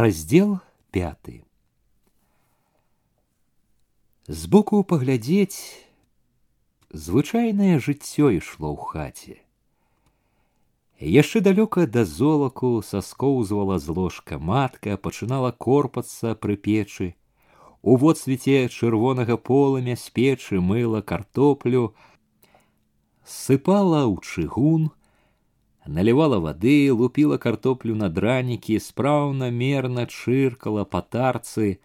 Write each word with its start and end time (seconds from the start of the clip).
Раздел 0.00 0.61
пяты. 0.89 1.43
Збоку 4.25 4.85
паглядзець 4.87 5.83
звычайнае 6.95 7.75
жыццё 7.75 8.29
ішло 8.37 8.71
ў 8.71 8.79
хаце. 8.87 9.35
Яшчэ 10.95 11.43
далёка 11.43 11.83
да 11.91 12.05
золаку 12.07 12.79
саскоўзвала 12.79 13.83
з 13.83 13.91
ложка 13.91 14.39
матка, 14.39 14.95
пачынала 14.95 15.51
корпацца 15.51 16.39
пры 16.39 16.55
печы. 16.55 17.11
У 17.83 17.99
водсвеце 17.99 18.71
чырвонага 18.71 19.35
полымя 19.35 19.99
з 19.99 20.07
печы 20.07 20.63
мыла 20.63 21.03
картоплю, 21.03 21.91
сыпала 23.27 24.07
ў 24.07 24.23
чыгун, 24.23 24.95
наливала 25.86 26.38
воды, 26.38 26.92
лупила 26.92 27.38
картоплю 27.38 27.94
на 27.94 28.08
дранікі, 28.08 28.78
спраўна 28.80 29.50
мерна 29.50 30.06
чыркала 30.06 30.84
па 30.84 31.00
тарцы. 31.00 31.78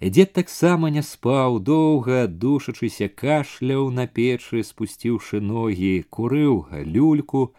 Дзед 0.00 0.32
таксама 0.32 0.90
не 0.90 1.02
спаў, 1.02 1.58
доўга 1.60 2.26
душачыся 2.26 3.08
кашляў 3.08 3.90
на 3.90 4.06
печы, 4.06 4.62
спусціўшы 4.62 5.40
ногі, 5.40 6.04
курыў 6.10 6.66
люльку, 6.84 7.54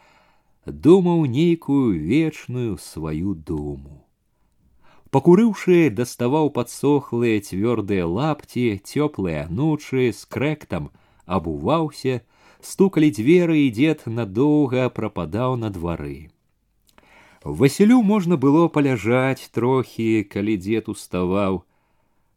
думаў 0.66 1.26
нейкую 1.26 1.98
вечную 1.98 2.78
сваю 2.78 3.34
думу. 3.34 4.04
Пакурыўшы, 5.10 5.90
даставаў 5.90 6.52
падсохлыя 6.52 7.40
цвёрдыя 7.40 8.06
лапці, 8.06 8.82
цёплыя 8.84 9.48
анучы, 9.48 10.12
з 10.12 10.26
крэктам 10.28 10.92
абуваўся, 11.26 12.22
стукали 12.62 13.10
дзверы 13.12 13.60
і 13.66 13.70
дзед 13.72 14.04
надоўга 14.06 14.90
прападаў 14.90 15.56
на 15.56 15.70
двары. 15.70 16.30
Васілю 17.44 18.02
можна 18.04 18.36
было 18.36 18.68
паляжаць 18.68 19.50
трохі, 19.56 20.24
калі 20.24 20.58
дзед 20.58 20.90
уставаў, 20.90 21.64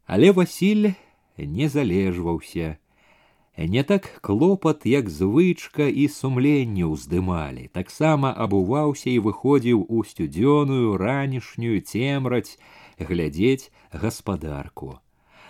але 0.06 0.30
Васіль 0.32 0.92
не 1.36 1.68
залежваўся. 1.68 2.76
Не 3.58 3.82
так 3.82 4.20
клопат, 4.22 4.86
як 4.86 5.10
звычка 5.10 5.88
і 5.88 6.08
сумленне 6.08 6.86
ўздымалі, 6.86 7.68
таксама 7.74 8.32
абуваўся 8.32 9.10
і 9.10 9.18
выходзіў 9.26 9.84
у 9.84 10.04
сцюдзёную 10.06 10.96
ранішнюю 10.96 11.82
цемраць 11.82 12.56
глядзець 12.96 13.68
гаспадарку. 13.92 15.00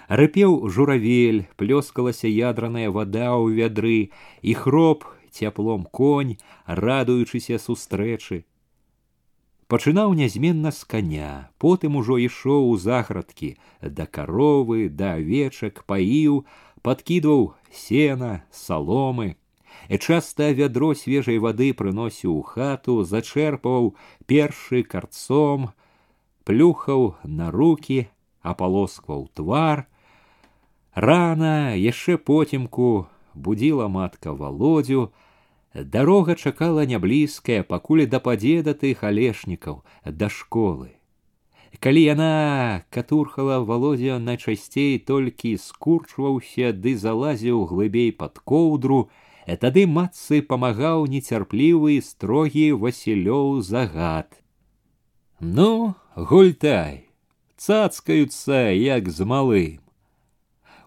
Рыпеў 0.08 0.70
журавель, 0.70 1.48
плёскалася 1.58 2.30
ядраная 2.30 2.90
вода 2.94 3.34
ў 3.34 3.58
вядры, 3.58 4.14
і 4.42 4.54
хроп 4.54 5.06
цяплом 5.34 5.88
конь, 5.90 6.38
радуючыся 6.66 7.58
сустрэчы. 7.58 8.46
Пачынаў 9.68 10.14
нязменна 10.14 10.70
з 10.70 10.86
коня, 10.86 11.50
потым 11.58 11.98
ужо 11.98 12.22
ішоў 12.22 12.70
у 12.70 12.78
заградкі, 12.78 13.58
да 13.82 14.06
каровы, 14.06 14.90
да 14.94 15.18
авечак, 15.18 15.82
паіў, 15.90 16.46
падкідваў 16.86 17.58
сена, 17.74 18.46
саломы. 18.54 19.42
І 19.90 19.98
часта 19.98 20.54
вядро 20.54 20.94
свежай 20.94 21.42
вады 21.42 21.74
прыносіў 21.74 22.38
у 22.38 22.44
хату, 22.46 23.02
зачэрпаў 23.02 23.98
першы 24.30 24.86
карцом, 24.86 25.74
плюхаў 26.46 27.18
на 27.26 27.50
руки, 27.50 28.06
апалоскваў 28.46 29.34
твар, 29.34 29.90
Рана 30.95 31.77
яшчэ 31.77 32.19
потемку 32.19 33.07
будила 33.35 33.89
матка 33.89 34.33
володю, 34.33 35.13
дарога 35.75 36.35
чакала 36.35 36.87
няблізкая, 36.87 37.63
пакуль 37.63 38.07
дападзе 38.07 38.63
да 38.63 38.75
тых 38.75 39.05
алешнікаў 39.05 39.83
да 40.05 40.29
школы. 40.29 40.91
Калі 41.79 42.03
яна 42.03 42.83
катурхала 42.91 43.61
володя 43.63 44.19
найчасцей 44.19 44.99
толькі 44.99 45.57
скурчваўся 45.57 46.73
ды 46.75 46.97
залазіў 46.99 47.65
глыбей 47.71 48.11
пад 48.13 48.43
коўдру, 48.43 49.09
тады 49.63 49.87
матцы 49.87 50.43
памагаў 50.43 51.07
нецярплівы 51.07 52.01
строгі 52.03 52.73
Васілёў 52.73 53.63
загад. 53.63 54.43
Ну, 55.41 55.95
гультай, 56.15 57.09
цацкаюцца, 57.57 58.75
як 58.75 59.09
з 59.09 59.25
малым. 59.25 59.84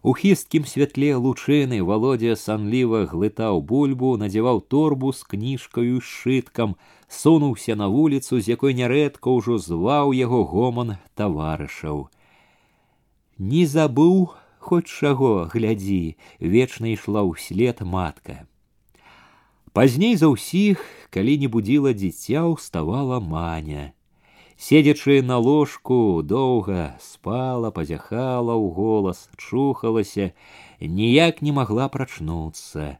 У 0.03 0.11
хісткім 0.19 0.65
святле 0.67 1.15
лучыны 1.15 1.79
володя 1.79 2.35
санліва 2.35 3.05
глытаў 3.07 3.61
бульбу, 3.63 4.17
надзяваў 4.19 4.59
торбу 4.67 5.13
з 5.15 5.23
кніжкаю 5.23 6.03
сшыткам, 6.03 6.75
сунуўся 7.07 7.79
на 7.79 7.87
вуліцу, 7.87 8.43
з 8.43 8.51
якой 8.51 8.75
нярэдка 8.75 9.31
ўжо 9.31 9.55
зваў 9.63 10.11
яго 10.11 10.43
гоман 10.43 10.97
таварышаў. 11.15 12.11
Не 13.39 13.63
забыў 13.63 14.35
хоць 14.59 14.91
чаго 14.91 15.47
глядзі, 15.55 16.19
вечна 16.39 16.91
ішла 16.91 17.23
ўслед 17.23 17.79
матка. 17.87 18.43
Пазней 19.71 20.19
за 20.19 20.27
ўсіх, 20.35 20.83
калі 21.15 21.39
не 21.39 21.47
будзіла 21.47 21.95
дзіця, 21.95 22.43
уставала 22.43 23.23
маня. 23.23 23.95
Седзячы 24.58 25.22
на 25.22 25.38
ложку 25.38 26.20
доўга 26.26 26.98
спала, 26.98 27.70
пазяхала 27.70 28.58
ў 28.58 28.74
голас, 28.74 29.30
чухалася, 29.38 30.34
ніяк 30.82 31.38
не 31.46 31.54
магла 31.54 31.86
прачнуцца. 31.86 32.98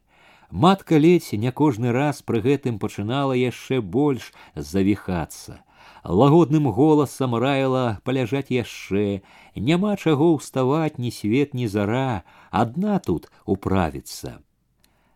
Матка 0.55 1.03
ледзь 1.03 1.35
не 1.35 1.51
кожны 1.51 1.91
раз 1.91 2.23
пры 2.23 2.39
гэтым 2.47 2.79
пачынала 2.79 3.35
яшчэ 3.35 3.83
больш 3.83 4.31
завіхацца. 4.55 5.59
Лагодным 6.07 6.71
голасам 6.71 7.35
раіла 7.35 7.99
паляжаць 8.07 8.55
яшчэ, 8.55 9.27
няма 9.59 9.99
чаго 9.99 10.39
ўставаць 10.39 11.03
ні 11.03 11.11
свет 11.11 11.59
ні 11.59 11.67
зара, 11.67 12.23
адна 12.55 13.03
тут 13.03 13.27
управіцца. 13.45 14.39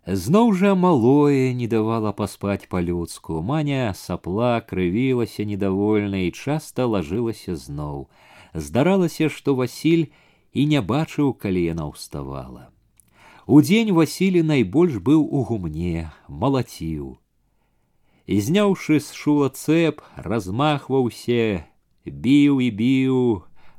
Зноў 0.08 0.54
жа 0.56 0.72
малое 0.76 1.52
не 1.52 1.68
давала 1.68 2.14
паспаць 2.16 2.70
па-людску. 2.72 3.42
Маня 3.44 3.92
сапла 3.92 4.62
крывілася 4.64 5.44
недовольна 5.44 6.24
і 6.28 6.32
часта 6.32 6.86
лажылася 6.88 7.56
зноў. 7.60 8.08
Здаралася, 8.54 9.28
што 9.28 9.56
Васіль 9.56 10.08
і 10.54 10.66
не 10.66 10.80
бачыў, 10.82 11.34
калі 11.36 11.64
яна 11.64 11.92
ўставала. 11.92 12.72
Удзень 13.48 13.92
Васілі 13.92 14.44
найбольш 14.44 14.96
быў 15.04 15.28
у 15.28 15.44
гумне, 15.44 16.12
малаціў. 16.28 17.20
І 18.28 18.40
зняўшы 18.40 19.00
з 19.04 19.12
шула 19.12 19.52
цэп, 19.52 20.00
размахваўся, 20.16 21.68
біў 22.04 22.60
і 22.64 22.72
біў 22.72 23.20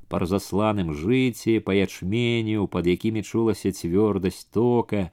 па 0.09 0.21
разасланым 0.25 0.93
жыце, 0.97 1.61
па 1.61 1.77
ячменю, 1.77 2.69
пад 2.69 2.89
якімі 2.89 3.23
чулася 3.23 3.73
цвёрдасць 3.73 4.49
тока, 4.49 5.13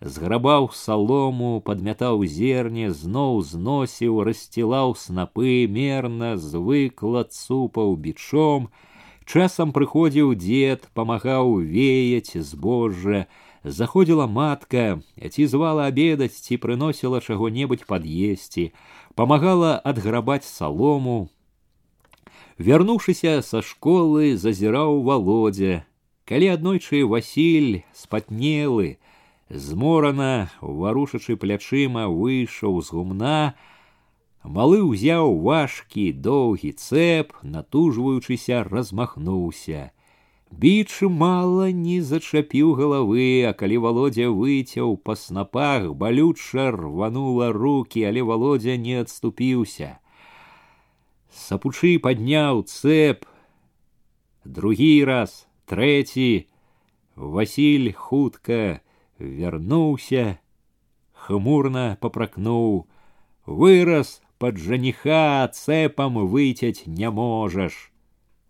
зграбаў 0.00 0.68
салому, 0.72 1.60
падмятаў 1.64 2.24
зерне, 2.28 2.90
зноў 2.92 3.40
зносіў, 3.42 4.22
рассцілаў 4.28 4.94
снапы, 5.00 5.66
мерна, 5.66 6.36
звыкла 6.36 7.24
цупаў 7.24 7.96
бичом. 7.96 8.68
Часам 9.24 9.72
прыходзіў 9.72 10.34
дзед, 10.36 10.90
памагаў 10.92 11.56
веяць 11.64 12.36
збожжа, 12.36 13.24
заходзіла 13.64 14.26
матка, 14.28 15.00
ці 15.16 15.46
звала 15.48 15.88
абедаць, 15.88 16.36
ці 16.36 16.60
прыносіла 16.60 17.24
чаго-небудзь 17.24 17.88
пад'есці, 17.88 18.72
памагала 19.16 19.78
адграбаць 19.80 20.44
салому. 20.44 21.32
Вярнуўшыся 22.58 23.40
са 23.40 23.64
школы, 23.64 24.36
зазіраў 24.36 25.00
володя. 25.02 25.88
Калі 26.28 26.52
аднойчы 26.54 27.04
Васіль 27.04 27.82
спатнелы, 27.92 29.00
зморана 29.48 30.50
варушачы 30.60 31.36
плячыма 31.36 32.08
выйшаў 32.08 32.80
з 32.80 32.96
гумна 32.96 33.38
малы 34.44 34.80
ўзяў 34.84 35.36
важкі 35.44 36.12
доўгі 36.28 36.72
цэп 36.76 37.36
натужваючыся 37.42 38.64
размахнуўся 38.68 39.90
біч 40.50 41.02
мала 41.10 41.68
не 41.72 41.98
зачапіў 42.00 42.72
галавы 42.78 43.44
а 43.48 43.52
калі 43.52 43.78
володя 43.84 44.30
выцяў 44.30 44.96
па 44.96 45.16
снапах 45.16 45.92
балюча 46.02 46.70
рванула 46.76 47.50
руки 47.52 48.04
але 48.04 48.22
володя 48.22 48.76
не 48.76 49.00
адступіўся 49.02 49.90
сапучы 51.34 51.98
падняў 51.98 52.64
цэп 52.64 53.26
другі 54.44 54.94
раз 55.10 55.46
трэці 55.66 56.46
василь 57.16 57.92
хутка 57.92 58.80
вярнуўся, 59.18 60.38
хмурна 61.12 61.96
попракнуў: 62.00 62.86
вырас 63.46 64.20
под 64.38 64.58
жаніха 64.58 65.48
цэпам 65.52 66.18
выцяць 66.28 66.86
не 66.86 67.10
можаш. 67.10 67.92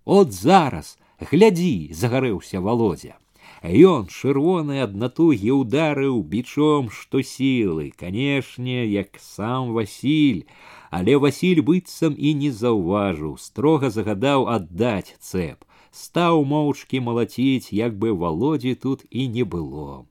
От 0.05 0.33
зараз, 0.33 0.99
глядзі, 1.21 1.93
загарэўся 1.93 2.61
володя. 2.61 3.17
Ён 3.65 4.09
чырвоны 4.13 4.81
ад 4.85 4.93
натугі 5.01 5.53
ударыў 5.57 6.21
бичом 6.33 6.91
што 6.93 7.23
сілы, 7.25 7.93
канешне, 7.97 8.85
як 8.85 9.17
сам 9.17 9.73
Васіль, 9.73 10.45
але 10.91 11.17
Васіль 11.17 11.63
быццам 11.65 12.13
і 12.19 12.35
не 12.35 12.51
заўважыў, 12.53 13.39
строга 13.41 13.89
загадаў 13.89 14.49
аддаць 14.53 15.17
цэп, 15.17 15.65
стаў 15.91 16.45
моўчкі 16.45 17.01
малаціць, 17.01 17.73
як 17.73 17.97
бы 17.97 18.13
володзі 18.13 18.75
тут 18.75 19.07
і 19.09 19.29
не 19.29 19.45
было. 19.45 20.05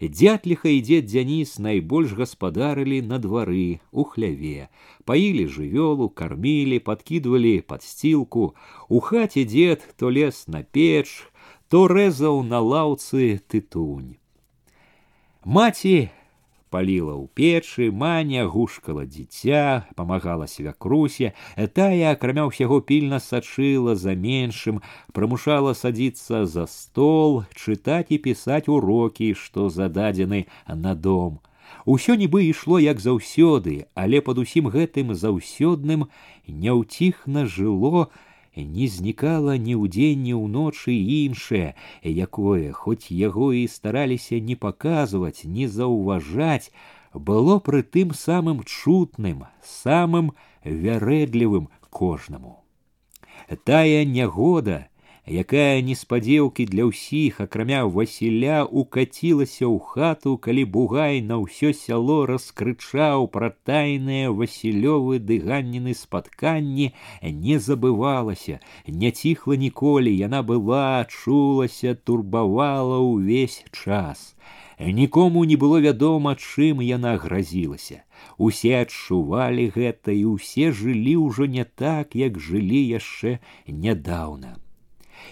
Дятліха 0.00 0.68
і 0.68 0.80
дзед 0.82 1.06
дзяніс 1.06 1.58
найбольш 1.58 2.14
гаспадарылі 2.18 3.02
на 3.02 3.18
двары 3.22 3.78
у 3.92 4.04
хляве, 4.04 4.68
паілі 5.04 5.46
жывёлу, 5.46 6.08
кармілі, 6.10 6.78
падкідвалі 6.82 7.60
падсцілку. 7.62 8.54
У 8.88 8.98
хаце 9.00 9.44
дзед 9.44 9.86
то 9.96 10.10
лез 10.10 10.44
на 10.48 10.62
печ, 10.62 11.22
то 11.68 11.86
рэзаў 11.88 12.42
на 12.42 12.58
лаўцы 12.60 13.40
тытунь. 13.46 14.18
Маці 15.44 16.10
паліла 16.72 17.12
ў 17.20 17.28
печы, 17.36 17.92
маня 17.92 18.48
гушкала 18.48 19.04
дзіця, 19.04 19.84
памагала 19.94 20.48
свякрусе, 20.48 21.36
тая, 21.76 22.16
акрамя 22.16 22.48
ўсяго 22.48 22.80
пільна 22.80 23.20
сачыла 23.20 23.94
за 23.94 24.16
меншым, 24.16 24.80
прымушала 25.12 25.76
садзіцца 25.76 26.48
за 26.48 26.64
стол, 26.66 27.44
чытаць 27.52 28.08
і 28.08 28.18
пісаць 28.26 28.72
урокі, 28.72 29.34
што 29.36 29.68
зададзены 29.68 30.48
на 30.66 30.96
дом. 30.96 31.40
Усё 31.84 32.16
нібы 32.16 32.48
ішло 32.48 32.80
як 32.80 33.00
заўсёды, 33.04 33.86
але 33.94 34.24
пад 34.24 34.38
усім 34.38 34.72
гэтым 34.72 35.14
заўсёдным 35.14 36.08
няўціхна 36.48 37.46
жыло, 37.46 38.08
не 38.56 38.86
знікала 38.88 39.56
ні 39.56 39.74
ўдзень 39.80 40.22
ні 40.28 40.34
ўночы 40.36 40.92
іншае, 40.92 41.74
якое, 42.04 42.72
хоць 42.72 43.08
яго 43.10 43.52
і 43.56 43.66
стараліся 43.66 44.40
не 44.40 44.56
паказваць, 44.56 45.44
не 45.44 45.68
заўважаць, 45.68 46.72
было 47.14 47.58
пры 47.58 47.82
тым 47.82 48.12
самым 48.12 48.62
чутным, 48.64 49.44
самым 49.64 50.32
вярэдлівым 50.64 51.68
кожнаму. 51.90 52.60
Тая 53.64 54.04
нягода, 54.04 54.88
якая 55.26 55.82
неспадзеўкі 55.86 56.64
для 56.66 56.84
ўсіх 56.90 57.40
акрамя 57.44 57.82
Васіля 57.86 58.64
укацілася 58.66 59.70
ў 59.70 59.78
хату, 59.78 60.34
калі 60.36 60.64
бугай 60.76 61.22
на 61.22 61.38
ўсё 61.38 61.70
сяло 61.70 62.26
раскрычаў 62.26 63.28
пра 63.30 63.54
тайныя 63.62 64.32
Васілёвы 64.34 65.22
дыганніны 65.22 65.94
спатканні 65.94 66.90
не 67.22 67.58
забывалася, 67.58 68.58
не 68.86 69.10
ціхла 69.10 69.54
ніколі, 69.54 70.10
яна 70.10 70.42
была, 70.42 71.06
чулася, 71.06 71.94
турбавала 71.94 72.98
ўвесь 72.98 73.62
час. 73.70 74.34
Нікому 74.82 75.44
не 75.44 75.54
было 75.54 75.78
вядома, 75.78 76.34
чым 76.34 76.82
яна 76.82 77.14
гразілася. 77.14 78.02
Усе 78.38 78.82
адчувалі 78.82 79.70
гэта 79.70 80.10
і 80.10 80.34
ўсе 80.34 80.74
жылі 80.74 81.14
ўжо 81.22 81.46
не 81.46 81.62
так, 81.62 82.18
як 82.18 82.42
жылі 82.42 82.82
яшчэ 82.90 83.38
нядаўна. 83.70 84.58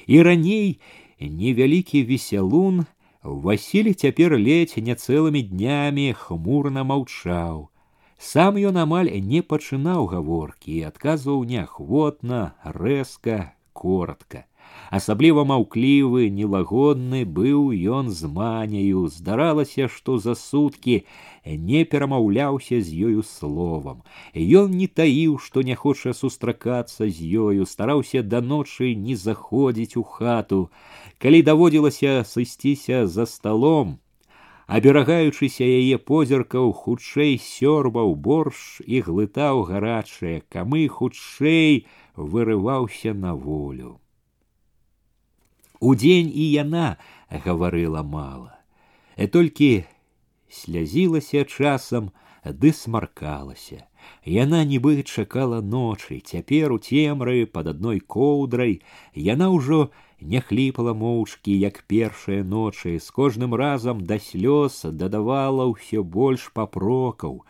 І 0.06 0.22
раней 0.22 0.80
невялікі 1.20 2.04
весялун 2.04 2.84
Васіль 3.22 3.92
цяпер 3.92 4.36
ледзь 4.40 4.80
не 4.80 4.96
цэлымі 4.96 5.42
днямі 5.52 6.12
хмурна 6.16 6.84
маўчаў. 6.88 7.68
Сам 8.16 8.56
ён 8.56 8.80
амаль 8.84 9.12
не 9.32 9.40
пачынаў 9.40 10.08
гаворкі 10.12 10.72
і 10.76 10.86
адказваў 10.88 11.44
неахвотна, 11.44 12.56
рэзка, 12.64 13.52
коротко 13.72 14.44
асабліва 14.98 15.44
маўклівы 15.48 16.28
нелагодны 16.36 17.20
быў 17.38 17.70
ён 17.98 18.10
з 18.20 18.30
маняю 18.38 19.06
здаралася 19.16 19.86
што 19.96 20.18
за 20.24 20.34
суткі 20.40 20.96
не 21.70 21.84
перамаўляўся 21.92 22.80
з 22.88 23.06
ёю 23.10 23.22
словам 23.30 24.02
ён 24.34 24.74
не 24.82 24.90
таіў 25.00 25.38
што 25.46 25.62
не 25.70 25.78
хоча 25.84 26.12
сустракацца 26.22 27.06
з 27.06 27.30
ёю 27.46 27.70
стараўся 27.72 28.22
да 28.34 28.42
ночы 28.52 28.94
не 29.06 29.16
заходзіць 29.24 29.96
у 30.02 30.04
хату 30.16 30.60
калі 31.22 31.42
даводзілася 31.50 32.20
сысціся 32.34 33.06
за 33.06 33.30
сталом 33.36 33.98
аберагаючыся 34.66 35.66
яе 35.66 36.02
позіркаў 36.10 36.74
хутчэй 36.82 37.38
сёрбаў 37.46 38.14
борш 38.26 38.60
і 38.86 39.06
глытаў 39.06 39.64
гарачае 39.70 40.36
камы 40.56 40.86
хутчэй 40.98 41.86
вырываўся 42.34 43.14
на 43.24 43.34
волю 43.34 43.98
Удзень 45.84 46.30
і 46.34 46.44
яна 46.52 46.96
гаварыла 47.30 48.02
мала, 48.02 48.58
э 49.16 49.26
толькі 49.26 49.84
слязілася 50.50 51.44
часам, 51.44 52.10
ды 52.44 52.72
смаркалася. 52.72 53.86
Яна 54.24 54.64
нібы 54.64 55.02
чакала 55.02 55.60
ночы, 55.60 56.20
цяпер 56.20 56.72
у 56.72 56.78
цемры 56.78 57.46
пад 57.46 57.68
адной 57.72 58.00
коўдрай 58.00 58.80
яна 59.14 59.48
ўжо 59.52 59.90
не 60.20 60.40
хліпала 60.40 60.92
моўчкі, 60.92 61.52
як 61.56 61.84
першыя 61.88 62.44
ночы, 62.44 62.98
з 63.00 63.08
кожным 63.10 63.54
разам 63.54 64.04
да 64.04 64.18
слёз 64.18 64.84
дадавала 64.84 65.68
ўсё 65.72 66.04
больш 66.04 66.50
папрокаў. 66.52 67.44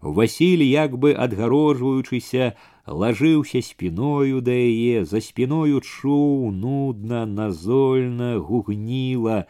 Васіль, 0.00 0.62
як 0.62 0.98
бы 0.98 1.14
адгароджваючыся 1.14 2.54
лажыўся 2.86 3.62
спіною 3.62 4.40
да 4.40 4.54
яе 4.54 5.04
за 5.04 5.20
спіною 5.20 5.80
чуў 5.80 6.50
нудна 6.54 7.26
назольна 7.26 8.38
гугніла 8.38 9.44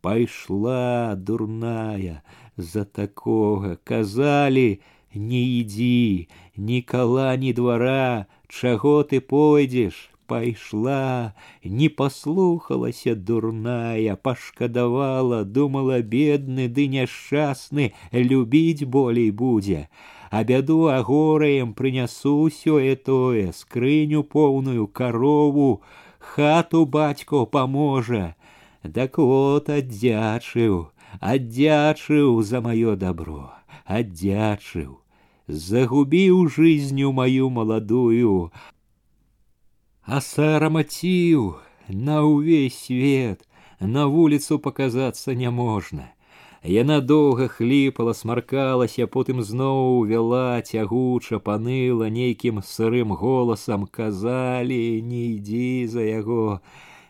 пайшла 0.00 1.14
дурная 1.14 2.22
за 2.56 2.84
такога 2.84 3.76
казалі 3.84 4.80
не 5.14 5.42
ідзі 5.60 6.28
ні 6.56 6.82
кала 6.82 7.36
ні 7.36 7.52
двара 7.52 8.26
чаго 8.48 9.02
ты 9.02 9.20
пойдзеш 9.20 10.10
пайшла 10.26 11.34
не 11.62 11.88
паслухалася 11.88 13.14
дурная 13.14 14.16
пашкадавала 14.16 15.44
думала 15.44 16.02
бедны 16.02 16.66
ды 16.68 16.88
няшчасны 16.90 17.92
любіць 18.12 18.84
болей 18.84 19.30
будзе 19.30 19.88
а 20.19 20.19
бяду 20.44 20.86
агораем 20.86 21.72
прынясу 21.74 22.50
сёе 22.50 22.96
тое 22.96 23.52
скрыню 23.52 24.22
поўную 24.24 24.86
карову 24.88 25.82
хату 26.18 26.84
бацько 26.84 27.44
паможа 27.46 28.34
дак 28.82 29.18
вот 29.18 29.70
аддзячыў 29.70 30.90
аддзячыў 31.20 32.42
за 32.42 32.60
маё 32.60 32.96
добро 32.96 33.52
аддзячыў 33.86 34.98
загубіў 35.48 36.48
жизнью 36.48 37.12
мою 37.12 37.50
маладую 37.50 38.50
асарамаціў 40.06 41.54
на 41.88 42.22
ўвесь 42.26 42.78
свет 42.86 43.46
на 43.80 44.06
вуліцу 44.06 44.58
показацца 44.58 45.34
няможна 45.34 46.10
Яна 46.66 47.00
доўга 47.00 47.46
хліпала, 47.46 48.12
смаркалася, 48.14 49.06
потым 49.06 49.42
зноў 49.46 50.02
вяла 50.10 50.60
цягуча, 50.66 51.38
паныла 51.38 52.10
нейкім 52.10 52.58
сырым 52.58 53.14
голасам, 53.14 53.86
казалі, 53.86 55.02
не 55.02 55.22
ідзі 55.36 55.86
за 55.86 56.02
яго. 56.02 56.60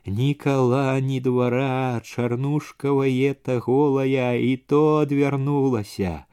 Ні 0.06 0.35
кала, 0.35 1.00
ні 1.00 1.20
двара, 1.20 2.00
чарнушкавае-то 2.04 3.58
голая 3.64 4.37
і 4.37 4.56
то 4.56 4.82
адвярнулася. 5.08 6.26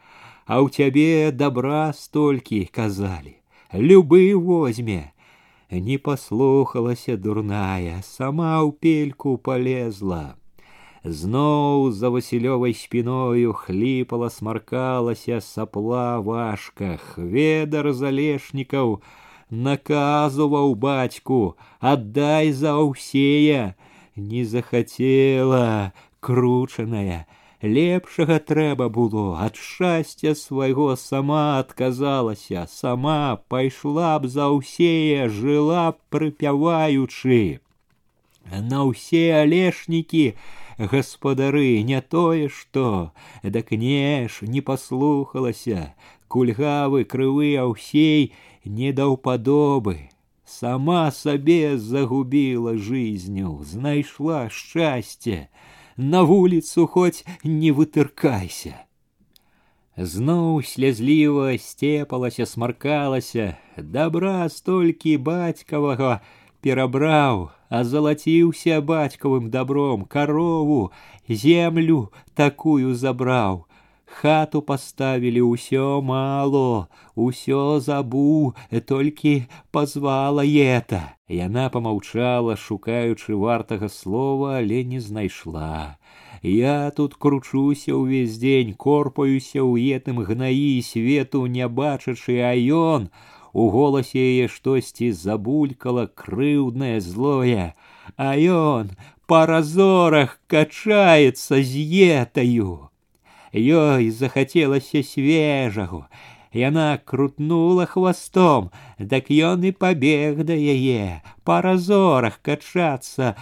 А 0.46 0.60
ў 0.60 0.68
цябе 0.70 1.32
добра 1.32 1.96
столькі 1.96 2.68
казалі, 2.68 3.40
любы 3.72 4.36
возьме. 4.36 5.16
Не 5.72 5.98
паслухалася 5.98 7.16
дурная, 7.18 8.04
сама 8.04 8.60
ў 8.62 8.76
пельку 8.78 9.40
полезла. 9.40 10.36
Зноў 11.04 11.92
за 11.92 12.10
васілёвай 12.10 12.74
спіною 12.74 13.54
хліпала 13.54 14.30
смаркалася 14.30 15.42
сапла 15.42 16.20
важка, 16.24 16.96
хведар 16.96 17.92
залешнікаў, 17.92 19.02
наказываў 19.52 20.76
бацьку, 20.76 21.58
аддай 21.80 22.56
за 22.56 22.80
ўсея, 22.80 23.76
не 24.16 24.46
захацела, 24.48 25.92
кручаная, 26.24 27.28
лепшага 27.64 28.40
трэба 28.40 28.90
было 28.90 29.40
ад 29.40 29.56
шчасця 29.56 30.36
свайго 30.36 30.96
сама 31.00 31.60
адказалася 31.60 32.68
сама 32.68 33.40
пайшла 33.48 34.20
б 34.20 34.28
за 34.28 34.50
ўсея 34.52 35.30
жыла 35.32 35.96
прыпяваючы 36.12 37.40
на 38.52 38.84
ўсе 38.90 39.24
алешнікі 39.40 40.26
гаспадары 40.78 41.84
не 41.90 42.02
тое 42.02 42.50
што 42.50 43.12
дак 43.44 43.72
неш 43.84 44.42
не 44.56 44.62
паслухалася 44.62 45.94
кульгавы 46.28 47.04
крывы 47.04 47.54
аўсей 47.66 48.34
не 48.66 48.92
даўпадобы 48.92 49.98
сама 50.46 51.12
сабе 51.12 51.78
загубіла 51.78 52.78
жизнью 52.78 53.60
знайшла 53.64 54.50
шчасце 54.50 55.48
на 55.98 56.24
вуліцу 56.24 56.88
хоць 56.88 57.26
не 57.44 57.72
вытыркайся. 57.72 58.74
Зноў 59.98 60.64
слязліва 60.66 61.54
сцепалася, 61.58 62.46
смаркалася, 62.46 63.58
дабра 63.78 64.50
столькі 64.50 65.18
бацькавага 65.18 66.22
перабраў, 66.62 67.52
а 67.70 67.84
залаціўся 67.84 68.82
бацькавым 68.82 69.50
добром, 69.50 70.06
корову, 70.06 70.92
землю 71.28 72.12
такую 72.36 72.96
забраў. 72.96 73.66
Хату 74.14 74.62
поставили 74.62 75.42
ўсё 75.42 76.02
мало, 76.02 76.88
усё 77.16 77.80
забу, 77.80 78.54
толькі 78.86 79.50
позвала 79.72 80.46
это. 80.46 81.18
Яна 81.28 81.70
помаўчала, 81.74 82.56
шукаючы 82.56 83.34
вартага 83.34 83.90
слова, 83.90 84.58
але 84.58 84.84
не 84.84 85.00
знайшла. 85.00 85.98
Я 86.44 86.92
тут 86.92 87.16
кручуся 87.16 87.96
ўвесь 87.98 88.38
дзень, 88.38 88.78
корпаюся 88.78 89.66
ў 89.66 89.98
етым 89.98 90.22
гнаі 90.22 90.84
свету 90.86 91.48
не 91.48 91.66
бачачы, 91.68 92.38
а 92.44 92.54
ён 92.54 93.10
у 93.54 93.70
голасе 93.70 94.20
яе 94.20 94.48
штосьці 94.48 95.12
забулькала 95.12 96.08
крыўднае 96.08 96.98
злое, 97.02 97.74
а 98.18 98.34
ён 98.38 98.96
па 99.28 99.46
разорах 99.46 100.40
качаецца 100.48 101.62
з 101.62 101.86
етаю 102.10 102.90
ёй 103.54 104.10
захацелася 104.10 105.04
свежаго. 105.04 106.08
Яна 106.54 107.00
крутнула 107.04 107.86
хвастом, 107.90 108.70
дак 109.00 109.30
ён 109.34 109.66
і 109.66 109.72
пабег 109.74 110.44
да 110.46 110.54
яе, 110.54 111.22
па 111.44 111.62
разорах 111.66 112.38
качацца, 112.46 113.34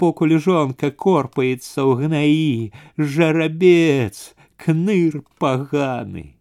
покуль 0.00 0.38
жонка 0.40 0.88
корпаецца 0.88 1.84
ў 1.84 2.08
гнаі, 2.08 2.72
жарабец, 2.96 4.32
кныр 4.56 5.20
паганы. 5.36 6.37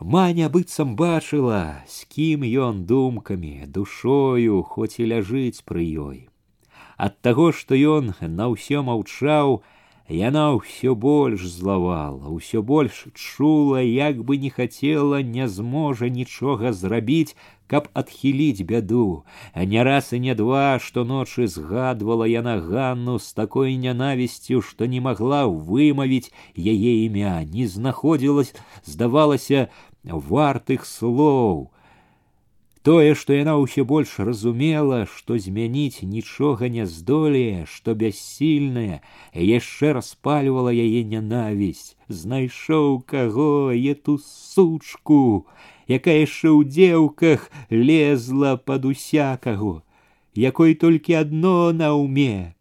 Маня 0.00 0.48
быццам 0.48 0.96
бачыла, 0.96 1.84
з 1.86 2.04
кім 2.10 2.42
ён 2.42 2.82
думкамі, 2.90 3.66
душою 3.66 4.62
хоць 4.62 4.98
і 4.98 5.06
ляжыць 5.12 5.62
пры 5.62 5.86
ёй. 5.86 6.18
Ад 6.98 7.20
таго, 7.22 7.52
што 7.52 7.78
ён 7.78 8.10
на 8.20 8.50
ўсё 8.50 8.82
маўчаў, 8.82 9.62
Яна 10.12 10.58
ўсё 10.58 10.92
больш 10.98 11.46
злавала, 11.46 12.28
ўсё 12.28 12.60
больш 12.60 13.06
чула, 13.14 13.80
як 13.80 14.24
бы 14.26 14.36
не 14.36 14.50
хацела, 14.50 15.22
не 15.22 15.46
зможа 15.48 16.10
нічога 16.10 16.72
зрабіць, 16.72 17.36
каб 17.70 17.88
адхіліць 17.94 18.66
бяду. 18.66 19.24
А 19.54 19.64
не 19.64 19.80
раз 19.82 20.12
і 20.12 20.18
не 20.20 20.34
два, 20.34 20.76
што 20.82 21.04
ночы 21.08 21.46
згадвала 21.46 22.26
яна 22.26 22.58
Ганну 22.60 23.16
з 23.18 23.32
такой 23.32 23.76
нянавісцю, 23.78 24.60
што 24.60 24.84
не 24.84 25.00
магла 25.00 25.46
вымавіць 25.46 26.34
яе 26.58 26.92
імя, 27.06 27.40
не 27.46 27.64
знаходзілась, 27.64 28.52
здавалася, 28.84 29.70
вартых 30.06 30.86
слоў. 30.86 31.70
Тое, 32.82 33.14
што 33.14 33.30
яна 33.30 33.54
ўсё 33.62 33.84
больш 33.86 34.18
разумела, 34.18 35.06
што 35.06 35.38
змяніць 35.38 36.02
нічога 36.02 36.66
не 36.66 36.82
здолее, 36.82 37.62
што 37.70 37.94
бяссільная, 37.94 38.98
яшчэ 39.38 39.92
распальвала 39.94 40.74
яе 40.74 41.04
нянавісць, 41.06 41.94
знайшоў 42.08 43.06
каго 43.06 43.70
эту 43.70 44.18
сучку, 44.18 45.46
якая 45.86 46.26
яшчэ 46.26 46.50
ў 46.50 46.66
дзеўках 46.66 47.46
лезла 47.70 48.58
пад 48.58 48.82
усякаго, 48.90 49.86
якой 50.34 50.74
толькі 50.74 51.22
адно 51.22 51.70
на 51.70 51.94
ўме, 51.94 52.58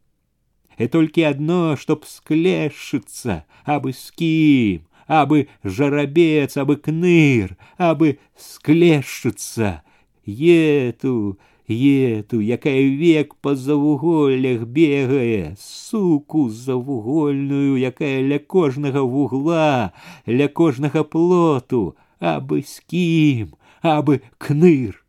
і 0.77 0.85
толькі 0.85 1.25
адно, 1.33 1.73
чтоб 1.81 2.05
склешыцца, 2.05 3.41
абы 3.65 3.97
з 3.97 4.05
кім, 4.13 4.84
абы 5.07 5.47
жарабец, 5.63 6.57
абы 6.57 6.77
кныр, 6.77 7.57
абы 7.77 8.19
склешыцца, 8.37 9.83
ету, 10.25 11.37
ету, 11.67 12.39
якая 12.39 12.83
век 12.95 13.35
па 13.41 13.55
завуголлях 13.55 14.63
бегае, 14.63 15.55
суку 15.59 16.49
завугольную, 16.49 17.77
якая 17.77 18.21
ля 18.21 18.39
кожнага 18.39 19.03
вугла, 19.03 19.93
ля 20.25 20.47
кожнага 20.47 21.03
плоту, 21.03 21.95
абы 22.19 22.63
з 22.63 22.79
кім, 22.87 23.55
абы 23.81 24.21
кныр. 24.37 25.03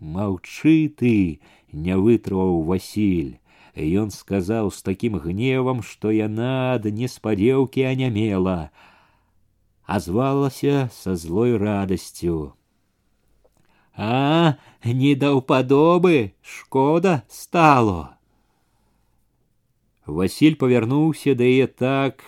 Маўчы 0.00 0.92
ты, 0.96 1.40
не 1.72 1.96
вытрываў 1.96 2.62
Васіль. 2.64 3.36
Ён 3.76 4.10
сказаў 4.10 4.70
з 4.74 4.82
такім 4.82 5.16
гневам, 5.16 5.82
што 5.82 6.10
яна 6.10 6.74
ад 6.74 6.88
неспадзеўкі 6.90 7.86
анямела, 7.86 8.70
а 9.85 9.99
звалася 9.99 10.89
са 10.91 11.15
злой 11.15 11.57
радасцю. 11.57 12.53
А, 13.95 14.57
не 14.83 15.15
даўпадобы, 15.15 16.33
шкода 16.41 17.23
стало. 17.29 18.17
Василь 20.05 20.57
павярнуўся 20.57 21.33
да 21.33 21.47
яе 21.47 21.67
так 21.67 22.21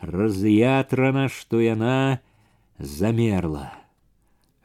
раз'ятрана, 0.00 1.28
што 1.28 1.60
яна 1.60 2.20
замерла 2.78 3.83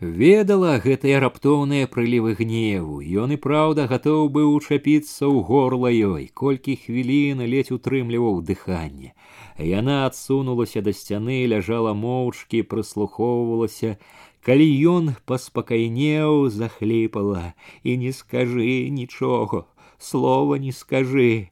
Ведала 0.00 0.72
гэтыя 0.84 1.20
раптоўныя 1.24 1.88
прылівы 1.88 2.34
гневу, 2.38 3.00
Ён 3.00 3.32
і 3.36 3.38
праўда 3.40 3.86
гатоў 3.92 4.28
быў 4.28 4.52
учапіцца 4.58 5.24
ў 5.24 5.40
горла 5.48 5.88
ёй, 5.88 6.28
колькі 6.34 6.76
хвілін 6.76 7.40
ледзь 7.40 7.72
утрымліваў 7.72 8.42
дыханне. 8.42 9.14
Яна 9.56 10.04
адсунулася 10.04 10.84
да 10.84 10.92
сцяны, 10.92 11.46
ляжала 11.48 11.94
моўчкі, 11.94 12.62
прыслухоўвалася, 12.68 13.96
Калі 14.44 14.64
ён 14.92 15.06
паспакайнеў, 15.24 16.50
захліпала 16.52 17.56
і 17.80 17.96
не 17.96 18.12
скажы 18.12 18.92
нічога, 18.92 19.64
слова 19.96 20.60
не 20.60 20.72
скажы. 20.72 21.48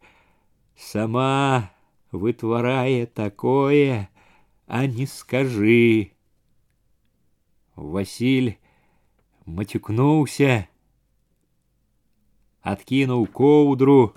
Сама 0.76 1.72
вытварае 2.12 3.06
такое, 3.06 4.11
а 4.66 4.84
не 4.84 5.06
скажы. 5.06 6.12
Васіль 7.76 8.54
мацюкнуўся, 9.46 10.66
адкінуў 12.62 13.26
коўдру, 13.32 14.12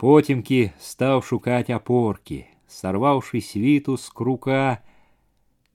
потемкі 0.00 0.72
стаў 0.80 1.20
шукаць 1.22 1.70
апоркі, 1.70 2.44
сарваўшы 2.66 3.42
світу 3.44 3.96
з 3.96 4.08
крука, 4.08 4.80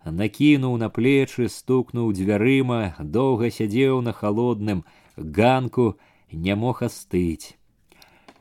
накінуў 0.03 0.77
на 0.81 0.89
плечы, 0.89 1.47
стукнуў 1.51 2.11
дзвярыма, 2.17 2.95
доўга 2.99 3.51
сядзеў 3.51 4.01
на 4.01 4.13
холодным 4.13 4.83
ганку, 5.15 5.97
не 6.31 6.55
мог 6.55 6.83
астыць. 6.83 7.55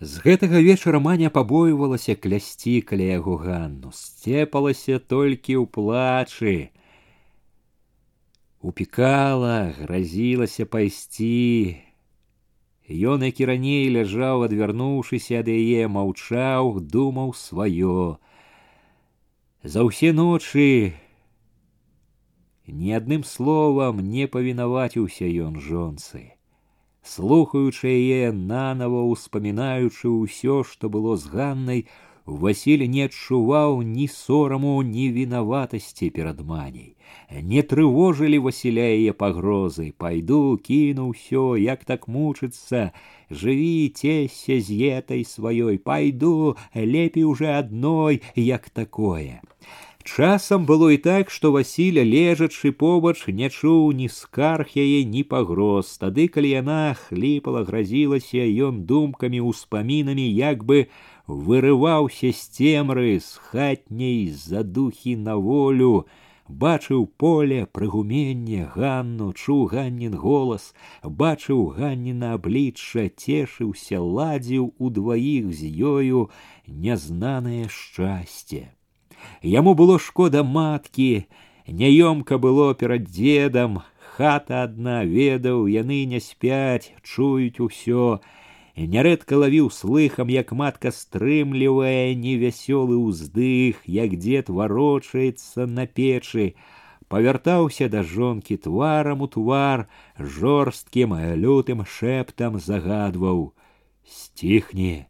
З 0.00 0.20
гэтага 0.20 0.60
вечара 0.60 1.00
маня 1.00 1.30
пабойвалася 1.30 2.14
клясці 2.14 2.80
каля 2.84 3.16
яго 3.16 3.36
ганну, 3.40 3.92
сцепалася 3.96 4.98
толькі 5.00 5.56
ў 5.56 5.64
плачы. 5.66 6.56
Упікала, 8.60 9.74
гразілася 9.78 10.66
пайсці. 10.66 11.76
Ён, 12.86 13.22
які 13.26 13.46
раней 13.50 13.90
ляжаў, 13.90 14.46
адвярнуўшыся 14.46 15.42
ад 15.42 15.48
яе, 15.50 15.86
маўчаў, 15.90 16.80
думаў 16.80 17.34
сваё. 17.34 18.18
За 19.66 19.82
ўсе 19.82 20.12
ночы 20.14 20.94
ні 22.66 22.94
адным 22.98 23.22
словам 23.26 23.98
не 24.02 24.26
павінаваціўся 24.26 25.26
ён 25.26 25.58
жонцы. 25.58 26.34
Слухаючы 27.06 27.86
яе 27.86 28.30
нанова 28.34 29.02
успамінаючы 29.10 30.10
ўсё, 30.10 30.62
што 30.62 30.90
было 30.90 31.14
з 31.14 31.30
ганнай, 31.30 31.86
Васіль 32.26 32.88
не 32.90 33.06
адчуваў 33.06 33.82
ні 33.86 34.08
сораму, 34.10 34.82
ні 34.82 35.10
вінаватасці 35.14 36.10
перад 36.10 36.42
маняй. 36.42 36.96
Не 37.30 37.62
трывожылі 37.62 38.38
Васіля 38.42 38.82
яе 38.82 39.14
пагрозы, 39.14 39.94
пайду, 39.94 40.58
кіну 40.58 41.14
ўсё, 41.14 41.54
як 41.54 41.86
так 41.86 42.06
мучыцца, 42.10 42.90
жыві 43.30 43.94
цеся 43.94 44.58
з 44.58 44.68
етай 44.98 45.22
сваёй, 45.22 45.78
пайду, 45.78 46.56
лепей 46.74 47.22
уже 47.22 47.54
адной, 47.54 48.22
як 48.34 48.70
такое. 48.70 49.42
Часам 50.06 50.66
было 50.66 50.94
і 50.94 50.98
так, 51.02 51.30
што 51.34 51.50
Васіля, 51.50 52.06
лежачы 52.06 52.70
побач, 52.70 53.26
не 53.26 53.50
чуў 53.50 53.90
ні 53.90 54.06
скарг 54.06 54.70
яе, 54.78 55.02
ні 55.02 55.26
пагроз. 55.26 55.98
Тады, 55.98 56.30
калі 56.30 56.50
яна 56.54 56.94
хліпала, 56.94 57.66
гразілася, 57.66 58.46
ён 58.70 58.86
думкамі, 58.86 59.42
успамінамі 59.42 60.26
як 60.30 60.62
бы 60.62 60.86
вырываўся 61.30 62.30
з 62.32 62.42
цемры 62.58 63.18
з 63.20 63.42
хатняй 63.50 64.30
задухі 64.30 65.16
на 65.16 65.36
волю, 65.36 66.06
бачыў 66.48 67.06
поле 67.18 67.66
прыгуменне 67.66 68.66
ганну 68.74 69.32
чуў 69.32 69.66
ганнін 69.72 70.14
голас 70.14 70.74
бачыў 71.02 71.74
ганніна 71.78 72.34
аблічча 72.38 73.08
цешыўся 73.10 73.98
ладзіў 74.00 74.70
удваіх 74.78 75.50
з 75.50 75.70
ёю 75.90 76.30
нязнанае 76.68 77.66
шчасце 77.66 78.62
яму 79.42 79.74
было 79.74 79.98
шкода 79.98 80.44
маткі 80.44 81.26
няёмка 81.66 82.38
было 82.38 82.72
перад 82.74 83.10
дзедам 83.10 83.82
хата 84.14 84.62
адна 84.70 85.02
ведаў 85.04 85.66
яны 85.66 86.04
не 86.14 86.20
спяць 86.22 86.94
чуюць 87.02 87.58
усё 87.60 88.20
Нярэдка 88.76 89.40
лавіў 89.40 89.70
слыхам, 89.72 90.28
як 90.28 90.52
матка 90.52 90.92
стрымлівае 90.92 92.12
невясёлы 92.12 93.00
ўздых, 93.00 93.80
як 93.88 94.16
дзед 94.20 94.52
варочаецца 94.52 95.64
на 95.64 95.86
печы, 95.86 96.52
павяртаўся 97.08 97.88
да 97.88 98.02
жонкі 98.04 98.60
тварам 98.60 99.24
у 99.24 99.28
твар, 99.32 99.88
жорсткім 100.20 101.16
лютым 101.40 101.86
шэптам 101.88 102.60
загадваў: 102.60 103.56
сціхне 104.04 105.08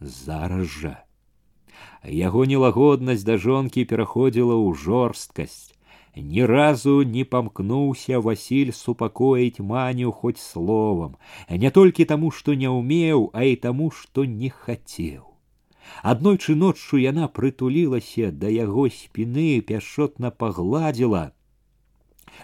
зараз 0.00 0.66
жа. 0.66 0.96
Яго 2.04 2.48
нелагоднасць 2.48 3.28
да 3.28 3.36
жонкі 3.36 3.84
пераходзіла 3.84 4.56
ў 4.56 4.72
жорсткасць. 4.72 5.73
Ни 6.14 6.40
разу 6.40 7.02
не 7.02 7.24
помкнулся 7.24 8.20
Василь 8.20 8.72
супокоить 8.72 9.60
Маню 9.60 10.10
хоть 10.10 10.38
словом, 10.38 11.16
не 11.48 11.70
только 11.70 12.04
тому, 12.04 12.30
что 12.30 12.54
не 12.54 12.68
умел, 12.68 13.30
а 13.32 13.44
и 13.44 13.54
тому, 13.56 13.90
что 13.90 14.24
не 14.24 14.48
хотел. 14.48 15.30
Аднойчы 16.02 16.54
ноччу 16.54 16.98
яна 17.02 17.26
прытулілася 17.28 18.30
да 18.30 18.48
яго 18.48 18.88
спины, 18.88 19.60
пяшотна 19.60 20.30
пагладзіла, 20.30 21.32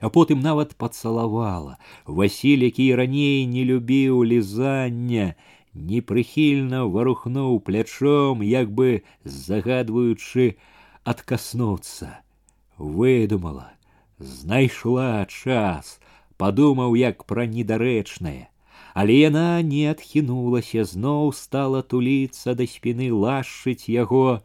а 0.00 0.11
потым 0.11 0.40
нават 0.40 0.75
пацалавала. 0.75 1.78
Васіль, 2.07 2.64
які 2.64 2.95
раней 2.95 3.47
не 3.47 3.64
любіў 3.64 4.25
лізання, 4.25 5.35
непрыхільна 5.75 6.85
варухнуў 6.85 7.61
плячом, 7.61 8.43
як 8.43 8.71
бы 8.71 9.02
загадваючы 9.25 10.57
адкаснуцца 11.05 12.26
выдумала, 12.81 13.73
знайшла 14.19 15.25
час, 15.26 15.99
падумаў 16.37 16.95
як 16.97 17.25
пра 17.25 17.47
недарэчнае. 17.47 18.49
Але 18.97 19.16
яна 19.21 19.61
не 19.62 19.83
адхінулася, 19.93 20.85
зноў 20.88 21.33
стала 21.37 21.83
туліцца 21.83 22.55
да 22.57 22.64
спіны 22.64 23.12
лашчыць 23.12 23.93
яго. 23.93 24.40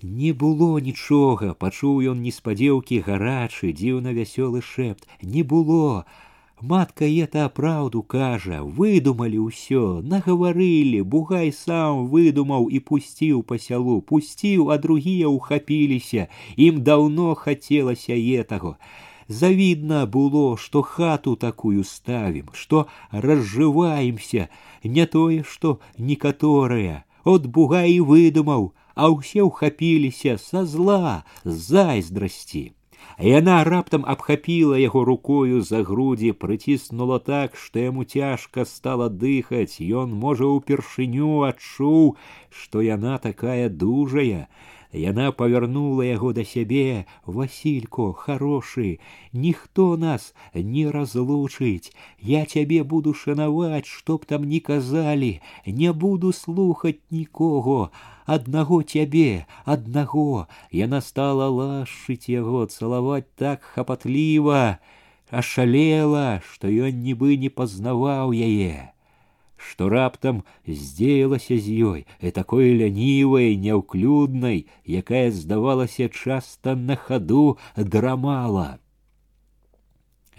Не 0.00 0.32
было 0.32 0.80
нічога, 0.80 1.52
пачуў 1.52 2.00
ён 2.12 2.22
неспадзеўкі 2.24 3.02
гарачы, 3.08 3.72
дзіўна 3.76 4.16
вясёлы 4.16 4.62
шэпт. 4.62 5.04
Не 5.20 5.42
было, 5.42 6.06
Матка 6.60 7.04
это 7.04 7.48
правду 7.48 8.02
кажа, 8.02 8.64
выдумали 8.64 9.38
ўсё, 9.38 10.02
нагаварылі, 10.02 11.02
бугай 11.06 11.52
сам 11.54 12.08
выдумаў 12.10 12.66
і 12.66 12.80
пусціў 12.82 13.44
па 13.46 13.58
сялу, 13.62 14.00
пусціў, 14.02 14.72
а 14.74 14.78
другія 14.82 15.30
ўхапіліся, 15.30 16.26
ім 16.56 16.82
даўно 16.82 17.34
хацелася 17.38 18.18
етаго. 18.18 18.74
Завидно 19.28 20.06
было, 20.06 20.56
что 20.56 20.82
хату 20.82 21.36
такую 21.36 21.84
ставим, 21.84 22.50
что 22.52 22.88
разживаемся, 23.12 24.48
не 24.82 25.06
тое, 25.06 25.44
что 25.44 25.78
некаторыя. 25.96 27.04
От 27.22 27.46
бугай 27.46 27.92
і 27.92 28.00
выдумаў, 28.00 28.72
а 28.98 29.14
ўсе 29.14 29.46
ўхапіліся 29.46 30.38
са 30.42 30.66
зла, 30.66 31.22
зайздрасці. 31.44 32.72
Яна 33.18 33.64
раптам 33.64 34.04
абхапіла 34.06 34.78
яго 34.78 35.04
рукою 35.04 35.62
за 35.62 35.82
грудзі, 35.82 36.30
прыціснула 36.32 37.18
так, 37.18 37.56
што 37.56 37.82
яму 37.82 38.04
цяжка 38.04 38.64
стала 38.64 39.08
дыхаць. 39.10 39.82
Ён, 39.82 40.14
можа, 40.14 40.46
упершыню 40.46 41.42
адчуў, 41.50 42.14
што 42.48 42.82
яна 42.86 43.18
такая 43.18 43.68
дужая, 43.68 44.46
Яна 44.92 45.32
павярнула 45.36 46.04
яго 46.08 46.32
да 46.32 46.44
сябе, 46.44 47.04
Василько, 47.26 48.12
хорошы, 48.12 48.98
ніхто 49.32 49.96
нас 49.96 50.34
не 50.54 50.88
разлучыць. 50.88 51.92
Я 52.20 52.46
цябе 52.46 52.82
буду 52.84 53.12
шанаваць, 53.12 53.84
чтоб 53.84 54.24
там 54.24 54.48
не 54.48 54.60
казалі, 54.60 55.40
не 55.66 55.92
буду 55.92 56.32
слухаць 56.32 57.00
нікого, 57.10 57.90
аднаго 58.24 58.82
цябе, 58.82 59.46
аднаго. 59.64 60.48
Яна 60.72 61.00
стала 61.00 61.52
лашыць 61.52 62.32
яго, 62.32 62.64
цалаваць 62.66 63.28
так 63.36 63.60
хапатліва, 63.62 64.78
ашалела, 65.30 66.40
што 66.40 66.68
ён 66.68 67.04
нібы 67.04 67.36
не 67.36 67.52
пазнаваў 67.52 68.32
яе 68.32 68.91
што 69.62 69.88
раптам 69.92 70.42
здзеялася 70.66 71.58
з 71.58 71.76
ёй 71.90 72.00
і 72.20 72.30
такой 72.38 72.70
лянівай 72.80 73.56
няўклюднай 73.64 74.66
якая 75.00 75.30
здавалася 75.34 76.08
часта 76.08 76.74
на 76.76 76.96
хаду 76.96 77.58
драмала 77.76 78.78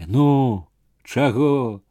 ну 0.07 0.67
чаго 1.03 1.81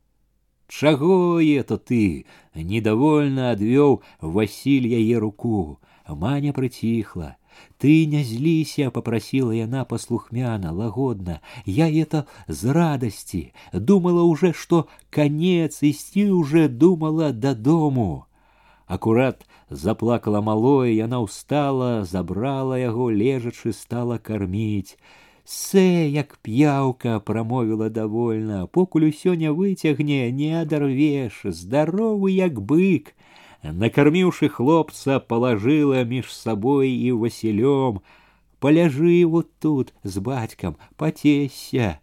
чаго 0.69 1.41
это 1.41 1.77
ты 1.91 2.25
недовольна 2.55 3.53
адвёў 3.57 4.01
васіль 4.21 4.89
яе 5.01 5.21
руку 5.27 5.81
маня 6.09 6.57
прыціхла 6.57 7.37
ты 7.83 8.07
не 8.07 8.25
злися 8.25 8.91
попросила 8.91 9.53
яна 9.53 9.85
послухмяна 9.85 10.73
лагодна 10.73 11.41
я 11.67 11.87
это 11.91 12.25
з 12.49 12.65
радости 12.65 13.53
думала 13.73 14.23
уже 14.23 14.53
что 14.53 14.87
конец 15.11 15.83
ісці 15.83 16.31
уже 16.31 16.69
думала 16.69 17.33
до 17.33 17.55
дому 17.55 18.25
акурат 18.87 19.47
заплакала 19.71 20.41
малое 20.41 20.93
яна 20.93 21.21
устала 21.21 22.05
забрала 22.05 22.79
яго 22.79 23.11
лежачы 23.11 23.73
стала 23.73 24.19
кормить 24.19 24.99
Сэ, 25.49 26.11
як 26.13 26.37
п'яўка 26.43 27.21
прамовіла 27.21 27.89
довольна, 27.89 28.67
покуль 28.67 29.07
усё 29.09 29.33
не 29.33 29.49
выцягне, 29.51 30.31
не 30.31 30.53
адарвеш, 30.61 31.41
здаровы 31.45 32.33
як 32.33 32.61
бык, 32.61 33.15
накормивши 33.63 34.49
хлопца, 34.49 35.21
положила 35.21 36.05
меж 36.05 36.33
собой 36.33 36.91
и 36.91 37.13
Василем. 37.13 38.01
Поляжи 38.61 39.25
вот 39.25 39.49
тут 39.61 39.95
с 40.03 40.19
батьком, 40.19 40.77
потесься. 40.97 42.01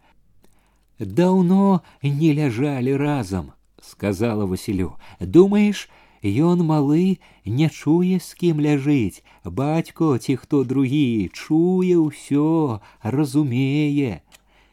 Давно 0.98 1.82
не 2.02 2.32
ляжали 2.32 2.90
разом, 2.90 3.52
сказала 3.80 4.46
Василю. 4.46 4.96
Думаешь, 5.20 5.88
ён 6.26 6.64
малы 6.66 7.18
не 7.44 7.68
чуе 7.70 8.18
з 8.18 8.34
кім 8.34 8.60
ляжыць 8.60 9.22
бацько 9.44 10.18
ці 10.18 10.36
хто 10.42 10.64
другі 10.64 11.30
чуе 11.32 11.96
ўсё 12.02 12.80
разумее 13.02 14.22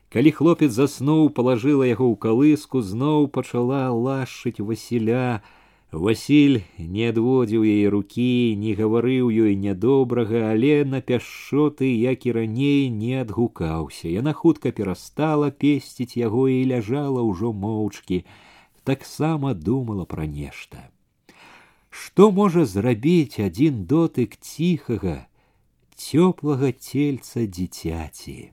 калі 0.10 0.32
хлопец 0.32 0.72
заснуў 0.74 1.30
палажыла 1.30 1.86
яго 1.86 2.10
ў 2.10 2.16
калыску 2.18 2.82
зноў 2.82 3.28
пачала 3.28 3.90
лашыць 3.92 4.62
васіля 4.62 5.44
Васіль 5.94 6.64
не 6.80 7.10
адводзіў 7.14 7.66
яе 7.70 7.90
рукі, 7.94 8.56
не 8.58 8.74
гаварыў 8.74 9.30
ёй 9.30 9.54
нядобрага, 9.56 10.50
але 10.50 10.82
на 10.90 11.02
пяшчоты, 11.06 11.86
як 11.86 12.26
і 12.26 12.34
раней 12.38 12.90
не 12.90 13.22
адгукаўся. 13.22 14.10
Яна 14.10 14.34
хутка 14.34 14.72
перастала 14.72 15.52
песціць 15.52 16.18
яго 16.18 16.48
і 16.50 16.66
ляжала 16.74 17.22
ўжо 17.22 17.54
моўчкі, 17.54 18.26
таксама 18.84 19.54
думала 19.54 20.10
пра 20.10 20.26
нешта. 20.26 20.90
Што 21.94 22.32
можа 22.32 22.66
зрабіць 22.66 23.38
адзін 23.38 23.86
дотык 23.86 24.34
ціхага, 24.42 25.30
цёплага 25.94 26.74
цельца 26.74 27.46
дзіцяці? 27.46 28.50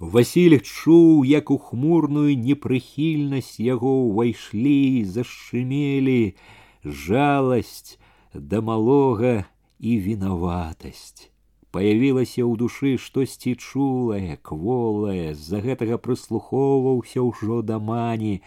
Васіль 0.00 0.58
чуў, 0.64 1.24
як 1.28 1.50
у 1.50 1.58
хмурную 1.60 2.32
непрыхільнасць 2.32 3.60
яго 3.60 3.92
ўвайшлі, 4.08 5.04
зашчымелі 5.04 6.36
жаласць 6.84 8.00
да 8.32 8.60
малога 8.64 9.44
і 9.78 9.98
вінаватасць. 10.00 11.28
Паявілася 11.70 12.42
ў 12.42 12.56
душы 12.58 12.96
штосьці 12.98 13.54
чулае, 13.54 14.40
кволае, 14.42 15.34
з-за 15.38 15.60
гэтага 15.62 16.00
прыслухоўваўся 16.02 17.22
ўжо 17.22 17.60
да 17.62 17.78
мані, 17.78 18.40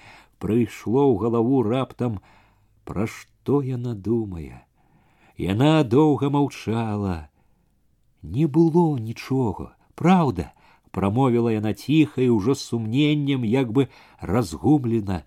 прыйшло 0.43 1.07
ў 1.07 1.15
галаву 1.21 1.63
раптам, 1.63 2.19
пра 2.83 3.07
што 3.07 3.61
яна 3.63 3.93
думае. 3.95 4.65
Яна 5.37 5.85
доўга 5.87 6.33
маўчала. 6.33 7.29
Не 8.23 8.45
было 8.47 8.99
нічога, 8.99 9.71
праўда, 9.95 10.51
промовила 10.91 11.51
яна 11.51 11.73
ціха 11.73 12.21
і 12.21 12.29
ўжо 12.37 12.55
сумненнем 12.55 13.43
як 13.43 13.71
бы 13.71 13.87
разгублена 14.19 15.23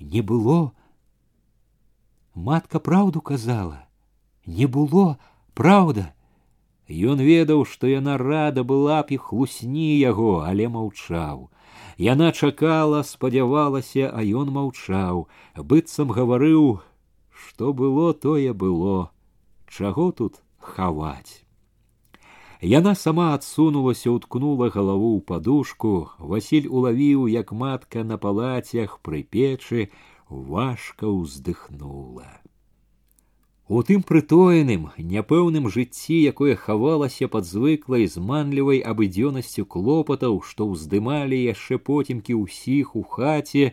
не 0.00 0.22
было 0.22 0.72
матка 2.34 2.80
праўду 2.80 3.20
казала 3.20 3.86
не 4.46 4.66
было 4.66 5.16
праўда 5.54 6.14
Ён 6.88 7.20
ведаў, 7.24 7.64
што 7.64 7.88
яна 7.88 8.18
рада 8.20 8.62
была 8.62 9.00
б 9.02 9.16
і 9.16 9.16
хлусні 9.16 9.96
яго, 9.98 10.44
але 10.44 10.68
маўчаў. 10.68 11.48
Яна 11.96 12.32
чакала, 12.32 13.00
спадзявалася, 13.02 14.12
а 14.12 14.20
ён 14.20 14.52
маўчаў, 14.52 15.24
быццам 15.56 16.12
гаварыў, 16.12 16.82
што 17.32 17.72
было, 17.72 18.12
тое 18.12 18.52
было, 18.52 19.10
чаго 19.68 20.12
тут 20.12 20.42
хаваць. 20.58 21.40
Яна 22.64 22.94
сама 22.94 23.34
адсунулася, 23.34 24.10
уткнула 24.10 24.70
галаву 24.72 25.10
ў 25.16 25.20
падушку. 25.28 26.08
Васіль 26.18 26.70
улавіў, 26.70 27.28
як 27.28 27.52
матка 27.52 28.04
на 28.04 28.16
палацях 28.16 29.00
пры 29.04 29.20
печы 29.22 29.90
важка 30.28 31.10
ўздыхнула. 31.10 32.30
У 33.66 33.80
тым 33.80 34.02
прытоеным, 34.04 34.90
няпэўным 34.96 35.68
жыцці, 35.72 36.16
якое 36.32 36.54
хавалася 36.54 37.28
пад 37.32 37.48
звыклай 37.48 38.04
зманлівай 38.14 38.80
абыдзёнасцю 38.84 39.64
клопатаў, 39.64 40.40
што 40.44 40.68
ўздымалі 40.68 41.38
яшчэ 41.40 41.80
потемкі 41.80 42.36
ўсіх 42.44 42.92
у 42.92 43.02
хаце, 43.02 43.72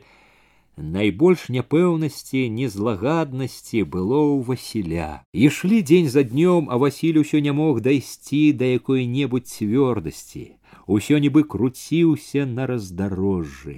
найбольш 0.81 1.43
няпэўнасці 1.53 2.41
незлагаднасці 2.55 3.83
было 3.95 4.21
ў 4.21 4.39
васіля 4.47 5.09
ішлі 5.47 5.81
дзень 5.89 6.09
за 6.13 6.23
днём 6.31 6.71
а 6.73 6.79
васіль 6.83 7.21
усё 7.21 7.41
не 7.47 7.53
мог 7.59 7.81
дайсці 7.85 8.41
да 8.63 8.65
якой 8.65 9.05
небудзь 9.05 9.53
цвёрдасці 9.59 10.43
усё 10.97 11.21
нібы 11.25 11.43
круціўся 11.53 12.45
на 12.57 12.65
раздарожжы 12.71 13.77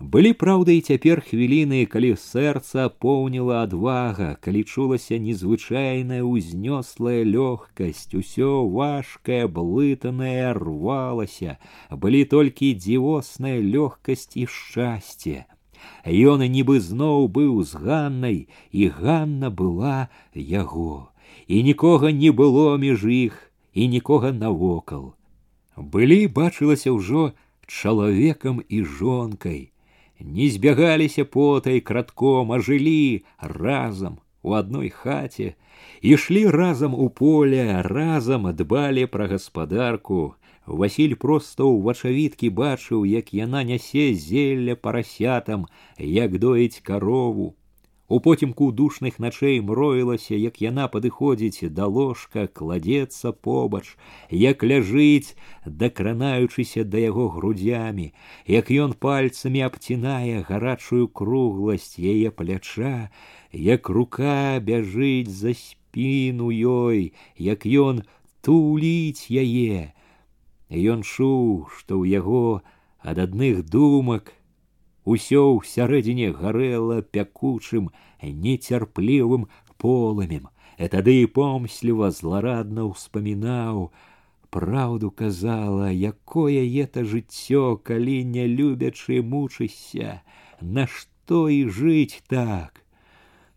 былі 0.00 0.32
праўда 0.40 0.72
і 0.78 0.80
цяпер 0.80 1.20
хвіліны 1.26 1.84
калі 1.92 2.14
сэрца 2.20 2.88
поўніла 3.04 3.60
адвага 3.66 4.28
калі 4.46 4.62
чулася 4.64 5.18
незвычайная 5.28 6.22
ўзнёслая 6.24 7.20
лёгкасць 7.34 8.14
усё 8.20 8.50
важкае 8.78 9.44
блытанае 9.58 10.54
рвалася 10.60 11.56
былі 12.04 12.24
толькі 12.36 12.76
дзівосная 12.84 13.58
лёгкасць 13.74 14.36
і 14.36 14.46
шчасце 14.46 15.48
Ён 16.04 16.40
нібы 16.40 16.80
зноў 16.80 17.28
быў 17.28 17.62
з 17.62 17.76
ганнай, 17.76 18.48
і 18.72 18.88
Ганна 18.88 19.50
была 19.50 20.08
яго, 20.34 21.12
і 21.46 21.62
нікога 21.62 22.12
не 22.12 22.30
было 22.32 22.78
між 22.78 23.04
іх 23.04 23.52
і 23.74 23.88
нікога 23.88 24.32
навокал. 24.32 25.14
Былі 25.76 26.26
бачылася 26.26 26.92
ўжо 26.92 27.32
чалавекам 27.66 28.64
і 28.68 28.84
жонкай, 28.84 29.72
не 30.20 30.48
збягаліся 30.50 31.24
потай 31.24 31.80
кратком, 31.80 32.52
а 32.52 32.58
жылі 32.58 33.24
разам 33.38 34.18
у 34.42 34.52
адной 34.56 34.88
хаце, 34.88 35.54
ішлі 36.00 36.48
разам 36.48 36.94
у 36.94 37.08
поле, 37.08 37.82
разам 37.84 38.48
дбалі 38.56 39.06
пра 39.06 39.28
гаспадарку, 39.28 40.34
Васіль 40.66 41.14
проста 41.18 41.64
ў 41.66 41.82
вачавіткі 41.86 42.50
бачыў, 42.54 43.06
як 43.12 43.34
яна 43.34 43.64
нясе 43.66 44.14
зелля 44.14 44.76
парасятам, 44.76 45.66
як 45.98 46.38
доіць 46.38 46.78
карову. 46.80 47.54
У 48.10 48.18
потемку 48.18 48.72
душных 48.72 49.18
начэй 49.22 49.60
мроілася, 49.66 50.34
як 50.34 50.56
яна 50.62 50.86
падыходзіць 50.90 51.70
да 51.74 51.86
ложка, 51.86 52.46
кладзецца 52.60 53.30
побач, 53.30 53.84
як 54.30 54.64
ляжыць, 54.66 55.36
дакранаючыся 55.64 56.82
да 56.82 56.98
яго 57.02 57.28
грудзямі, 57.34 58.10
як 58.46 58.70
ён 58.86 58.98
пальцамі 59.06 59.62
абцінае 59.62 60.42
гарачую 60.48 61.06
кругласць 61.06 62.02
яе 62.02 62.34
пляча, 62.34 63.10
як 63.52 63.88
рука 63.88 64.58
бяжыць 64.58 65.30
за 65.30 65.54
спіну 65.54 66.50
ёй, 66.50 67.14
як 67.38 67.62
ён 67.62 68.02
туліць 68.42 69.30
яе, 69.30 69.94
Ён 70.70 71.02
чуў, 71.02 71.66
што 71.78 71.98
ў 71.98 72.20
яго 72.20 72.62
ад 73.02 73.18
адных 73.18 73.64
думак 73.66 74.32
усё 75.04 75.42
ўсярэдзіне 75.58 76.30
гарэла 76.36 77.02
пякучым, 77.02 77.90
нецярплівым 78.22 79.48
полымем, 79.80 80.46
і 80.78 80.88
тады 80.94 81.16
і 81.24 81.26
помсліва 81.40 82.10
зларадна 82.14 82.86
ўспамінаў, 82.92 83.90
Праўду 84.50 85.12
казала, 85.12 85.92
якое 85.94 86.66
это 86.82 87.04
жыццё, 87.06 87.76
калі 87.76 88.24
не 88.24 88.46
любячы 88.50 89.22
мучыся, 89.22 90.22
Нашто 90.60 91.48
і 91.48 91.70
жыць 91.70 92.22
так? 92.26 92.82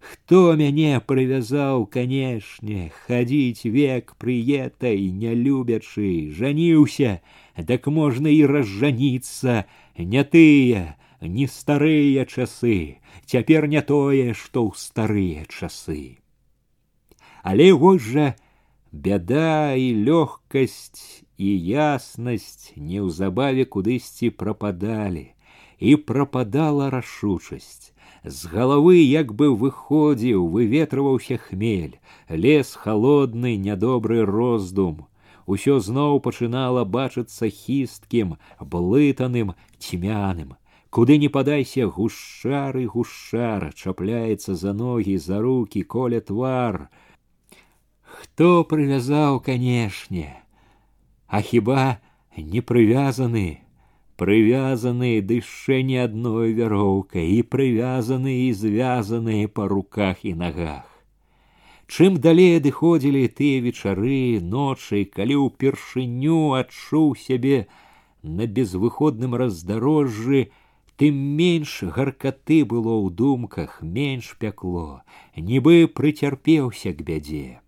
Хто 0.03 0.55
мяне 0.59 0.99
прывязаў, 0.99 1.85
канешне, 1.87 2.91
хадзіць 3.05 3.71
век 3.75 4.11
прыетай, 4.19 4.99
не 5.21 5.31
любячы, 5.43 6.33
жаніўся, 6.39 7.13
дак 7.69 7.87
можна 7.87 8.33
і 8.33 8.41
разжаніцца, 8.51 9.63
не 9.97 10.23
тыя, 10.35 10.83
не 11.21 11.47
старыя 11.47 12.25
часы, 12.25 12.99
цяпер 13.25 13.67
не 13.71 13.81
тое, 13.81 14.33
што 14.33 14.67
ў 14.67 14.71
старыя 14.75 15.47
часы. 15.47 16.19
Але 17.43 17.71
вось 17.71 18.03
жа 18.03 18.27
бяда 18.91 19.75
і 19.79 19.87
лёгкасць 20.03 21.23
і 21.37 21.49
яснасць 21.71 22.75
неўзабаве 22.75 23.65
кудысьці 23.65 24.35
прападалі, 24.35 25.31
і 25.79 25.95
прападала 25.95 26.91
рашучасць 26.91 27.93
з 28.23 28.47
галавы 28.47 28.97
як 29.03 29.33
бы 29.39 29.49
выходзіў 29.63 30.47
выветрываўся 30.55 31.37
хмель 31.37 31.99
лес 32.29 32.73
холодны 32.83 33.55
нядобры 33.57 34.23
роздум 34.29 35.07
усё 35.45 35.79
зноў 35.87 36.19
пачынала 36.27 36.83
бачыцца 36.97 37.49
хісткім 37.51 38.35
блытаным 38.75 39.55
цьмяным 39.77 40.55
куды 40.89 41.17
не 41.17 41.27
падайся 41.27 41.87
гушчары 41.87 42.85
гушчар 42.93 43.73
чапляецца 43.73 44.55
за 44.55 44.73
ногі 44.73 45.17
за 45.17 45.41
руки 45.41 45.83
коля 45.95 46.21
твар 46.21 46.87
хто 48.15 48.63
прывязаў 48.63 49.41
канешне 49.49 50.29
а 51.27 51.41
хіба 51.41 51.99
не 52.37 52.61
прывязаны 52.61 53.45
прывязаны 54.17 55.21
дышчэ 55.21 55.81
не 55.89 55.97
адной 56.05 56.53
вяроўкай 56.53 57.29
і 57.35 57.43
прывязаны 57.43 58.33
і 58.47 58.49
звязаныя 58.53 59.47
па 59.47 59.67
руках 59.67 60.23
і 60.23 60.33
нагах. 60.41 60.89
Чым 61.87 62.17
далей 62.17 62.57
адыходзілі 62.57 63.27
тыя 63.37 63.61
вечары 63.63 64.39
ночы, 64.41 65.03
калі 65.05 65.39
ўпершыню 65.45 66.55
адчуў 66.59 67.15
сябе 67.23 67.67
на 68.23 68.47
безвыходным 68.47 69.35
раздарожжы, 69.35 70.49
тым 70.97 71.19
менш 71.41 71.83
гаркаты 71.83 72.63
было 72.63 72.95
ў 73.01 73.11
думках, 73.11 73.81
менш 73.81 74.35
пякло, 74.39 75.03
нібы 75.35 75.89
прыцярпеўся 75.99 76.93
к 76.93 77.03
бядзе. 77.03 77.59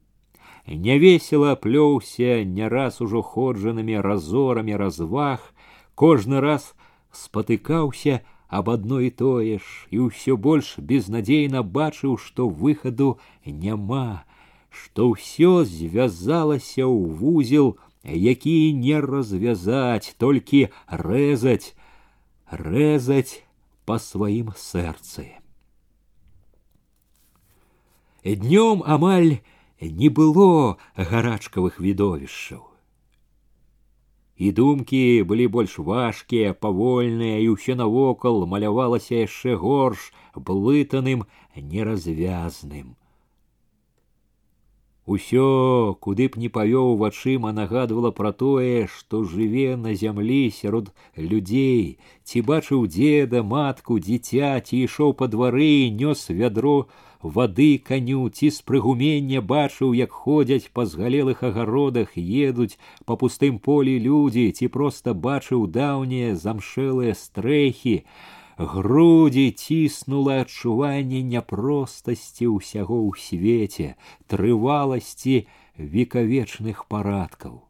Нявесела 0.66 1.54
плёўся 1.56 2.44
не 2.46 2.68
раз 2.68 3.02
ужо 3.02 3.22
ходжанымі 3.22 4.00
разорамі 4.02 4.76
разваг, 4.82 5.54
кожны 6.00 6.42
раз 6.42 6.74
спатыкаўся 7.12 8.22
аб 8.48 8.70
адно 8.70 9.00
і 9.02 9.10
тое 9.10 9.58
ж 9.60 9.66
і 9.92 10.08
ўсё 10.08 10.38
больш 10.38 10.76
безнадзейна 10.78 11.64
бачыў, 11.64 12.18
што 12.18 12.48
выхаду 12.48 13.18
няма, 13.46 14.26
што 14.70 15.10
ўсё 15.16 15.64
звязалася 15.64 16.86
ў 16.86 17.16
вузел, 17.20 17.76
які 18.04 18.74
не 18.74 19.00
развязаць, 19.02 20.14
толькі 20.22 20.70
рэзаць, 20.88 21.74
рэзаць 22.52 23.42
па 23.86 23.98
сваім 23.98 24.54
сэрцы. 24.54 25.34
Днём 28.26 28.82
амаль 28.86 29.42
не 29.82 30.10
было 30.10 30.78
гарачкавых 30.98 31.80
відовішчаў 31.80 32.69
і 34.40 34.52
думкі 34.52 35.24
былі 35.30 35.48
больш 35.56 35.78
важкія 35.80 36.52
павольныя 36.66 37.40
і 37.46 37.48
ўсё 37.56 37.76
навокал 37.80 38.44
малявалася 38.54 39.24
яшчэ 39.24 39.56
горш 39.64 40.12
блытаным 40.36 41.26
неразвязным 41.56 42.96
усё 45.10 45.96
куды 46.02 46.28
б 46.34 46.42
не 46.44 46.50
павёў 46.50 46.96
вачыма 47.02 47.52
нагадвала 47.62 48.12
пра 48.20 48.32
тое 48.44 48.88
што 48.98 49.24
жыве 49.24 49.76
на 49.78 49.94
зямлі 50.04 50.44
сярод 50.60 50.94
людзей 51.16 51.98
ці 52.24 52.42
бачыў 52.52 52.88
деда 53.00 53.44
матку 53.56 54.00
дзіця 54.00 54.54
ці 54.62 54.86
ішоў 54.90 55.14
па 55.20 55.28
двары 55.36 55.74
нёс 56.04 56.30
вядро 56.42 56.78
вады 57.26 57.78
каню 57.78 58.30
ці 58.30 58.50
з 58.54 58.62
прыгумення 58.62 59.42
бачыў, 59.42 59.94
як 59.98 60.12
ходзяць 60.12 60.70
па 60.74 60.86
згалелых 60.86 61.44
агародах, 61.44 62.14
едуць 62.16 62.78
па 63.06 63.18
пустым 63.18 63.58
полі 63.60 63.98
людзі, 64.00 64.52
ці 64.52 64.70
проста 64.70 65.14
бачыў 65.14 65.66
даўнія 65.68 66.36
замшэлыя 66.36 67.18
стрэхі. 67.18 68.04
Грудзі 68.61 69.51
ціснула 69.57 70.35
адчуванне 70.45 71.23
няпростасці 71.25 72.49
ўсяго 72.61 72.99
ў 73.09 73.17
свеце, 73.17 73.89
трываласці 74.29 75.49
векавечных 75.81 76.85
парадкаў. 76.85 77.65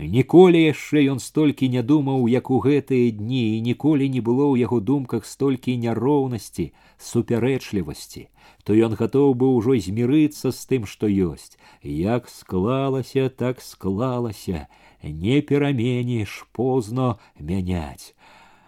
Ніколі 0.00 0.64
яшчэ 0.64 1.04
ён 1.12 1.20
столькі 1.20 1.68
не 1.68 1.84
думаў, 1.84 2.24
як 2.24 2.48
у 2.48 2.62
гэтыя 2.64 3.12
дні 3.20 3.60
і 3.60 3.60
ніколі 3.68 4.08
не 4.16 4.24
было 4.24 4.48
ў 4.48 4.64
яго 4.64 4.80
думках 4.80 5.28
столькі 5.28 5.76
няроўнасці, 5.84 6.72
супярэчлівасці, 6.96 8.28
то 8.64 8.72
ён 8.72 8.96
гатоў 8.96 9.36
быў 9.36 9.60
ужо 9.60 9.76
змірыцца 9.76 10.56
з 10.56 10.60
тым, 10.72 10.88
што 10.88 11.04
ёсць. 11.04 11.60
Як 11.84 12.32
склалася, 12.32 13.28
так 13.28 13.60
склалася, 13.60 14.68
не 15.04 15.44
пераменіш 15.44 16.48
позно 16.56 17.20
мяняць. 17.36 18.15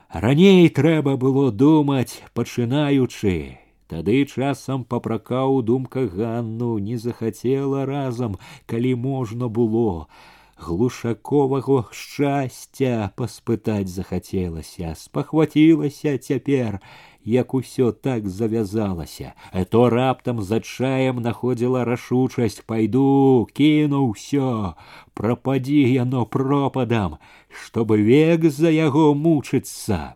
Раней 0.09 0.69
трэба 0.69 1.17
было 1.17 1.51
думаць, 1.51 2.21
пачынаючы. 2.33 3.57
Тады 3.89 4.25
часам 4.25 4.83
папракаў 4.85 5.61
думка 5.61 6.05
Ганну 6.05 6.77
не 6.77 6.97
захацела 6.97 7.85
разам, 7.85 8.37
калі 8.65 8.95
можна 8.95 9.49
было 9.49 10.07
глушаковаго 10.57 11.87
шчасця 11.91 13.11
паспытаць 13.17 13.89
захацелася, 13.89 14.93
спахвацілася 14.97 16.17
цяпер, 16.17 16.79
як 17.25 17.53
усё 17.53 17.91
так 17.91 18.27
завязалася, 18.27 19.33
а 19.51 19.63
то 19.65 19.89
раптам 19.89 20.41
за 20.41 20.59
чаем 20.59 21.21
находзіла 21.21 21.83
рашучасць 21.85 22.63
пайду, 22.65 23.47
кіну 23.53 24.11
ўсё, 24.11 24.75
прападзі 25.13 25.83
яно 25.93 26.25
пропадам, 26.25 27.17
чтоб 27.49 27.91
век 27.91 28.49
за 28.49 28.69
яго 28.69 29.13
мучыцца. 29.13 30.15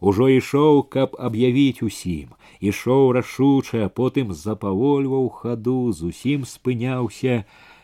Ужо 0.00 0.28
ішоў, 0.30 0.84
каб 0.94 1.16
аб'явіць 1.18 1.82
усім, 1.82 2.36
ішоў 2.60 3.12
рашуча, 3.18 3.88
потым 3.88 4.32
запавольваў 4.32 5.28
хаду, 5.40 5.80
зусім 5.90 6.46
спыняўся, 6.46 7.42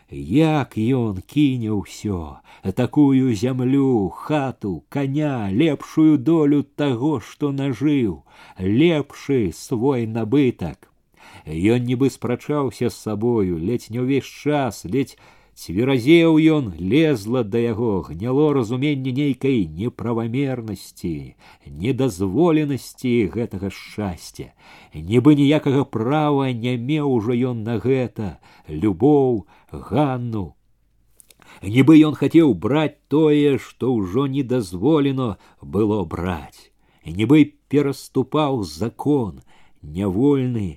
як 0.09 0.77
ён 0.77 1.21
кіне 1.25 1.71
ўсё 1.73 2.37
такую 2.75 3.33
зямлю 3.33 4.09
хату 4.09 4.85
коня 4.89 5.49
лепшую 5.49 6.17
долю 6.17 6.61
таго 6.63 7.19
што 7.19 7.51
нажыў 7.51 8.21
лепшы 8.59 9.51
свой 9.51 10.05
набытак 10.05 10.89
ён 11.45 11.89
нібы 11.89 12.09
спрачаўся 12.09 12.89
з 12.89 12.93
сабою 12.93 13.57
ледзь 13.57 13.89
не 13.89 13.99
ўвесь 14.05 14.29
час 14.29 14.85
ледзь 14.85 15.17
цверазеў 15.55 16.35
ён 16.53 16.65
лезла 16.91 17.41
да 17.51 17.59
яго 17.63 17.91
гняло 18.07 18.47
разуменне 18.57 19.13
нейкай 19.19 19.63
неправамернасці 19.79 21.13
недазволенасці 21.83 23.13
гэтага 23.35 23.71
шчасця 23.77 24.51
нібы 25.13 25.35
ніякага 25.39 25.85
права 25.97 26.51
не 26.65 26.75
меў 26.91 27.15
ужо 27.19 27.39
ён 27.53 27.63
на 27.69 27.79
гэта 27.87 28.29
любоў 28.67 29.47
ганну 29.71 30.45
нібы 31.63 31.99
ён 32.11 32.19
хацеў 32.19 32.53
браць 32.67 32.99
тое 33.15 33.57
што 33.69 33.95
ўжо 33.95 34.27
недазволено 34.37 35.29
было 35.61 36.03
браць 36.03 36.71
нібы 37.05 37.43
пераступаў 37.71 38.63
закон 38.75 39.39
нявольны 39.81 40.69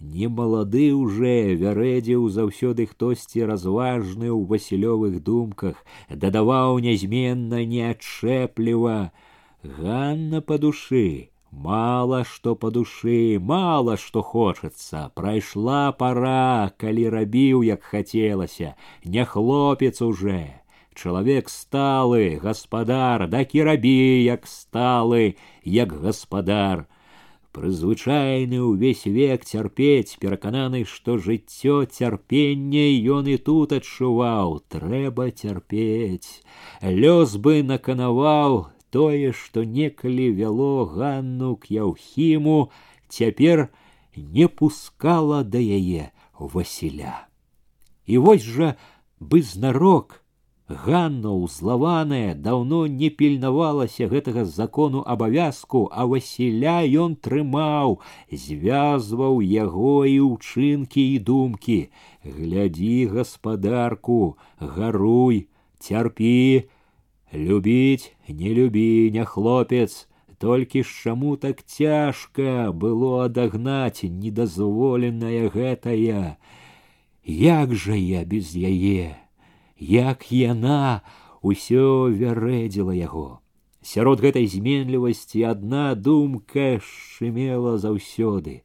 не 0.00 0.28
малады 0.28 0.92
уже 0.94 1.54
вярэдзіў 1.56 2.28
заўсёды 2.28 2.86
хтосьці 2.86 3.46
разважны 3.50 4.28
ў 4.28 4.44
васілёвых 4.50 5.22
думках, 5.22 5.80
дадаваў 6.10 6.78
нязменна 6.84 7.64
неадчэпліва. 7.64 9.12
Ганна 9.62 10.40
по 10.40 10.58
душы, 10.58 11.30
мало 11.50 12.24
што 12.24 12.54
по 12.54 12.70
душы, 12.70 13.38
мало 13.40 13.96
што 13.96 14.22
хочацца, 14.22 15.10
прайшла 15.14 15.92
пора, 15.92 16.72
калі 16.76 17.08
рабіў, 17.08 17.64
як 17.64 17.82
хацелася, 17.82 18.76
не 19.04 19.24
хлопец 19.24 20.02
уже. 20.02 20.60
Чалавек 20.94 21.48
сталы, 21.48 22.40
гаспадар, 22.40 23.28
так 23.28 23.54
і 23.54 23.64
рабі, 23.64 24.24
як 24.24 24.46
сталы, 24.46 25.36
як 25.64 25.92
гаспадар 25.92 26.86
прызвычайны 27.56 28.60
ўвесь 28.60 29.06
век 29.08 29.44
цярпець 29.48 30.20
перакананы 30.20 30.82
што 30.90 31.16
жыццё 31.26 31.76
цярпення 31.88 32.84
ён 33.16 33.30
і 33.32 33.36
тут 33.48 33.72
адчуваў 33.76 34.58
трэба 34.74 35.30
цярпець 35.32 36.44
лёс 36.82 37.36
бы 37.46 37.62
наканаваў 37.70 38.58
тое 38.96 39.32
што 39.32 39.64
некалі 39.78 40.28
вяло 40.42 40.84
ганну 40.92 41.56
к 41.56 41.72
яўхіму 41.72 42.58
цяпер 43.08 43.68
не 44.16 44.52
пускала 44.60 45.40
да 45.56 45.64
яе 45.80 46.12
васіля 46.38 47.16
і 48.04 48.20
вось 48.28 48.44
жа 48.44 48.76
бы 49.20 49.40
знарок 49.40 50.19
Ганна 50.70 51.30
ўзлаваная 51.30 52.34
даўно 52.34 52.78
не 52.90 53.08
пільнавалася 53.18 54.08
гэтага 54.10 54.42
закону 54.44 55.02
абавязку, 55.06 55.82
а 55.94 56.06
Васіля 56.10 56.82
ён 57.02 57.14
трымаў, 57.14 58.00
звязваў 58.44 59.38
яго 59.46 59.92
і 60.10 60.16
ўчынкі 60.26 61.04
і 61.14 61.18
думкі. 61.28 61.76
Глядзі 62.26 62.96
гаспадарку, 63.14 64.38
гаруй, 64.58 65.46
цярпі, 65.78 66.66
любіць, 67.32 68.10
не 68.26 68.50
любі, 68.50 69.10
не 69.14 69.24
хлопец, 69.24 70.08
толькі 70.38 70.82
ж 70.82 70.90
чаму 71.02 71.36
так 71.36 71.62
цяжка 71.62 72.72
было 72.72 73.30
адагнаць 73.30 74.02
недазволенае 74.02 75.46
гэтае. 75.54 76.36
Як 77.22 77.78
жа 77.78 77.94
я 77.94 78.24
без 78.26 78.50
яе? 78.50 79.19
як 79.80 80.30
яна 80.32 81.02
усё 81.42 82.10
вярэдзіла 82.10 82.94
яго. 82.94 83.40
Сярод 83.86 84.20
гэтай 84.20 84.46
зменлівасці 84.50 85.42
адна 85.46 85.94
думка 85.94 86.82
шчымела 86.82 87.78
заўсёды 87.78 88.62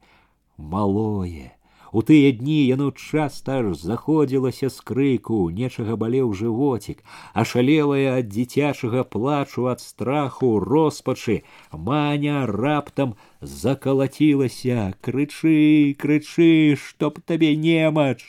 малое. 0.58 1.54
У 1.92 2.00
тыя 2.08 2.32
дні 2.32 2.64
яно 2.66 2.88
часта 2.90 3.60
аж 3.60 3.76
заходзілася 3.76 4.70
з 4.72 4.80
крыку, 4.80 5.38
нечага 5.52 5.96
балеў 6.00 6.32
жывоцік, 6.32 7.04
ашалелая 7.36 8.16
ад 8.16 8.32
дзіцячага 8.32 9.04
плачу 9.04 9.68
ад 9.68 9.84
страху, 9.84 10.56
роспачы, 10.58 11.42
маня 11.70 12.46
раптам 12.48 13.12
закалацілася, 13.40 14.94
крычы, 15.00 15.94
крычы, 15.98 16.76
чтоб 16.76 17.20
табе 17.20 17.56
немач, 17.56 18.22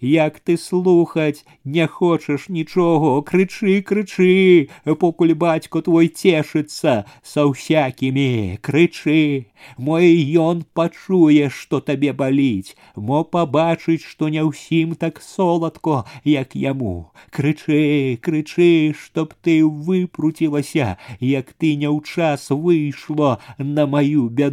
як 0.00 0.40
ты 0.40 0.56
слухаць 0.56 1.44
не 1.64 1.86
хочаш 1.86 2.48
нічого 2.48 3.22
крычы 3.22 3.80
крычы 3.82 4.68
покуль 5.00 5.34
бацько 5.34 5.80
твой 5.82 6.08
цешыцца 6.08 7.04
са 7.22 7.46
ўсякімі 7.48 8.60
крычы 8.60 9.48
мой 9.78 10.12
ён 10.36 10.64
пачуе 10.76 11.48
што 11.48 11.80
табе 11.80 12.12
баліць 12.12 12.76
мо 12.96 13.24
пабачыць 13.24 14.04
што 14.04 14.28
не 14.28 14.44
ўсім 14.44 14.94
так 14.94 15.22
соладко 15.24 16.04
як 16.24 16.54
яму 16.54 17.12
крычы 17.30 18.18
крычы 18.20 18.92
чтоб 18.92 19.32
ты 19.40 19.64
выпруцілася 19.64 20.98
як 21.20 21.52
ты 21.56 21.76
не 21.80 21.88
ў 21.88 22.04
час 22.04 22.50
выйшло 22.50 23.38
на 23.58 23.86
маю 23.86 24.28
бяду 24.28 24.47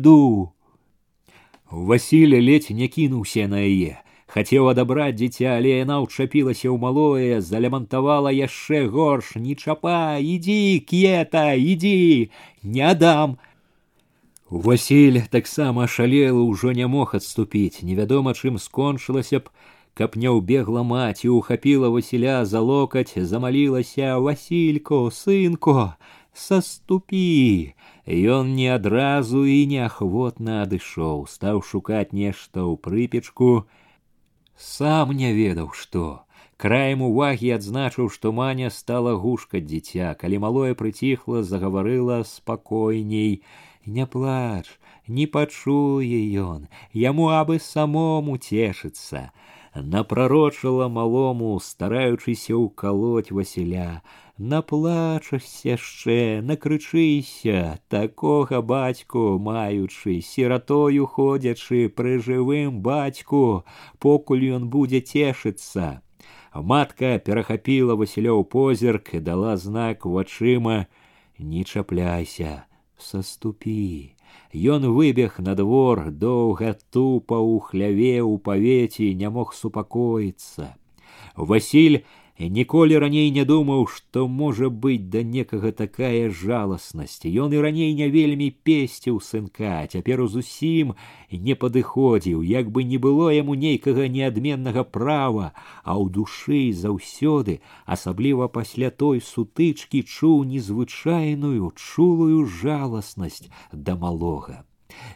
Васіля 1.72 2.40
ледзь 2.42 2.72
не 2.76 2.88
кінуўся 2.88 3.48
на 3.48 3.64
яе 3.64 4.02
хацеў 4.32 4.70
адабраць 4.72 5.20
дзіця, 5.20 5.60
але 5.60 5.84
яна 5.84 6.00
ўчапілася 6.04 6.72
ў 6.72 6.78
малое, 6.80 7.44
залямантавала 7.44 8.32
яшчэ 8.32 8.88
горш, 8.88 9.36
не 9.36 9.56
чапа, 9.60 10.18
ідзі, 10.24 10.80
кета, 10.88 11.52
ідзі, 11.60 12.32
не 12.64 12.92
дам. 12.96 13.36
Васіль 14.52 15.20
таксама 15.32 15.88
шалела 15.88 16.44
ўжо 16.48 16.72
не 16.72 16.88
мог 16.88 17.16
адступіць, 17.20 17.84
невядома, 17.84 18.32
чым 18.32 18.56
скончылася 18.60 19.44
б, 19.44 19.52
каб 20.00 20.16
не 20.16 20.32
ўбегла 20.32 20.84
маці, 20.88 21.28
ухапіла 21.36 21.92
Васіля 21.92 22.46
за 22.48 22.64
локаць, 22.64 23.16
замалілася 23.16 24.16
Васілько, 24.20 25.12
сынко, 25.12 25.96
саступі. 26.36 27.76
Ён 28.08 28.56
не 28.56 28.72
адразу 28.74 29.46
і 29.46 29.60
неахвотна 29.68 30.64
адышоў, 30.64 31.28
стаў 31.28 31.62
шукаць 31.62 32.12
нешта 32.12 32.66
ў 32.66 32.76
прыпечку, 32.78 33.68
сам 34.58 35.12
не 35.18 35.34
ведаў 35.34 35.72
што 35.74 36.06
краем 36.62 37.02
увагі 37.06 37.50
адзначыў 37.56 38.10
што 38.16 38.32
маня 38.40 38.70
стала 38.74 39.14
гушкаць 39.22 39.66
дзіця 39.70 40.14
калі 40.24 40.42
малое 40.44 40.74
прыціхла 40.82 41.42
загаварыла 41.52 42.18
спакойней 42.32 43.32
не 43.96 44.06
плач 44.16 44.68
не 45.20 45.26
пачуе 45.38 46.20
ён 46.44 46.68
яму 47.06 47.32
абы 47.38 47.58
самому 47.68 48.38
цешыцца 48.38 49.24
напрарочыла 49.96 50.92
малому 51.00 51.52
стараючыся 51.70 52.62
ўкалоць 52.62 53.34
васіля 53.40 53.90
наплачашся 54.38 55.76
яшчэ 55.76 56.20
накрычыся 56.52 57.80
такога 57.94 58.62
бацьку 58.62 59.26
маючы 59.48 60.22
сіратою 60.30 61.10
ходзячы 61.18 61.90
пры 61.90 62.16
жывым 62.28 62.80
бацьку 62.88 63.66
покуль 64.00 64.48
ён 64.60 64.72
будзе 64.78 65.02
цешыцца 65.02 66.02
Матка 66.54 67.18
перахапіла 67.24 67.96
Васілёў 67.96 68.44
позірк 68.44 69.14
і 69.16 69.20
дала 69.24 69.56
знак 69.56 70.06
вачыма: 70.06 70.88
не 71.40 71.64
чапляйся, 71.64 72.66
саступі. 72.98 74.16
Ён 74.54 74.92
выбег 74.92 75.40
на 75.40 75.56
двор, 75.56 76.12
доўга 76.12 76.76
тупа 76.92 77.40
ў 77.40 77.64
хляве 77.64 78.20
ў 78.20 78.36
павеці 78.44 79.16
не 79.16 79.30
мог 79.32 79.56
супакоіцца. 79.56 80.76
Васіль 81.38 82.04
ніколі 82.39 82.99
раней 82.99 83.31
не 83.33 83.45
думаў, 83.49 83.87
што 83.89 84.29
можа 84.29 84.69
быць 84.69 85.09
да 85.09 85.23
некага 85.23 85.73
такая 85.73 86.29
жаласнасць. 86.29 87.25
Ён 87.25 87.57
і 87.57 87.63
раней 87.65 87.95
не 87.97 88.09
вельмі 88.13 88.51
песціў 88.53 89.21
сынка, 89.25 89.89
цяпер 89.89 90.27
зусім 90.29 90.93
не 91.33 91.57
падыходзіў, 91.57 92.45
як 92.45 92.69
бы 92.71 92.85
не 92.85 93.01
было 93.01 93.33
яму 93.33 93.57
нейкага 93.57 94.09
неадменнага 94.13 94.85
права, 94.85 95.57
а 95.83 95.97
ў 95.97 96.13
душы 96.13 96.77
заўсёды, 96.77 97.61
асабліва 97.87 98.53
пасля 98.53 98.93
той 98.93 99.25
сутычкі 99.25 100.05
чуў 100.05 100.45
незвычайную 100.45 101.73
чулую 101.73 102.45
жаласнасць 102.45 103.49
да 103.73 103.97
малога. 103.97 104.66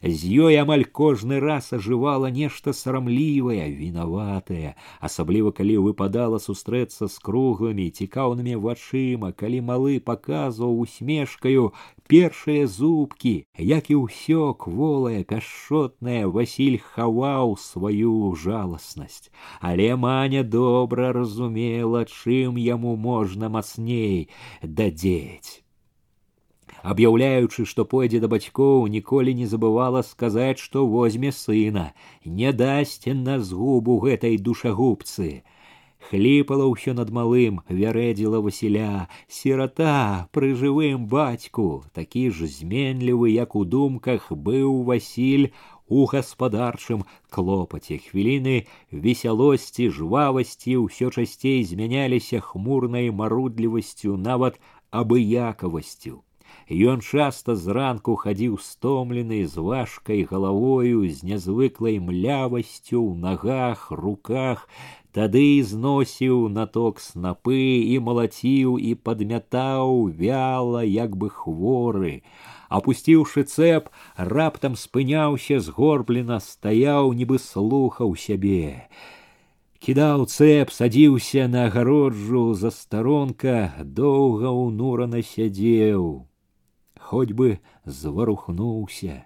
З 0.06 0.30
ёй 0.46 0.56
амаль 0.62 0.84
кожны 0.86 1.40
раз 1.40 1.72
ажывала 1.74 2.30
нешта 2.30 2.74
сарамлівае, 2.78 3.66
вінаватае, 3.78 4.76
асабліва 5.08 5.52
калі 5.60 5.78
выпадала 5.86 6.38
сустрэцца 6.44 7.10
з 7.10 7.24
круглымі 7.26 7.88
цікаўнымі 7.90 8.60
вачыма, 8.66 9.32
калі 9.32 9.62
малы 9.70 9.98
паказваў 10.12 10.78
усмешкаю 10.86 11.74
першыя 12.14 12.68
зубкі, 12.78 13.34
як 13.72 13.90
і 13.90 14.00
ўсё 14.04 14.54
кволае, 14.54 15.26
пяшчотнае 15.34 16.30
Васіль 16.38 16.80
хаваў 16.94 17.58
сваю 17.66 18.36
жаласнасць. 18.46 19.34
Але 19.60 19.96
маня 19.96 20.44
добра 20.44 21.12
разумела, 21.18 22.06
чым 22.06 22.62
яму 22.62 22.96
можна 22.96 23.50
мацней 23.50 24.28
дадзець 24.62 25.66
аб'яўляючы, 26.86 27.66
што 27.66 27.84
пойдзе 27.92 28.22
да 28.22 28.30
бацькоў, 28.30 28.86
ніколі 28.96 29.34
не 29.34 29.48
забывала 29.50 30.02
сказаць, 30.06 30.62
што 30.62 30.86
возьме 30.86 31.32
сына, 31.34 31.86
не 32.26 32.54
дасць 32.54 33.10
на 33.26 33.40
згубу 33.42 33.98
гэтай 34.06 34.38
душагубцы. 34.38 35.44
Хліпала 36.06 36.70
ўсё 36.70 36.94
над 36.94 37.10
малым, 37.10 37.62
вярэдзіла 37.66 38.38
Васіля, 38.46 39.10
сірата 39.26 40.30
пры 40.30 40.54
жывым 40.54 41.08
бацьку, 41.10 41.82
такі 41.98 42.30
ж 42.30 42.46
зменлівы, 42.46 43.34
як 43.34 43.56
у 43.58 43.66
думках 43.66 44.30
быў 44.30 44.86
Васіль 44.86 45.50
у 45.88 46.06
гаспадарчым 46.12 47.02
клопаце 47.34 47.98
хвіліны 48.06 48.70
весялосці 48.92 49.90
жвавасці 49.98 50.78
ўсё 50.86 51.10
часцей 51.10 51.66
змяняліся 51.66 52.46
хмурнай 52.46 53.10
марудлівасцю 53.10 54.18
нават 54.30 54.62
абыякавасцю 55.02 56.22
Ён 56.70 57.02
часта 57.06 57.54
зранку 57.54 58.16
хадзіў 58.18 58.58
стомлены 58.58 59.46
з 59.46 59.62
важкай 59.62 60.26
галавою 60.26 61.06
з 61.06 61.22
нязвыклай 61.22 62.00
млявасцю 62.02 62.98
ў 63.06 63.14
нагах 63.22 63.92
руках 63.92 64.66
тады 65.14 65.62
зносіў 65.62 66.50
наток 66.50 66.98
снапы 67.06 67.62
і 67.94 68.02
малаціў 68.08 68.82
і 68.82 68.98
падмятаў 68.98 70.10
вяла 70.10 70.82
як 70.82 71.14
бы 71.22 71.30
хворы 71.30 72.18
опусціўшы 72.74 73.46
цэп 73.46 73.94
раптам 74.18 74.74
спыняўся 74.74 75.62
згорблена 75.70 76.42
стаяў 76.50 77.14
нібы 77.14 77.38
слухаў 77.48 78.18
сябе 78.28 78.90
кідаў 79.86 80.26
цэп 80.26 80.74
садзіўся 80.74 81.46
на 81.48 81.70
агароджу 81.70 82.48
за 82.58 82.74
старонка 82.74 83.60
доўга 83.86 84.50
ўнурана 84.50 85.22
сядзеў 85.22 86.26
хоть 87.00 87.32
бы 87.32 87.60
зварухнуўся. 87.86 89.26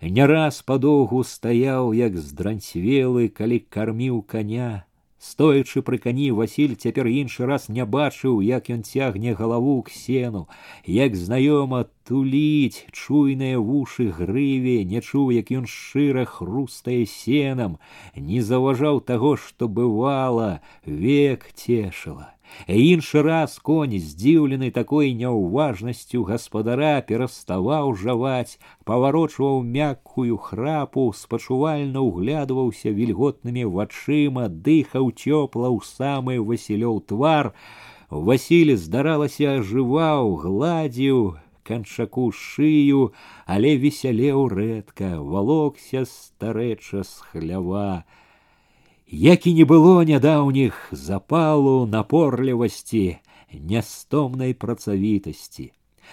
Не 0.00 0.26
раз 0.26 0.62
падоўгу 0.62 1.22
стаяў, 1.24 1.92
як 1.96 2.16
здранцвелы, 2.18 3.28
калі 3.28 3.60
карміў 3.76 4.22
коня. 4.22 4.84
Стоячы 5.24 5.80
пры 5.80 5.96
кані 6.04 6.26
Васіль 6.36 6.74
цяпер 6.76 7.08
іншы 7.08 7.46
раз 7.48 7.70
не 7.72 7.84
бачыў, 7.88 8.42
як 8.44 8.68
ён 8.68 8.82
цягне 8.84 9.32
галаву 9.32 9.80
к 9.86 9.88
сену, 9.88 10.48
як 10.84 11.16
знаёма 11.16 11.86
туліць 12.04 12.84
чуйныя 12.92 13.56
вушы 13.56 14.10
грыве, 14.12 14.84
не 14.84 15.00
чуў, 15.00 15.32
як 15.32 15.48
ён 15.48 15.64
шчыра 15.64 16.26
хрустае 16.28 17.06
сенам, 17.08 17.78
не 18.12 18.44
заўважаў 18.44 19.00
таго, 19.00 19.36
што 19.40 19.68
бывала, 19.68 20.60
век 20.84 21.48
цешыла. 21.56 22.34
Іншы 22.68 23.22
раз 23.26 23.58
конь, 23.58 23.96
здзіўлены 23.98 24.70
такой 24.70 25.12
няўважнасцю 25.18 26.22
гаспадара, 26.28 27.02
пераставаў 27.08 27.92
жаваць, 27.98 28.58
паварочваў 28.88 29.60
мяккую 29.76 30.38
храпу, 30.38 31.12
спачувальна 31.12 32.00
ўглядваўся 32.00 32.94
вільготнымі 32.94 33.66
вачыма, 33.76 34.48
дыхаў 34.48 35.10
цёпла 35.12 35.68
ў 35.74 35.80
самы 35.84 36.40
Васілёў 36.40 37.02
твар. 37.10 37.52
Васіль, 38.08 38.76
здаралася, 38.78 39.58
ажываў, 39.58 40.36
гладзіў, 40.46 41.36
канчаку 41.64 42.30
шыю, 42.32 43.12
але 43.46 43.76
весялеў 43.76 44.48
рэдка, 44.48 45.18
валокся 45.20 46.04
старэча 46.06 47.02
з 47.02 47.12
хлява 47.32 48.04
як 49.14 49.46
і 49.46 49.54
не 49.54 49.64
было 49.64 50.02
нядаўніх 50.08 50.76
запалу 50.90 51.86
напорлівасці 51.86 53.04
нястомнай 53.70 54.54
працавітасці 54.54 55.70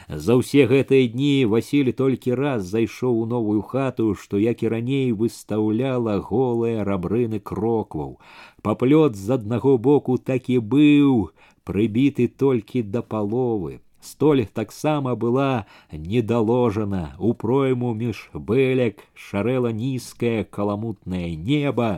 за 0.08 0.36
ўсе 0.40 0.66
гэтыя 0.70 1.08
дні 1.14 1.46
васіль 1.54 1.92
толькі 2.02 2.36
раз 2.40 2.68
зайшоў 2.74 3.22
у 3.22 3.26
новую 3.32 3.62
хату 3.72 4.14
што 4.24 4.42
як 4.42 4.64
і 4.64 4.72
раней 4.74 5.12
выстаўляла 5.22 6.20
голыя 6.28 6.86
рабрыны 6.88 7.40
крокваў 7.40 8.20
паплёт 8.62 9.16
з 9.16 9.38
аднаго 9.38 9.78
боку 9.78 10.18
так 10.18 10.50
і 10.50 10.60
быў 10.76 11.32
прыбіты 11.64 12.28
толькі 12.28 12.84
да 12.84 13.02
паловы 13.02 13.82
столь 14.02 14.46
таксама 14.46 15.16
была 15.16 15.66
недаложана 15.92 17.04
у 17.18 17.34
пройму 17.34 17.94
між 18.06 18.30
бэлек 18.34 19.04
шарэла 19.28 19.74
нізкае 19.82 20.44
каламутнае 20.44 21.36
неба 21.36 21.92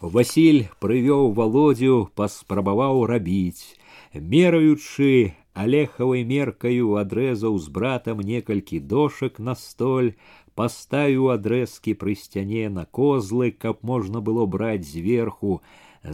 Васіль 0.00 0.68
прывёў 0.84 1.32
володю 1.32 2.08
паспрабаваў 2.14 3.04
рабіць 3.10 3.76
мераючы 4.14 5.34
алехавай 5.54 6.24
меркаю 6.24 6.96
адрэзаў 7.00 7.56
з 7.64 7.72
братам 7.78 8.20
некалькі 8.20 8.80
дошак 8.92 9.38
на 9.48 9.54
столь 9.60 10.12
паставіў 10.60 11.32
адрэзкі 11.36 11.94
пры 12.02 12.14
сцяне 12.20 12.68
на 12.76 12.84
козлы 12.98 13.50
каб 13.64 13.82
можна 13.90 14.20
было 14.28 14.46
браць 14.56 14.84
зверху 14.88 15.60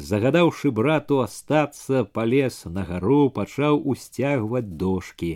загадаўшы 0.09 0.71
брату 0.79 1.21
астацца 1.25 2.05
палез 2.19 2.63
на 2.77 2.87
гару 2.91 3.21
пачаў 3.39 3.83
усцягваць 3.95 4.79
дошки 4.85 5.33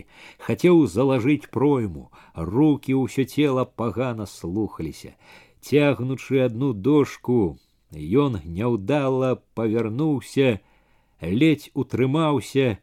хацеў 0.47 0.87
залажыць 0.95 1.51
пройму 1.57 2.09
руки 2.55 2.97
ўсё 3.03 3.27
цела 3.27 3.67
пагана 3.83 4.25
слухаліся 4.33 5.15
цягнучы 5.61 6.43
одну 6.47 6.73
дошку 6.73 7.39
Ён 8.23 8.39
няўдала 8.43 9.35
павярнуўся, 9.55 10.59
ледзь 11.21 11.71
утрымаўся, 11.73 12.77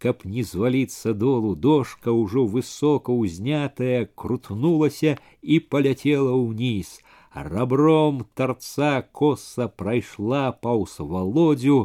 каб 0.00 0.24
не 0.24 0.42
зваліцца 0.48 1.12
долу 1.12 1.54
дошка 1.54 2.12
ўжо 2.16 2.44
высока 2.48 3.12
ўзнятая 3.12 4.08
крутнулася 4.22 5.16
і 5.42 5.60
паляцела 5.72 6.32
ўніз 6.40 6.92
рабром 7.34 8.24
тарца 8.34 8.92
коса 9.20 9.68
прайшла 9.68 10.44
паўз 10.66 10.96
володю 11.12 11.78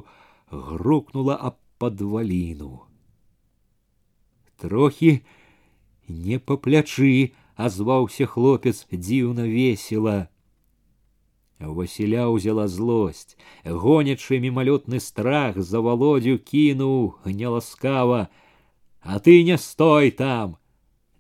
грукнула 0.50 1.36
аб 1.50 1.60
падваліну 1.78 2.72
трохі 4.64 5.12
не 6.08 6.40
па 6.40 6.56
плячы 6.68 7.36
азваўся 7.68 8.32
хлопец 8.32 8.78
дзіўна 8.92 9.44
весела 9.52 10.16
Васіля 11.60 12.28
ўзяла 12.30 12.68
злосць, 12.68 13.38
гонячы 13.64 14.40
мімалётны 14.44 15.00
страх 15.00 15.58
за 15.58 15.80
володю 15.80 16.38
кінуў 16.38 17.16
неласкава, 17.26 18.28
А 19.06 19.20
ты 19.20 19.44
не 19.44 19.58
стой 19.58 20.10
там. 20.10 20.58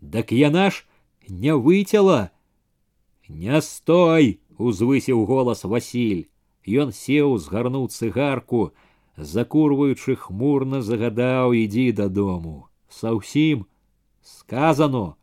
Дак 0.01 0.32
яна 0.32 0.71
ж 0.71 0.86
не 1.30 1.55
выцяла. 1.55 2.32
Не 3.30 3.61
стой, 3.61 4.41
узвысіў 4.57 5.26
голас 5.26 5.63
Васіль. 5.63 6.26
Ён 6.65 6.89
сеў, 6.91 7.38
згарнуў 7.38 7.93
цыгарку, 7.93 8.73
закурваючы 9.17 10.17
хмурна 10.17 10.82
загадаў 10.82 11.53
ідзі 11.53 11.93
дадому. 11.93 12.73
Саўсім 12.89 13.69
сказано, 14.26 15.15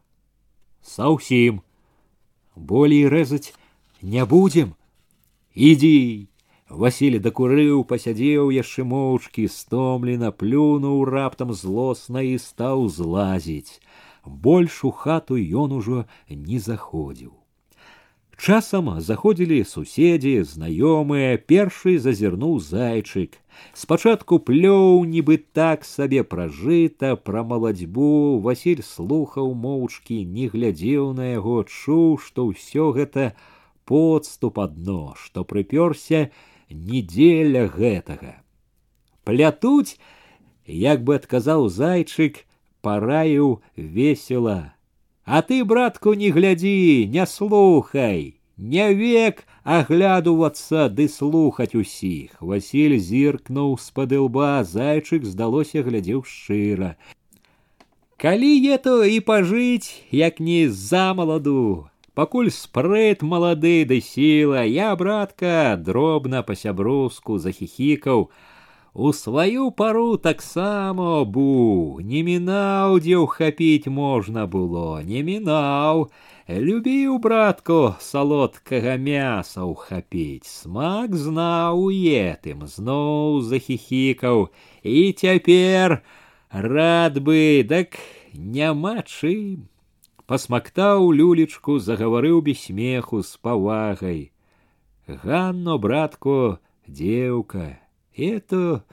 Саўсім. 0.82 1.62
Болей 2.55 3.09
рэзаць 3.11 3.55
не 4.03 4.22
будзем. 4.24 4.74
Иди, 5.57 6.28
Васіль 6.72 7.18
дакурыў, 7.20 7.84
пасядзеў 7.84 8.48
яшчэ 8.57 8.84
моўчкі, 8.88 9.44
стомлена, 9.53 10.32
плюнуў 10.32 11.05
раптам 11.05 11.53
злосна 11.53 12.24
і 12.24 12.38
стаў 12.40 12.88
злазіць. 12.88 13.80
Больш 14.24 14.80
у 14.88 14.90
хату 14.90 15.36
ён 15.36 15.76
ужо 15.76 16.07
не 16.30 16.59
заходзіў. 16.59 17.36
Часам 18.42 18.88
заходзілі 18.98 19.62
суседзі, 19.68 20.42
знаёмыя, 20.42 21.36
першы 21.36 21.98
зазірнуў 22.00 22.59
зайчык. 22.59 23.36
Спачатку 23.76 24.40
плёў, 24.40 25.05
нібы 25.05 25.36
так 25.53 25.84
сабе 25.84 26.24
пражыта, 26.24 27.14
пра 27.14 27.44
маладзьбу 27.44 28.40
Васіль 28.40 28.82
слухаў 28.82 29.53
моўчкі, 29.55 30.24
не 30.24 30.48
глядзеў 30.48 31.12
на 31.12 31.36
яго, 31.36 31.62
чуў, 31.68 32.18
што 32.18 32.48
ўсё 32.48 32.90
гэта 32.96 33.36
подступ 33.86 34.59
адно, 34.59 35.14
што 35.16 35.44
прыпёрся 35.44 36.30
недзеля 36.70 37.68
гэтага. 37.68 38.36
Плятуць, 39.24 39.98
як 40.66 41.03
бы 41.05 41.16
адказаў 41.20 41.68
зайчык, 41.68 42.44
параіў 42.82 43.61
весела 43.76 44.74
а 45.24 45.42
ты, 45.42 45.64
братку, 45.64 46.14
не 46.14 46.30
гляди, 46.30 47.07
не 47.07 47.26
слухай, 47.26 48.40
не 48.57 48.92
век 48.92 49.44
аглядувацца 49.62 50.88
ды 50.88 51.09
слухаць 51.09 51.74
усіх. 51.74 52.42
Васіль 52.42 52.98
зіркнуў 52.98 53.78
з-пад 53.78 54.12
лба, 54.12 54.64
зайчык 54.66 55.24
здалося 55.24 55.82
глядзеў 55.86 56.24
шчыра. 56.26 56.96
Калі 58.18 58.50
ето 58.74 59.03
і 59.07 59.18
пажыць, 59.20 60.03
як 60.11 60.38
не 60.40 60.68
за 60.68 61.14
маладу, 61.14 61.86
пакуль 62.16 62.50
спрэт 62.53 63.22
малады 63.24 63.84
ды 63.88 64.00
сіла, 64.05 64.64
я, 64.68 64.92
братка, 64.96 65.76
дробна 65.80 66.42
па-сяброўску 66.48 67.38
захіхікаў, 67.38 68.28
у 68.94 69.12
сваю 69.16 69.70
пару 69.70 70.18
таксама 70.18 71.24
бу, 71.24 72.00
не 72.05 72.20
мінаў, 72.26 73.00
дзе 73.00 73.16
ўхапіць 73.24 73.88
можна 73.88 74.44
было, 74.44 75.00
не 75.00 75.24
мінаў. 75.24 76.11
Любіў, 76.53 77.16
братку, 77.24 77.96
салодкага 78.05 78.98
мяса 79.00 79.64
ўхапіць, 79.64 80.44
смак 80.44 81.16
знаў 81.16 81.88
етым, 81.88 82.68
зноў 82.68 83.40
захіхікаў, 83.40 84.50
і 84.84 85.00
цяпер 85.16 86.03
рад 86.53 87.16
бы, 87.24 87.64
дак 87.64 87.96
няма 88.36 89.00
чым. 89.09 89.72
Пасмактаў 90.26 91.12
люлечку, 91.12 91.78
загаварыў 91.78 92.40
без 92.40 92.61
смеху 92.64 93.22
з 93.22 93.36
павагай. 93.36 94.32
Ганно, 95.07 95.78
братку, 95.78 96.59
дзеўка, 96.86 97.80
это 98.16 98.84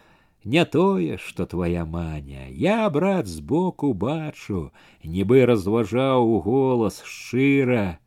не 0.43 0.66
тое, 0.66 1.18
что 1.18 1.45
твоя 1.45 1.86
маня. 1.86 2.49
Я, 2.49 2.89
брат, 2.89 3.28
сбоку 3.28 3.93
бачу, 3.93 4.72
нібы 5.03 5.45
разважаў 5.45 6.39
голас 6.41 7.03
шчыра. 7.03 7.99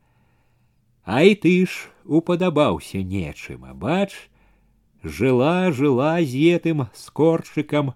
А 1.03 1.23
і 1.23 1.35
ты 1.35 1.65
ж 1.65 1.89
упадабаўся 2.05 3.03
нечым, 3.03 3.65
бач, 3.73 4.29
жила, 5.03 5.71
жила 5.71 6.21
з 6.21 6.55
етым 6.55 6.87
скорчыкам, 6.93 7.93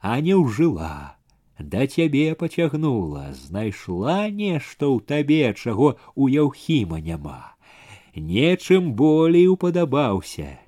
а 0.00 0.20
не 0.20 0.34
ўжыла. 0.34 1.18
Да 1.58 1.86
цябе 1.86 2.34
пацягнула, 2.34 3.32
знайшла 3.34 4.30
нешта 4.30 4.86
ў 4.86 5.02
табе, 5.02 5.52
чаго 5.54 5.96
у 6.14 6.28
яўхіма 6.28 7.02
няма. 7.02 7.58
Нечым 8.14 8.94
болей 8.94 9.46
упадабаўся 9.50 10.58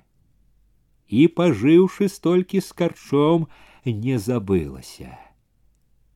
і 1.11 1.27
пажыўшы 1.27 2.07
столькі 2.07 2.63
з 2.63 2.71
карчом 2.71 3.47
не 3.85 4.17
забылася. 4.19 5.11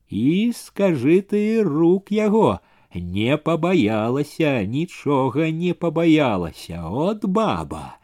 І 0.08 0.52
скажы 0.56 1.20
ты 1.20 1.42
рук 1.66 2.10
яго 2.10 2.60
не 2.94 3.36
пабаялася, 3.36 4.64
нічога 4.64 5.50
не 5.50 5.74
пабаялася, 5.74 6.86
от 6.88 7.26
баба, 7.26 7.98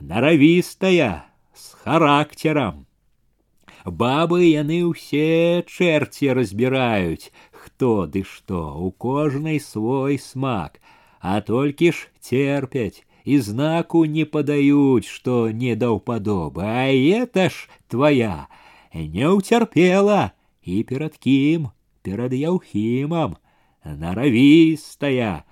наравістая, 0.00 1.24
з 1.54 1.72
характарам. 1.84 2.84
Бабы 3.84 4.44
яны 4.44 4.84
ўсе 4.90 5.64
чэрці 5.64 6.32
разбіраюць, 6.36 7.32
хто 7.50 8.06
ды 8.06 8.24
што, 8.24 8.74
у 8.76 8.90
кожнай 8.90 9.60
свой 9.60 10.18
смак, 10.18 10.80
а 11.20 11.40
толькі 11.40 11.92
ж 11.92 12.08
терпяць 12.20 13.04
и 13.28 13.38
знаку 13.38 14.04
не 14.04 14.24
подают, 14.24 15.04
что 15.04 15.50
не 15.50 15.74
даўпадобы, 15.76 16.62
а 16.64 16.88
это 16.88 17.50
ж 17.50 17.68
твоя 17.88 18.48
не 18.94 19.28
ўцярпела 19.28 20.32
і 20.62 20.82
перад 20.88 21.20
кім, 21.20 21.68
перад 22.00 22.32
яўхімам, 22.32 23.36
наравістая. 23.84 25.44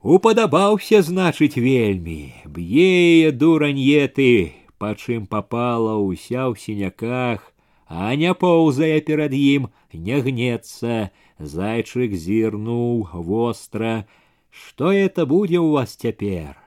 Упадабаўся, 0.00 1.02
значыць, 1.02 1.60
вельмі, 1.60 2.32
б'е 2.46 3.32
дуранье 3.32 4.08
ты, 4.08 4.56
па 4.82 4.94
чым 4.94 5.26
попала 5.26 5.98
ўся 5.98 6.46
ў 6.50 6.54
сіняках, 6.58 7.42
а 7.88 8.14
не 8.14 8.32
поўзае 8.34 9.00
перад 9.02 9.34
ім, 9.34 9.68
не 9.92 10.22
гнецца, 10.22 11.10
зайчык 11.38 12.14
зірнуў 12.14 13.08
востра. 13.12 14.06
Што 14.48 14.90
это 14.92 15.26
будзе 15.26 15.58
ў 15.60 15.76
вас 15.76 15.94
цяпер? 15.96 16.58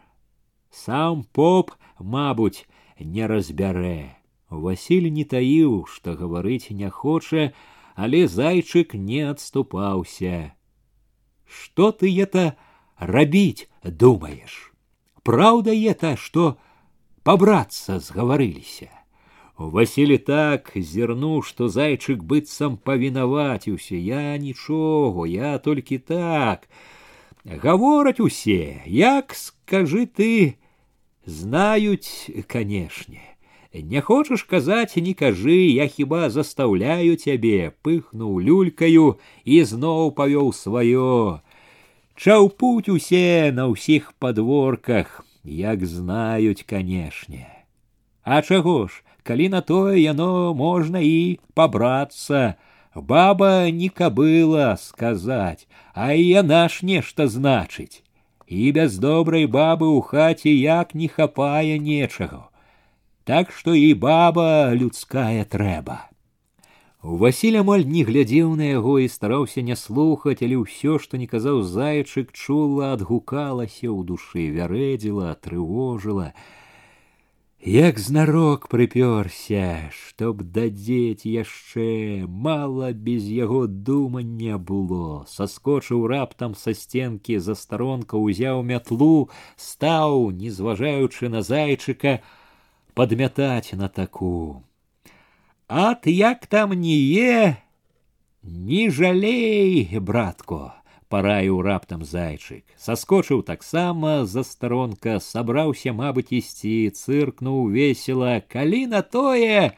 сам 0.71 1.23
поп, 1.23 1.71
мабуть, 1.99 2.65
не 2.99 3.27
разбярэ. 3.27 4.15
Васіль 4.49 5.11
не 5.11 5.23
таіў, 5.23 5.85
што 5.87 6.15
гаварыць 6.15 6.71
не 6.71 6.89
хоча, 6.89 7.51
але 7.95 8.27
зайчык 8.27 8.95
не 8.95 9.21
адступаўся. 9.27 10.55
Што 11.45 11.91
ты 11.91 12.11
это 12.15 12.55
рабіць 12.97 13.67
думаеш? 13.83 14.73
Праўда 15.23 15.71
это, 15.71 16.15
што 16.15 16.57
пабрацца 17.25 17.99
згаварыліся. 17.99 18.89
Васілі 19.57 20.17
так 20.17 20.71
зірнуў, 20.75 21.43
што 21.45 21.69
зайчык 21.69 22.23
быццам 22.23 22.77
павінаваціўся, 22.77 23.95
я 23.95 24.37
нічого, 24.37 25.27
я 25.27 25.57
толькі 25.57 25.97
так. 25.97 26.67
Гавораць 27.45 28.19
усе, 28.19 28.81
як 28.85 29.35
скажы 29.35 30.05
ты, 30.05 30.57
знаюць 31.25 32.31
канешне 32.47 33.21
не 33.73 34.01
хочаш 34.01 34.43
казаць 34.43 34.97
не 34.97 35.13
кажы 35.13 35.55
я 35.71 35.87
хіба 35.87 36.29
застаўляю 36.29 37.15
цябе 37.15 37.71
пыхнуў 37.81 38.39
люлькаю 38.43 39.15
і 39.45 39.63
зноў 39.63 40.11
павёў 40.11 40.51
сваё 40.51 41.39
чаўпуць 42.17 42.91
усе 42.91 43.51
на 43.55 43.71
ўсіх 43.71 44.11
падворках 44.19 45.23
як 45.45 45.85
знаюць 45.85 46.67
канешне 46.73 47.47
а 48.23 48.41
чаго 48.41 48.87
ж 48.87 49.03
калі 49.23 49.49
на 49.55 49.61
тое 49.61 49.97
яно 50.01 50.53
можна 50.53 50.99
і 50.99 51.39
пабрацца 51.53 52.45
баба 52.95 53.71
не 53.81 53.89
кабыла 53.89 54.69
сказаць 54.77 55.67
а 55.93 56.13
і 56.13 56.23
яна 56.27 56.63
ж 56.69 56.85
нешта 56.93 57.27
значыць 57.27 58.01
і 58.51 58.71
без 58.75 58.97
добрай 58.99 59.47
бабы 59.47 59.87
ў 59.87 60.03
хаце 60.03 60.51
як 60.51 60.91
не 60.93 61.07
хапае 61.07 61.79
нечаго. 61.79 62.51
Так 63.23 63.51
што 63.55 63.71
і 63.71 63.93
баба 63.95 64.75
людская 64.75 65.47
трэба. 65.47 66.11
Васіль 67.01 67.57
амаль 67.59 67.85
не 67.89 68.03
глядзеў 68.05 68.55
на 68.55 68.71
яго 68.71 68.99
і 69.01 69.07
стараўся 69.09 69.61
не 69.65 69.75
слухаць, 69.75 70.41
але 70.45 70.61
ўсё, 70.61 70.97
што 71.01 71.17
не 71.17 71.27
казаў 71.27 71.63
зайчык, 71.65 72.29
чула, 72.31 72.93
адгукалася 72.93 73.87
ў 73.89 74.05
душы, 74.05 74.49
вярэдзіла, 74.53 75.33
трывожыла, 75.41 76.33
Як 77.63 77.99
знарок 77.99 78.69
прыпёрся, 78.69 79.91
чтоб 79.93 80.41
дадзець 80.41 81.29
яшчэ, 81.29 82.25
мала 82.25 82.91
без 82.91 83.29
яго 83.29 83.67
думання 83.67 84.57
было, 84.57 85.27
саскочыў 85.29 86.07
раптам 86.09 86.55
са 86.55 86.73
сценкі 86.73 87.37
за 87.37 87.53
старонка 87.53 88.17
узяў 88.17 88.63
мятлу, 88.65 89.29
стаў, 89.57 90.31
не 90.31 90.49
зважаючы 90.49 91.29
на 91.29 91.43
зайчыка, 91.45 92.25
падмятаць 92.95 93.77
на 93.77 93.89
таку. 93.89 94.65
Ат 95.67 96.07
як 96.07 96.45
там 96.47 96.73
не 96.73 96.97
е, 97.17 97.57
не 98.43 98.89
жалей, 98.89 99.87
братко, 99.99 100.73
параіў 101.11 101.59
раптам 101.67 102.03
зайчык 102.07 102.63
саскочыў 102.79 103.43
таксама 103.47 104.11
за 104.33 104.43
старонка 104.47 105.19
сабраўся 105.25 105.93
мабыць 105.97 106.31
ісці 106.39 106.75
цыркнуў 106.95 107.67
весела 107.75 108.35
калі 108.55 108.85
на 108.93 109.01
тое 109.15 109.75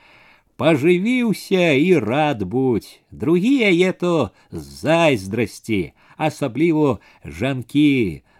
пажывіўся 0.61 1.65
і 1.85 1.89
рад 2.05 2.45
будь 2.55 2.89
другія 3.23 3.71
ето 3.89 4.13
зайздрасці 4.51 5.81
асабліва 6.29 6.99
жанкі 7.39 7.89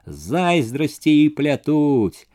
зайздрасці 0.06 1.18
і 1.24 1.28
плятуць 1.40 2.30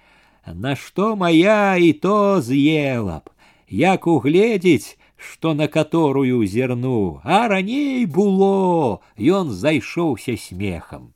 на 0.67 0.75
што 0.75 1.15
моя 1.23 1.77
і 1.77 1.93
то 1.93 2.41
з'ела 2.41 3.21
б, 3.21 3.31
як 3.69 4.07
угледзець, 4.07 4.97
што 5.23 5.55
на 5.55 5.69
каторую 5.69 6.47
зірну, 6.47 7.21
а 7.25 7.49
раней 7.49 8.07
было, 8.07 9.01
ён 9.19 9.51
зайшоўся 9.51 10.37
смехам. 10.37 11.13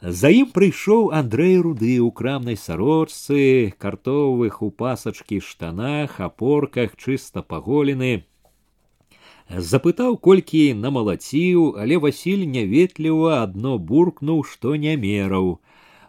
За 0.00 0.30
ім 0.30 0.50
прыйшоў 0.54 1.08
Андрэй 1.10 1.56
руды 1.58 1.98
ў 1.98 2.14
крамнай 2.14 2.54
сарочцы, 2.54 3.74
картовых 3.82 4.62
у 4.62 4.70
пасачкі 4.70 5.40
штанах, 5.42 6.20
апорках 6.22 6.94
чыста 6.94 7.42
паголены. 7.42 8.22
Запытаў, 9.50 10.14
колькі 10.22 10.62
намалаціў, 10.78 11.82
але 11.82 11.98
Васіль 11.98 12.46
няветліва 12.46 13.42
адно 13.42 13.78
буркнуў, 13.78 14.44
што 14.44 14.76
не 14.76 14.94
мераў. 14.94 15.58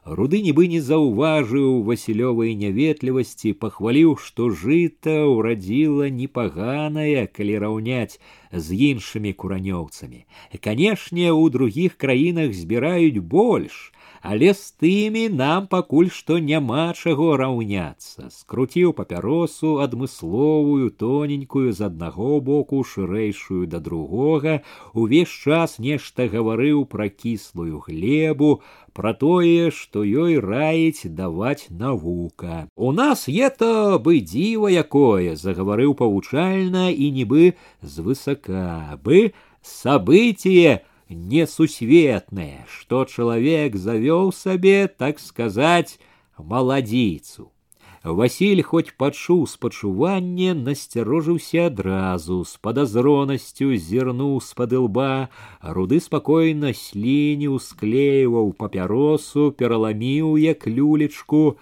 Руды 0.05 0.39
нібы 0.41 0.65
не 0.72 0.80
заўважыў 0.82 1.84
васілёвай 1.86 2.55
няветлівасці, 2.57 3.53
пахваліў, 3.63 4.15
што 4.17 4.49
жыта 4.49 5.28
ўрадзіла 5.30 6.09
непаганае, 6.09 7.28
калі 7.28 7.59
раўняць 7.63 8.17
з 8.49 8.67
іншымі 8.89 9.34
куранёўцамі. 9.34 10.26
Канешне, 10.57 11.30
у 11.32 11.45
другіх 11.53 11.99
краінах 12.01 12.55
збіраюць 12.57 13.22
больш, 13.22 13.92
але 14.25 14.55
з 14.57 14.72
тымі 14.81 15.22
нам 15.29 15.66
пакуль 15.68 16.09
што 16.09 16.39
няма 16.41 16.85
чаго 16.97 17.37
раўняцца. 17.37 18.31
Скруціў 18.33 18.95
папяросу 18.97 19.72
адмысловую 19.85 20.89
тоненькую 21.03 21.72
з 21.77 21.85
аднаго 21.89 22.41
боку 22.47 22.81
шырэйшую 22.93 23.68
да 23.68 23.81
другога 23.85 24.55
увесь 24.95 25.35
час 25.45 25.77
нешта 25.79 26.29
гаварыў 26.33 26.87
пра 26.95 27.11
кіслую 27.12 27.85
глебу 27.85 28.51
пра 28.97 29.12
тое 29.12 29.68
што 29.68 30.07
ёй 30.25 30.41
раіць 30.41 31.05
даваць 31.20 31.68
навука. 31.68 32.64
У 32.77 32.97
нас 32.97 33.29
ето 33.29 34.01
бы 34.01 34.25
дзіва 34.25 34.72
якое 34.72 35.37
загаварыў 35.37 35.93
павучальна 36.01 36.89
і 36.89 37.12
нібы 37.12 37.53
звысака 37.85 38.97
бы 39.05 39.35
сабытие 39.61 40.81
несусветное, 41.09 42.65
что 42.70 43.05
человек 43.05 43.76
завел 43.76 44.32
себе, 44.32 44.88
так 44.88 45.20
сказать, 45.20 45.99
маладзіцу. 46.38 47.51
Васіль 48.03 48.61
хоць 48.63 48.95
пачуў 48.95 49.43
спачуванне, 49.51 50.53
насцярожыўся 50.55 51.65
адразу, 51.67 52.45
з 52.47 52.55
падазронасцю 52.63 53.76
зірнуў 53.76 54.39
з-пад 54.39 54.72
лба, 54.72 55.28
руды 55.59 55.99
спакойна 55.99 56.72
слініў, 56.72 57.59
склеіваў 57.59 58.55
папяросу, 58.55 59.51
пераламіў 59.51 60.39
як 60.39 60.63
люлечку. 60.63 61.59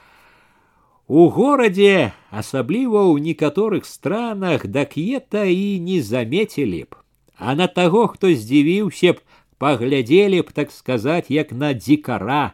У 1.08 1.26
горадзе, 1.34 2.14
асабліва 2.30 3.02
ў 3.10 3.34
некаторых 3.34 3.90
странах, 3.90 4.70
дак'ета 4.70 5.50
і 5.50 5.82
не 5.82 6.06
заметілі 6.06 6.86
б. 6.86 7.01
А 7.42 7.56
на 7.56 7.68
таго, 7.68 8.08
хто 8.08 8.34
здзівіўся 8.34 9.14
б, 9.14 9.22
паглядзелі 9.58 10.42
б 10.42 10.54
так 10.54 10.72
сказаць 10.72 11.30
як 11.34 11.52
на 11.52 11.74
дзікара 11.74 12.54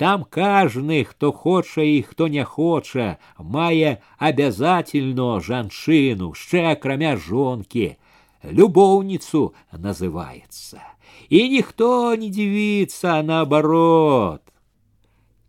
там 0.00 0.24
кажны 0.24 1.04
хто 1.04 1.30
хоча 1.32 1.82
і 1.82 2.02
хто 2.02 2.28
не 2.28 2.44
хоча 2.44 3.18
мае 3.38 4.02
абязательно 4.18 5.40
жанчыну 5.48 6.32
шчэ 6.34 6.64
акрамя 6.74 7.16
жонкі 7.16 7.96
любоўніцу 8.42 9.42
называется 9.72 10.80
і 11.28 11.48
ніхто 11.54 12.16
не 12.16 12.30
дзівіцца 12.30 13.22
наоборот 13.22 14.42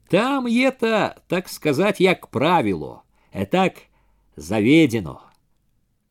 там 0.10 0.45
это 0.45 1.16
так 1.28 1.49
сказать 1.49 2.02
як 2.02 2.28
правіло 2.28 3.02
э 3.34 3.45
так 3.45 3.88
заведено 4.36 5.22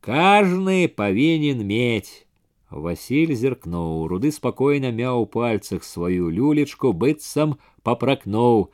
кажны 0.01 0.89
павінен 0.89 1.63
мець 1.63 2.24
Васіль 2.75 3.35
зіркнуў, 3.35 4.07
руды 4.11 4.31
спакойна 4.31 4.91
мяў 4.95 5.23
у 5.23 5.27
пальцах 5.27 5.83
сваю 5.85 6.31
люлечку, 6.31 6.93
быццам 6.93 7.59
папракнуў. 7.83 8.71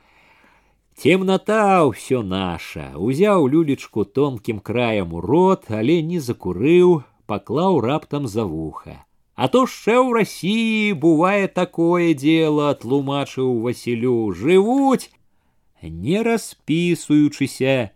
Темнота 0.97 1.85
ўсё 1.89 2.21
наша, 2.21 2.93
узяў 2.97 3.49
люлечку 3.49 4.05
тонкім 4.05 4.59
краем 4.59 5.13
у 5.13 5.21
рот, 5.21 5.65
але 5.69 6.01
не 6.01 6.19
закурыў, 6.19 7.01
паклаў 7.25 7.81
раптам 7.81 8.27
за 8.27 8.45
вуха. 8.45 9.05
А 9.35 9.47
то 9.53 9.65
шчэ 9.65 9.97
ў 10.01 10.09
рассіі 10.17 10.93
бывае 10.97 11.45
такое 11.47 12.13
дело, 12.13 12.73
тлумачыў 12.73 13.61
Васілю, 13.61 14.33
жывуць, 14.33 15.09
не 15.81 16.23
распісуючыся, 16.25 17.91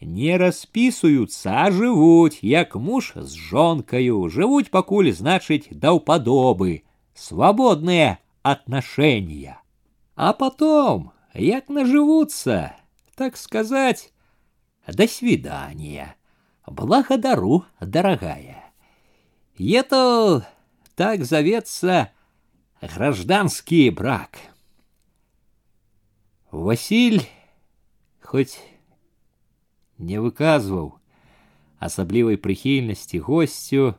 не 0.00 0.38
распісуюцца, 0.38 1.66
а 1.66 1.70
жывуць, 1.70 2.38
як 2.42 2.76
муж 2.76 3.12
з 3.16 3.34
жонкаю, 3.34 4.28
жывуць 4.28 4.70
пакуль 4.70 5.12
значыць 5.12 5.70
даўпадобы, 5.70 6.82
свабодныя 7.14 8.18
отношения. 8.42 9.60
А 10.14 10.32
потом, 10.32 11.12
як 11.34 11.68
наживутся, 11.68 12.76
так 13.14 13.36
сказать, 13.36 14.12
до 14.86 15.06
свидания. 15.08 16.16
Благодару, 16.66 17.64
дорогая. 17.80 18.64
Это 19.58 20.46
так 20.94 21.24
зовется 21.24 22.12
гражданский 22.80 23.90
брак. 23.90 24.38
Василь 26.50 27.26
хоть 28.22 28.60
не 29.97 30.19
выказваў 30.19 30.97
асаблівай 31.83 32.39
прыхільнасці 32.39 33.19
госцю, 33.19 33.93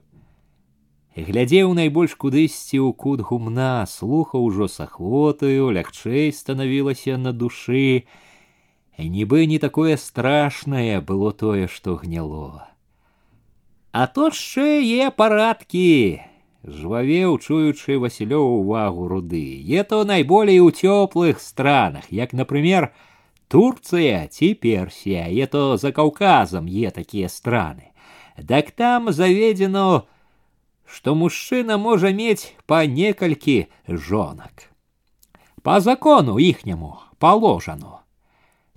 глядзеў 1.17 1.75
найбольш 1.79 2.17
кудысьці 2.17 2.81
ў 2.81 2.93
кут 2.97 3.21
гумна, 3.21 3.85
слухаў 3.87 4.45
ужо 4.49 4.69
с 4.69 4.81
ахвотаю, 4.81 5.71
лягчэй 5.71 6.33
станавілася 6.33 7.17
на 7.21 7.33
душы, 7.33 8.05
нібы 8.99 9.47
не 9.47 9.59
такое 9.59 9.97
страшнае 9.97 11.01
было 11.01 11.33
тое, 11.33 11.69
што 11.69 11.97
гняло. 11.97 12.69
А 13.95 14.07
то 14.07 14.27
яшчэ 14.33 14.83
е 14.83 15.11
парадкі, 15.15 16.19
жвавеў 16.67 17.39
чуючы 17.39 18.01
Васілёў 18.01 18.65
увагу 18.65 19.07
руды. 19.09 19.61
Е 19.63 19.85
то 19.85 20.05
найболей 20.05 20.59
у 20.59 20.71
цёплых 20.71 21.39
странах, 21.39 22.11
як, 22.11 22.33
например, 22.33 22.91
Турция 23.49 24.27
ці 24.27 24.55
Персия, 24.55 25.29
это 25.29 25.77
за 25.77 25.93
Кавказом 25.93 26.67
е 26.67 26.91
такие 26.91 27.29
страны. 27.29 27.93
Так 28.49 28.73
там 28.73 29.13
заведено, 29.13 30.07
что 30.85 31.15
мужчына 31.15 31.79
можа 31.79 32.11
мець 32.11 32.53
па 32.67 32.87
некалькі 32.87 33.69
жонак. 33.87 34.71
По 35.63 35.81
закону 35.81 36.39
ихнему 36.39 36.99
положено. 37.19 38.01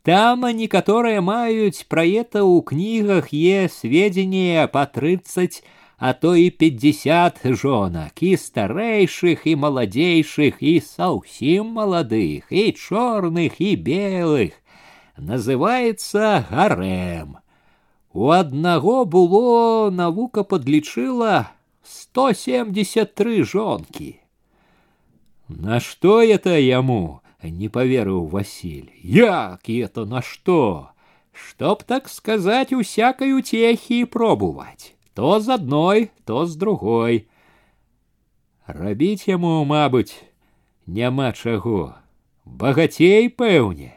Там 0.04 0.46
некаторыя 0.56 1.20
маюць 1.20 1.84
пра 1.90 2.06
это 2.06 2.46
ў 2.46 2.64
кнігах 2.64 3.34
е 3.34 3.68
сведзенне 3.68 4.70
па 4.72 4.86
тридцать, 4.86 5.64
а 5.98 6.14
то 6.14 6.36
і 6.36 6.50
пятьдесят 6.50 7.42
жонак, 7.44 8.22
і 8.22 8.38
старэйшых 8.38 9.44
і 9.50 9.58
маладзейшых, 9.58 10.62
і 10.62 10.80
саўсім 10.80 11.74
маладых, 11.74 12.48
і 12.54 12.72
чорных 12.78 13.58
і 13.58 13.76
белых, 13.76 14.54
называется 15.18 16.46
гарем. 16.50 17.38
У 18.14 18.30
аднаго 18.30 19.06
было 19.06 19.90
навука 19.90 20.44
подлічыла 20.44 21.52
173 21.84 23.44
жонкі. 23.44 24.20
На 25.48 25.80
что 25.80 26.22
это 26.22 26.60
яму? 26.60 27.22
не 27.44 27.70
поверыў 27.70 28.26
Василь. 28.26 28.92
Як 29.02 29.70
это 29.70 30.06
на 30.06 30.22
что? 30.22 30.90
Чтоб 31.32 31.84
так 31.84 32.10
сказать 32.10 32.74
усякой 32.74 33.34
утехи 33.34 34.06
пробовать. 34.06 34.96
То 35.14 35.40
з 35.40 35.50
одной, 35.50 36.10
то 36.26 36.46
з 36.46 36.56
другой. 36.56 37.28
Рабіць 38.68 39.28
яму, 39.28 39.64
мабыць, 39.66 40.14
няма 40.86 41.32
чаго. 41.32 41.96
Багацей 42.46 43.30
пэўне. 43.30 43.94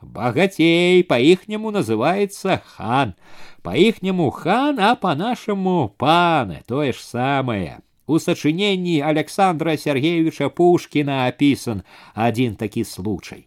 Богатей 0.00 1.04
по-ихнему 1.04 1.70
называется 1.70 2.62
хан. 2.64 3.14
По-ихнему 3.62 4.30
хан, 4.30 4.78
а 4.80 4.96
по-нашему 4.96 5.94
паны, 5.96 6.62
то 6.66 6.84
ж 6.84 6.96
самое. 6.96 7.80
У 8.06 8.18
сочинении 8.18 9.00
Александра 9.00 9.76
Сергеевича 9.76 10.48
Пушкина 10.48 11.26
описан 11.26 11.84
один 12.14 12.56
такі 12.56 12.84
случай. 12.84 13.46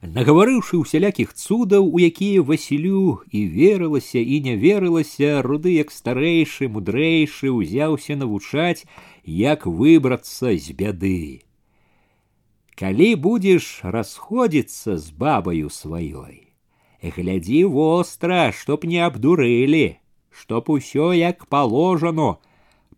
Нагаварыўшы 0.00 0.78
усялякіх 0.78 1.34
цудаў, 1.34 1.88
у 1.90 1.98
якія 1.98 2.42
Васілю 2.42 3.26
і 3.34 3.40
верылася 3.50 4.22
і 4.22 4.38
не 4.46 4.54
верылася, 4.54 5.42
руды 5.42 5.74
як 5.74 5.90
старэйшы, 5.90 6.68
мудрэйшы 6.70 7.50
ўзяўся 7.50 8.14
навучаць, 8.14 8.86
як 9.24 9.66
выбрацца 9.66 10.54
з 10.54 10.70
бяды. 10.70 11.42
калі 12.78 13.14
будзеш 13.14 13.80
расходзіцца 13.82 14.96
з 14.96 15.10
бабаю 15.10 15.70
сваёй 15.70 16.48
глядзі 17.02 17.64
востра 17.64 18.52
чтоб 18.52 18.84
не 18.84 19.00
абдурылі 19.06 19.98
чтоб 20.30 20.70
усё 20.70 21.12
як 21.12 21.46
положено 21.46 22.38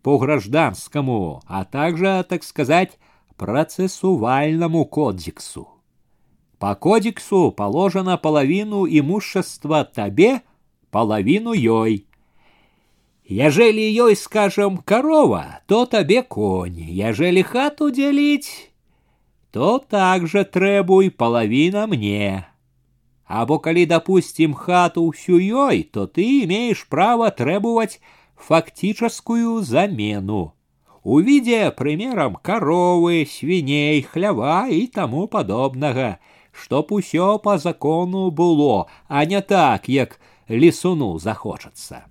по 0.01 0.17
гражданскому 0.17 1.41
а 1.47 1.63
также 1.63 2.25
так 2.29 2.43
сказать 2.43 2.99
процессуальному 3.37 4.85
кодексу 4.85 5.67
по 6.59 6.75
кодексу 6.75 7.51
положено 7.51 8.17
половину 8.17 8.85
имущества 8.85 9.83
табе 9.83 10.41
половину 10.91 11.53
ёй 11.53 12.05
Ежели 13.23 13.81
ёй 13.81 14.15
скажем 14.15 14.77
корова 14.77 15.61
то 15.65 15.85
табе 15.85 16.21
конь 16.21 16.81
ежели 16.81 17.41
хату 17.41 17.89
делить 17.89 18.64
то 19.50 19.78
также 19.78 20.44
требуй 20.44 21.10
половина 21.10 21.86
мне 21.86 22.46
Або 23.26 23.58
калі 23.58 23.86
допустим 23.86 24.54
хату 24.54 25.08
всю 25.08 25.38
ёй, 25.38 25.82
то 25.82 26.06
ты 26.06 26.44
имеешь 26.44 26.84
право 26.84 27.30
требовать 27.30 28.00
фактическую 28.36 29.62
замену. 29.62 30.52
Увидя 31.02 31.70
примером 31.70 32.36
коровы, 32.36 33.26
свиней, 33.26 34.02
хлява 34.02 34.68
и 34.68 34.86
тому 34.86 35.28
подобного, 35.28 36.18
чтоб 36.52 36.92
усё 36.92 37.38
по 37.38 37.58
закону 37.58 38.30
было, 38.30 38.86
а 39.08 39.24
не 39.24 39.40
так, 39.40 39.88
як 39.88 40.20
лесуну 40.48 41.18
захочется 41.18 42.06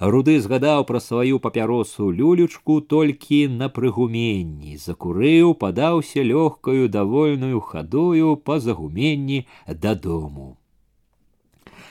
Руды 0.00 0.38
згадаў 0.40 0.84
пра 0.90 1.00
сваю 1.00 1.40
папяросу 1.42 2.10
люлючку 2.10 2.80
толькі 2.80 3.40
на 3.48 3.68
прыгуменні, 3.68 4.76
закурыў, 4.78 5.54
падаўся 5.54 6.22
лёгкаю 6.22 6.88
давольную 6.88 7.60
хадою 7.60 8.36
па 8.36 8.60
загуменні 8.60 9.44
дадому. 9.66 10.56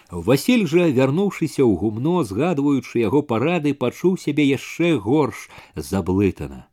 Васіль 0.09 0.63
жа, 0.71 0.87
вярнуўшыся 0.87 1.67
ў 1.67 1.75
гумно, 1.75 2.23
згадваючы 2.23 3.03
яго 3.03 3.21
парады, 3.27 3.75
пачуў 3.75 4.15
сябе 4.15 4.47
яшчэ 4.47 4.95
горш 5.03 5.49
заблытана. 5.75 6.63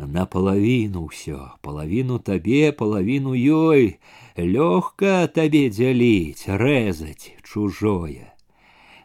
Напалавіну 0.00 1.04
ўсё, 1.12 1.52
палавіну 1.60 2.16
табе, 2.18 2.72
палавіну 2.72 3.36
ёй, 3.36 4.00
лёгка 4.40 5.28
табе 5.28 5.68
дзяліць, 5.68 6.48
рэзаць 6.48 7.36
чужое. 7.44 8.32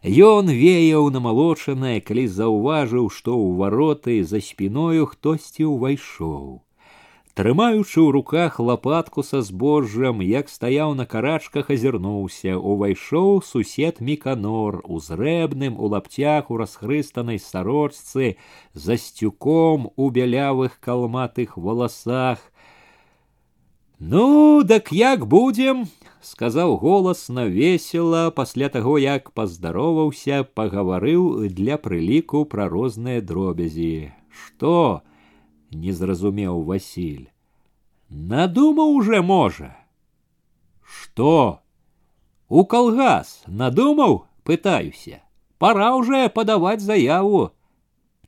Ён 0.03 0.47
веяў 0.47 1.09
намалочанае, 1.11 1.99
калі 1.99 2.27
заўважыў, 2.27 3.09
што 3.09 3.33
ў 3.33 3.57
вароты 3.59 4.23
за 4.23 4.39
спіною 4.39 5.09
хтосьці 5.09 5.67
ўвайшоў. 5.67 6.61
Трымаючы 7.37 8.01
ў 8.01 8.09
руках 8.17 8.57
лапатку 8.57 9.21
са 9.21 9.43
збожжам, 9.45 10.21
як 10.25 10.49
стаяў 10.49 10.95
на 10.97 11.05
карачках, 11.05 11.69
азірнуўся, 11.69 12.57
увайшоў 12.57 13.43
сусед 13.45 14.01
міканор, 14.01 14.81
узрэбным 14.89 15.77
у 15.77 15.85
лапцях 15.93 16.49
у 16.49 16.57
расхрыстанай 16.57 17.37
сарочцы, 17.37 18.37
за 18.73 18.97
сцюком 18.97 19.93
у 19.95 20.09
бялявых 20.09 20.79
калматых 20.79 21.57
валасах. 21.57 22.41
Ну, 23.99 24.63
дак 24.63 24.91
як 24.91 25.27
будзем, 25.27 25.85
сказаў 26.21 26.75
голасна 26.81 27.45
весела 27.45 28.31
пасля 28.31 28.69
таго 28.69 28.97
як 28.97 29.31
паздароваўся 29.31 30.43
пагаварыў 30.59 31.47
для 31.59 31.77
прыліку 31.77 32.43
пра 32.53 32.67
розныя 32.73 33.21
дробязі 33.21 34.11
што 34.41 35.01
не 35.71 35.93
зразумеў 35.99 36.63
василь 36.71 37.27
надумаў 38.09 38.95
уже 39.01 39.21
можа 39.21 39.75
что 40.81 41.59
у 42.49 42.65
калгас 42.65 43.43
надумаў 43.47 44.25
пытаюся 44.43 45.21
пора 45.57 45.93
уже 45.95 46.27
падаваць 46.29 46.81
заяву 46.81 47.51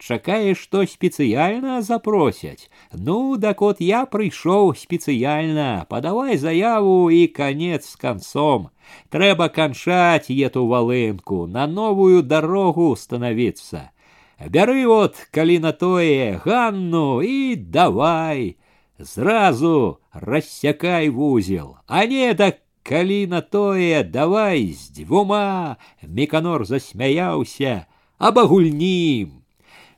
Чакаеш, 0.04 0.58
што 0.64 0.86
спецыяльна 0.88 1.82
запросяць. 1.82 2.72
Ну, 2.94 3.36
дак 3.36 3.62
от 3.62 3.82
я 3.84 4.06
прыйшоў 4.06 4.72
спецыяльна, 4.80 5.86
падавай 5.90 6.38
заяву 6.38 7.12
і 7.12 7.28
конец 7.28 7.84
з 7.90 7.96
канцом. 8.00 8.70
Трэба 9.12 9.50
канчаць 9.50 10.32
ету 10.32 10.66
валынку, 10.68 11.48
на 11.48 11.68
новую 11.68 12.24
дарогу 12.24 12.96
становіцца. 12.96 13.92
Бяры 14.40 14.88
вот, 14.88 15.20
калі 15.36 15.60
на 15.60 15.74
тое 15.76 16.40
ганну 16.46 17.22
і 17.22 17.56
давай. 17.56 18.56
Зразу 18.98 20.00
рассякай 20.14 21.10
вузел, 21.10 21.76
а 21.88 22.06
не 22.06 22.34
так 22.34 22.64
калі 22.84 23.28
на 23.28 23.42
тое 23.42 24.04
давай 24.04 24.72
з 24.72 24.92
дзвюма 24.96 25.78
меканор 26.02 26.66
засмяяўся 26.66 27.86
абагульнім 28.18 29.40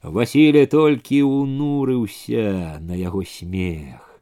Васілі 0.03 0.65
толькі 0.65 1.21
ўнурыўся 1.23 2.79
на 2.81 2.97
яго 2.97 3.21
смех. 3.25 4.21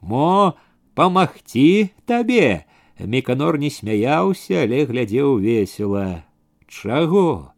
Мо 0.00 0.54
памагці 0.94 1.90
табе. 2.06 2.64
Меканор 2.98 3.58
не 3.58 3.70
смяяўся, 3.70 4.62
але 4.62 4.86
глядзеў 4.86 5.42
весела. 5.42 6.24
Чаго? 6.68 7.52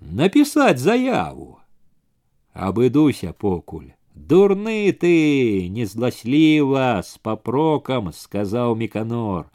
Напісаць 0.00 0.78
заяву. 0.78 1.58
Абыдуся 2.52 3.32
покуль. 3.32 3.90
Дурны 4.14 4.92
ты, 4.92 5.68
незласліва, 5.72 7.02
з 7.02 7.16
папрокам, 7.18 8.12
сказаў 8.12 8.76
Меканор. 8.76 9.48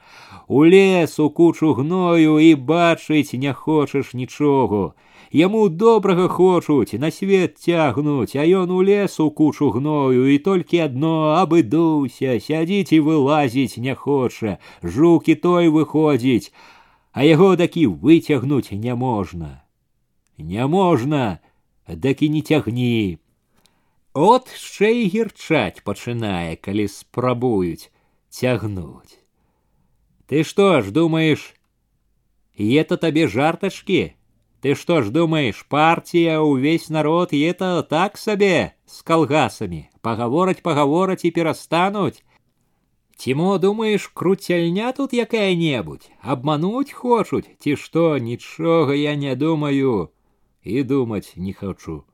У 0.48 0.66
лес 0.66 1.20
у 1.20 1.30
кучу 1.30 1.74
гною 1.74 2.40
і 2.40 2.56
бачыць 2.56 3.38
не 3.38 3.54
хочаш 3.54 4.14
нічого. 4.14 4.96
Яму 5.32 5.68
добрага 5.68 6.28
хочуць, 6.28 6.96
на 7.00 7.12
свет 7.12 7.58
цягнуць, 7.60 8.36
а 8.40 8.46
ён 8.48 8.72
у 8.72 8.80
лесу 8.82 9.28
кучу 9.32 9.70
гною 9.76 10.32
і 10.32 10.38
толькі 10.40 10.80
адно 10.88 11.36
абыдуся, 11.36 12.40
сядзіць 12.40 12.96
і 12.96 13.04
вылазіць 13.04 13.78
не 13.78 13.96
хоча, 13.96 14.58
жукі 14.84 15.36
той 15.36 15.68
выходзіць, 15.68 16.54
а 17.12 17.28
яго 17.28 17.56
такі 17.60 17.88
выцягнуць 17.88 18.72
няможна. 18.72 19.64
Няможна, 20.38 21.40
дакі 21.88 22.30
не 22.30 22.42
цягні. 22.42 23.20
От 24.14 24.48
яшчэ 24.48 24.96
і 25.04 25.10
гірчаць 25.12 25.84
пачынае, 25.84 26.56
калі 26.56 26.88
спрабуюць 26.88 27.92
цягнуць. 28.32 29.20
Ты 30.28 30.44
што 30.44 30.82
ж 30.82 30.92
думаеш, 30.92 31.54
это 32.58 32.98
табе 32.98 33.28
жартачкі? 33.28 34.16
Ты 34.62 34.76
что 34.76 35.02
ж 35.02 35.10
думаешь, 35.10 35.66
партия, 35.70 36.40
увесь 36.40 36.90
народ, 36.90 37.32
и 37.32 37.42
это 37.42 37.84
так 37.84 38.18
себе 38.18 38.76
с 38.86 39.04
колгасами, 39.04 39.92
поговорать 40.02 40.64
поговорать 40.64 41.26
и 41.26 41.32
перестануть? 41.32 42.24
Тимо, 43.16 43.58
думаешь, 43.60 44.10
крутельня 44.10 44.94
тут 44.94 45.14
якая-небудь, 45.14 46.10
обмануть 46.22 46.92
хочут, 46.92 47.46
ті 47.60 47.76
что, 47.76 48.18
ничего 48.18 48.94
я 48.94 49.16
не 49.16 49.36
думаю 49.36 50.12
и 50.62 50.84
думать 50.84 51.34
не 51.36 51.54
хочу. 51.54 52.06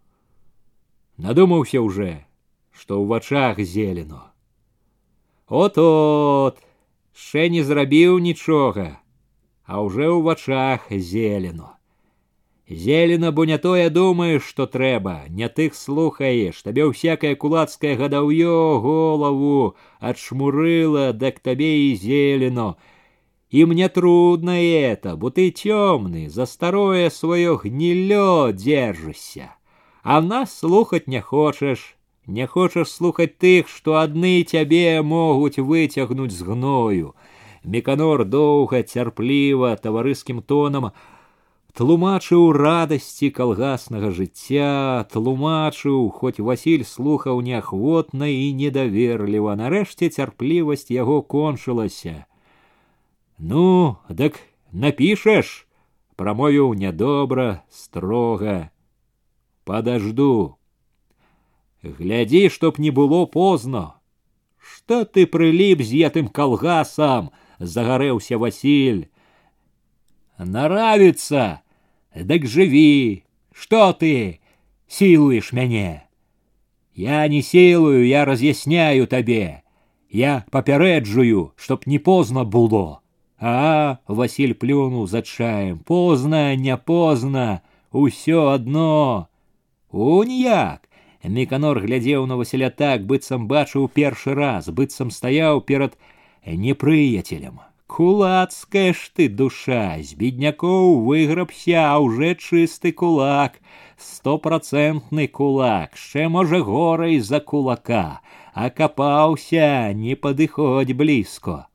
Надумаўся 1.18 1.82
уже, 1.82 2.26
что 2.72 3.04
в 3.04 3.08
вачах 3.08 3.60
зелено. 3.60 4.32
От-от, 5.48 6.58
ще 7.14 7.50
не 7.50 7.64
зрабіў 7.64 8.20
нічога, 8.20 9.00
а 9.66 9.82
уже 9.82 10.08
ў 10.08 10.22
вачах 10.22 10.88
зелено. 10.90 11.77
Зелена, 12.70 13.32
бо 13.32 13.46
не 13.46 13.58
тое 13.58 13.90
думаеш, 13.90 14.44
што 14.44 14.66
трэба, 14.66 15.26
не 15.30 15.50
тых 15.50 15.76
слухаеш, 15.76 16.62
табе 16.64 16.90
всякое 16.92 17.36
кулацкае 17.36 17.96
гадаўё 18.00 18.80
голову 18.80 19.76
адшмурыла, 20.00 21.12
дак 21.14 21.40
табе 21.40 21.92
і 21.92 21.96
зелено. 21.96 22.78
И 23.50 23.66
мне 23.66 23.90
трудно 23.90 24.58
это, 24.62 25.16
бо 25.16 25.30
ты 25.30 25.52
темный, 25.52 26.28
за 26.28 26.46
старое 26.46 27.10
свое 27.10 27.60
гнилё 27.62 28.52
держишься. 28.52 29.56
А 30.02 30.22
нас 30.22 30.58
слухать 30.58 31.08
не 31.08 31.22
хочешь, 31.22 31.96
не 32.26 32.48
хочешь 32.48 32.90
слухать 32.90 33.38
тых, 33.38 33.68
что 33.68 34.00
одни 34.00 34.44
тебе 34.44 35.02
могут 35.02 35.58
вытягнуть 35.58 36.32
з 36.32 36.42
гною. 36.42 37.14
Меканор 37.64 38.26
доўга 38.26 38.84
цярпліва 38.84 39.76
таварыскім 39.76 40.42
тонам 40.42 40.92
тлумачыў 41.74 42.52
радасці 42.54 43.30
калгаснага 43.38 44.12
жыцця, 44.18 45.06
тлумачыў, 45.14 46.10
хоць 46.10 46.40
Васіль 46.40 46.86
слухаў 46.86 47.42
неахвотна 47.42 48.30
і 48.30 48.54
недаверліва, 48.60 49.56
нарэшце 49.58 50.10
цярплівасць 50.10 50.92
яго 50.92 51.22
кончылася. 51.22 52.26
Ну, 53.40 53.98
дык 54.10 54.38
напішаш, 54.72 55.66
прамовіў 56.16 56.74
нядобра, 56.78 57.64
строга. 57.70 58.70
Падажду. 59.64 60.58
Глядзі, 61.82 62.50
чтоб 62.50 62.80
не 62.80 62.92
было 62.92 63.26
позно. 63.26 64.04
что 64.64 65.04
ты 65.04 65.26
прыліп 65.28 65.84
з 65.84 66.08
етым 66.08 66.28
калгасам 66.28 67.32
загарэўся 67.60 68.40
Василь 68.40 69.08
Наравится, 70.38 71.62
дык 72.16 72.46
живи. 72.46 73.24
Что 73.54 73.94
ты 73.94 74.40
силуешь 74.94 75.54
мяне 75.54 76.04
я 76.94 77.28
не 77.28 77.42
силую 77.42 78.06
я 78.06 78.26
разъясняю 78.26 79.08
табе 79.08 79.64
я 80.10 80.46
папярэджую 80.52 81.54
чтоб 81.58 81.88
не 81.88 81.98
поздно 81.98 82.44
было 82.44 83.02
а 83.40 83.98
Василь 84.08 84.54
плюнул 84.54 85.08
за 85.08 85.24
чаем 85.24 85.80
поздно 85.80 86.56
не 86.56 86.78
поздно 86.78 87.64
усё 87.92 88.50
одно 88.50 89.30
уніяк 89.90 90.88
Міканор 91.24 91.80
глядзеў 91.80 92.26
на 92.28 92.36
Васіля 92.36 92.70
так, 92.70 93.06
быццам 93.08 93.48
бачыў 93.48 93.88
першы 93.88 94.34
раз, 94.36 94.68
быццам 94.68 95.08
стаяў 95.10 95.62
перад 95.62 95.96
непрыяцелем. 96.46 97.62
Кулацкая 97.88 98.94
ж 98.94 99.12
ты 99.14 99.28
душа, 99.30 100.02
з 100.02 100.16
беднякоў 100.18 101.04
выграбся, 101.06 101.94
а 101.94 102.00
уже 102.00 102.34
чысты 102.34 102.92
кулак, 102.92 103.60
стопроцентны 103.98 105.28
кулак, 105.28 105.94
яшчэ 105.94 106.26
можа 106.28 106.62
горай 106.66 107.20
за 107.20 107.40
кулака, 107.40 108.22
а 108.54 108.70
капаўся, 108.70 109.94
не 109.94 110.16
падыходзь 110.16 110.94
блізко. 110.94 111.68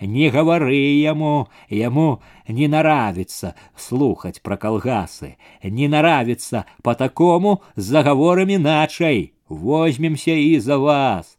Не 0.00 0.30
гавары 0.30 0.74
яму, 0.74 1.48
яму 1.68 2.22
не 2.48 2.66
наравится 2.66 3.54
слухаць 3.76 4.40
пра 4.42 4.56
калгасы, 4.56 5.36
не 5.62 5.88
наравится 5.88 6.64
по 6.82 6.94
такому 6.94 7.62
заговорам 7.76 8.48
іначай, 8.48 9.34
возьмемся 9.48 10.32
і 10.32 10.58
за 10.58 10.78
вас. 10.78 11.36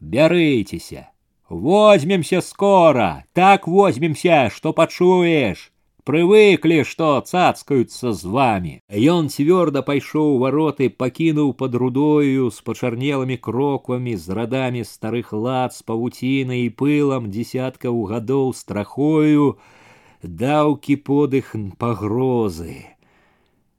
Бярыцеся. 0.00 1.08
Возьмемся 1.48 2.40
скоро, 2.40 3.24
так 3.32 3.68
возьмемся, 3.68 4.50
что 4.50 4.72
почуешь. 4.72 5.70
Привыкли, 6.04 6.82
что 6.82 7.18
цацкаются 7.20 8.12
з 8.12 8.24
вами. 8.24 8.82
Ён 8.90 9.30
цвёрда 9.32 9.80
пайшоў 9.80 10.36
вароты, 10.36 10.90
пакінуў 10.90 11.54
под 11.54 11.74
рудою 11.80 12.50
с 12.50 12.60
пачарнелымі 12.60 13.38
кроквамі, 13.40 14.16
з 14.16 14.28
радамі 14.28 14.84
старых 14.84 15.32
лад 15.32 15.72
з 15.72 15.80
павуцінай 15.80 16.68
і 16.68 16.74
пылам 16.76 17.32
дзесяткаў 17.32 18.04
гадоў 18.04 18.52
страхою, 18.52 19.56
даўкі 20.20 21.00
подых 21.08 21.56
пагрозы. 21.80 22.84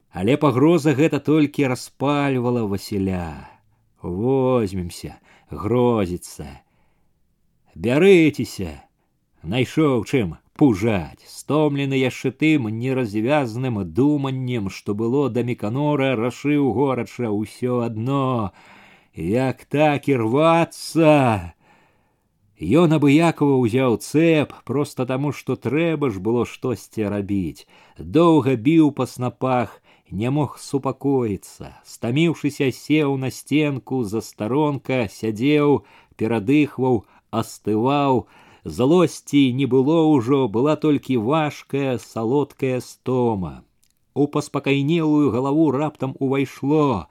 Але 0.09 0.37
пагроза 0.41 0.97
гэта 0.97 1.21
толькі 1.21 1.69
распальвала 1.69 2.65
Васіля. 2.65 3.53
Возьмемся, 4.01 5.21
грозіцца 5.51 6.65
бярыцеся 7.87 8.73
найшоў 9.43 10.05
чым 10.05 10.35
пужаць 10.59 11.27
стомлены 11.31 11.99
яшчэ 12.01 12.31
тым 12.43 12.69
неразвязным 12.83 13.81
думаннем 13.99 14.69
што 14.69 14.95
было 15.01 15.29
да 15.29 15.43
меканора 15.49 16.15
рашыў 16.21 16.71
горача 16.77 17.33
ўсё 17.33 17.81
адно 17.89 18.51
як 19.15 19.65
так 19.65 20.07
і 20.11 20.21
рвацца 20.23 21.13
Ён 22.55 22.95
абыякова 22.95 23.59
ўзяў 23.59 23.97
цэп 23.99 24.53
проста 24.63 25.05
таму, 25.05 25.33
што 25.35 25.59
трэба 25.59 26.07
ж 26.09 26.23
было 26.23 26.45
штосьці 26.47 27.03
рабіць. 27.11 27.67
Доўга 27.99 28.55
біў 28.55 28.95
па 28.95 29.05
снапах, 29.05 29.83
не 30.09 30.31
мог 30.31 30.55
супакоіцца. 30.57 31.75
Стаміўшыся 31.83 32.71
сеў 32.71 33.17
на 33.19 33.27
стенку 33.27 34.03
за 34.07 34.21
старонка, 34.21 35.11
сядзеў, 35.11 35.83
перадыхваў, 36.15 37.03
астываў, 37.31 38.25
злосці 38.63 39.53
не 39.53 39.65
было 39.65 39.97
ўжо, 40.09 40.47
была 40.47 40.75
толькі 40.75 41.17
важкая 41.17 41.97
салодкая 41.97 42.79
стома. 42.81 43.63
У 44.15 44.27
паспакайнелую 44.27 45.31
галаву 45.31 45.71
раптам 45.71 46.15
увайшло, 46.19 47.07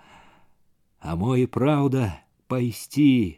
А 1.05 1.17
мо 1.21 1.37
і 1.37 1.45
праўда 1.45 2.25
пайсці, 2.49 3.37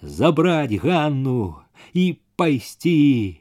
забраць 0.00 0.80
Ганну 0.80 1.60
і 1.92 2.04
пайсці. 2.40 3.36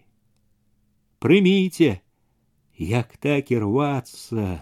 Прыміце, 1.23 2.01
як 2.75 3.15
так 3.15 3.51
і 3.55 3.61
рвацца. 3.63 4.59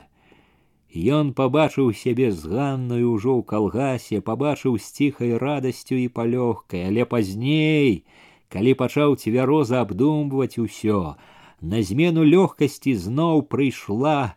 Ён 0.94 1.34
пабачыў 1.38 1.94
сябе 1.94 2.32
з 2.34 2.50
ганнаю 2.50 3.14
ўжо 3.14 3.38
ў 3.38 3.44
калгасе, 3.46 4.22
пабачыў 4.26 4.78
з 4.82 4.90
ціхай 4.90 5.38
радасцю 5.38 5.94
і 6.02 6.08
палёгкай, 6.10 6.90
але 6.90 7.06
пазней, 7.06 8.04
калі 8.50 8.74
пачаў 8.74 9.14
цвяроза 9.22 9.86
абдумваць 9.86 10.58
усё, 10.58 11.14
на 11.62 11.84
змену 11.86 12.26
лёгкасці 12.26 12.98
зноў 12.98 13.46
прыйшла, 13.46 14.34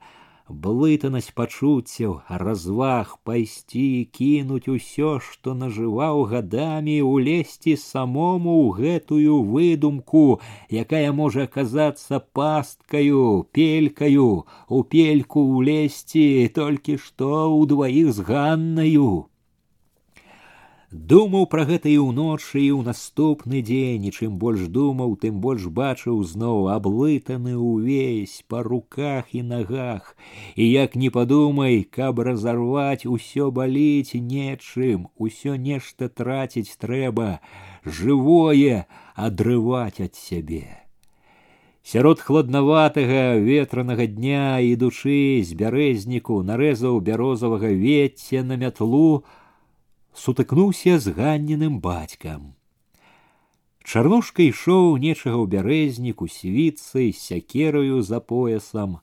блытанасць 0.65 1.33
пачуццяў, 1.39 2.13
разваг 2.43 3.17
пайсці, 3.25 4.09
кінуць 4.19 4.69
усё, 4.69 5.19
што 5.29 5.55
нажываў 5.55 6.23
гадамі, 6.33 6.99
улезці 7.01 7.77
самому 7.77 8.55
ў 8.61 8.69
гэтую 8.81 9.41
выдумку, 9.55 10.41
якая 10.85 11.13
можа 11.13 11.49
аказацца 11.49 12.21
пасткаю, 12.21 13.49
пелькаю, 13.53 14.31
у 14.69 14.83
пельку 14.83 15.47
ўлезці 15.57 16.53
толькі 16.55 16.99
што 16.99 17.33
ў 17.49 17.67
дваіх 17.75 18.13
з 18.13 18.29
ганнаю. 18.31 19.13
Думаў 20.88 21.50
пра 21.52 21.66
гэта 21.68 21.90
і 21.92 22.00
ўночы 22.00 22.64
і 22.64 22.72
ў 22.72 22.88
наступны 22.88 23.60
дзень, 23.60 24.08
і 24.08 24.12
чым 24.16 24.40
больш 24.40 24.72
думаў, 24.72 25.20
тым 25.20 25.42
больш 25.44 25.68
бачыў 25.68 26.24
зноў 26.24 26.72
аблытаны 26.72 27.60
ўвесь 27.60 28.48
па 28.48 28.64
руках 28.64 29.36
і 29.36 29.44
нагах. 29.44 30.16
І 30.56 30.64
як 30.64 30.96
не 30.96 31.10
падумай, 31.12 31.84
каб 31.84 32.24
разарваць 32.24 33.04
усё 33.04 33.52
баліць 33.52 34.16
нечым, 34.16 35.12
усё 35.20 35.60
нешта 35.60 36.08
траціць 36.08 36.80
трэба, 36.80 37.44
жывое 37.84 38.88
адрываць 39.12 40.00
ад 40.00 40.16
сябе. 40.16 40.88
Сярод 41.84 42.24
хладнаватага 42.24 43.36
ветранага 43.44 44.08
дня, 44.08 44.64
ідучы 44.64 45.44
з 45.44 45.52
бярэзніку, 45.52 46.48
нарэзаў 46.48 47.04
бярозавага 47.04 47.76
вецця 47.76 48.40
на 48.48 48.56
мятлу, 48.56 49.28
сутыкнуўся 50.17 50.99
з 50.99 51.13
ганненым 51.17 51.81
бацькам. 51.81 52.53
Чарнушка 53.83 54.45
ішоў 54.47 54.99
нечага 55.03 55.39
ў 55.43 55.47
бярэзніку 55.55 56.29
свіцы 56.31 57.11
сякераю 57.17 58.03
за 58.07 58.21
поясам. 58.21 59.01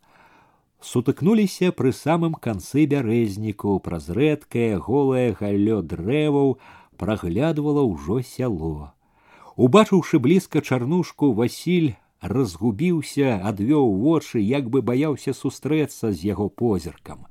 Сутыкнуліся 0.80 1.74
пры 1.76 1.92
самым 1.92 2.38
канцы 2.40 2.86
бярэзніку, 2.94 3.80
праз 3.84 4.08
рэдкае 4.16 4.80
голае 4.80 5.36
галлё 5.42 5.82
дрэваў 5.82 6.56
праглядвала 6.96 7.84
ўжо 7.84 8.22
сяло. 8.24 8.94
Убачыўшы 9.60 10.24
блізка 10.24 10.62
чарнушку, 10.62 11.34
Васіль 11.34 11.98
разгубіўся, 12.22 13.42
адвёў 13.44 13.92
вочы, 14.00 14.40
як 14.40 14.72
бы 14.72 14.82
баяўся 14.82 15.36
сустрэцца 15.36 16.16
з 16.16 16.32
яго 16.32 16.48
позіркам 16.48 17.28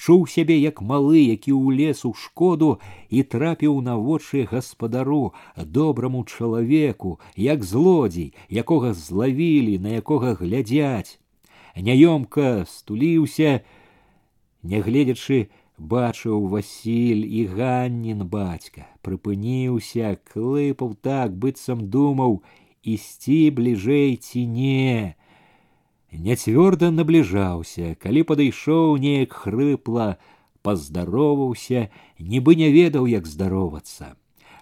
чуў 0.00 0.26
сябе 0.28 0.56
як 0.60 0.82
малы, 0.82 1.20
які 1.24 1.52
ўлез 1.56 2.04
у 2.04 2.12
шкоду 2.14 2.78
і 3.08 3.22
трапіў 3.22 3.80
на 3.80 3.96
вочы 3.96 4.46
гаспадару, 4.50 5.32
добраму 5.56 6.24
чалавеку, 6.24 7.18
як 7.36 7.64
злодзей, 7.64 8.34
якога 8.50 8.92
злавілі, 8.92 9.78
на 9.78 9.96
якога 10.00 10.34
глядзяць. 10.40 11.18
Няёмка 11.76 12.64
стуліўся, 12.68 13.60
нягледзячы, 14.62 15.48
бачыў 15.76 16.48
Васіль 16.48 17.24
і 17.28 17.44
ганнін 17.52 18.24
бацька, 18.24 18.88
прыпыніўся, 19.04 20.16
клыпаў 20.32 20.96
так, 21.04 21.36
быццам 21.36 21.88
думаў, 21.92 22.40
ісці 22.82 23.50
бліжэй 23.52 24.16
ці 24.16 24.46
не 24.46 25.16
няцвёрда 26.12 26.90
набліжаўся, 26.90 27.94
калі 28.02 28.22
падышоў 28.30 28.96
неяк 28.98 29.32
хрыпла, 29.32 30.16
паздароваўся, 30.62 31.88
нібы 32.18 32.56
не 32.56 32.70
ведаў, 32.74 33.06
як 33.06 33.26
здаровацца. 33.26 34.16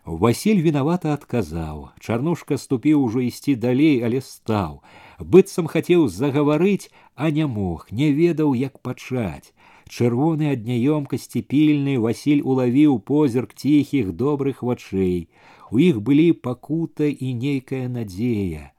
Васіль 0.04 0.60
вінавата 0.60 1.14
адказаў. 1.16 1.96
Чарнушка 2.00 2.58
ступіў 2.60 3.04
ужо 3.08 3.24
ісці 3.24 3.54
далей, 3.56 4.02
але 4.04 4.20
стаў. 4.20 4.82
быццам 5.18 5.66
хацеў 5.66 6.08
загаварыць, 6.08 6.90
а 7.14 7.30
не 7.30 7.46
мог, 7.46 7.86
не 7.90 8.12
ведаў, 8.12 8.54
як 8.54 8.78
пачаць. 8.82 9.54
Чырвоны 9.88 10.52
ад 10.52 10.64
няёмкасці 10.68 11.40
пільны 11.48 11.96
Васіль 12.00 12.42
улавіў 12.42 12.98
позірк 13.00 13.54
ціхіх 13.54 14.12
добрых 14.12 14.62
вачэй. 14.62 15.28
У 15.70 15.78
іх 15.78 16.00
былі 16.00 16.32
пакута 16.32 17.08
і 17.08 17.34
нейкая 17.34 17.88
надзея. 17.88 18.72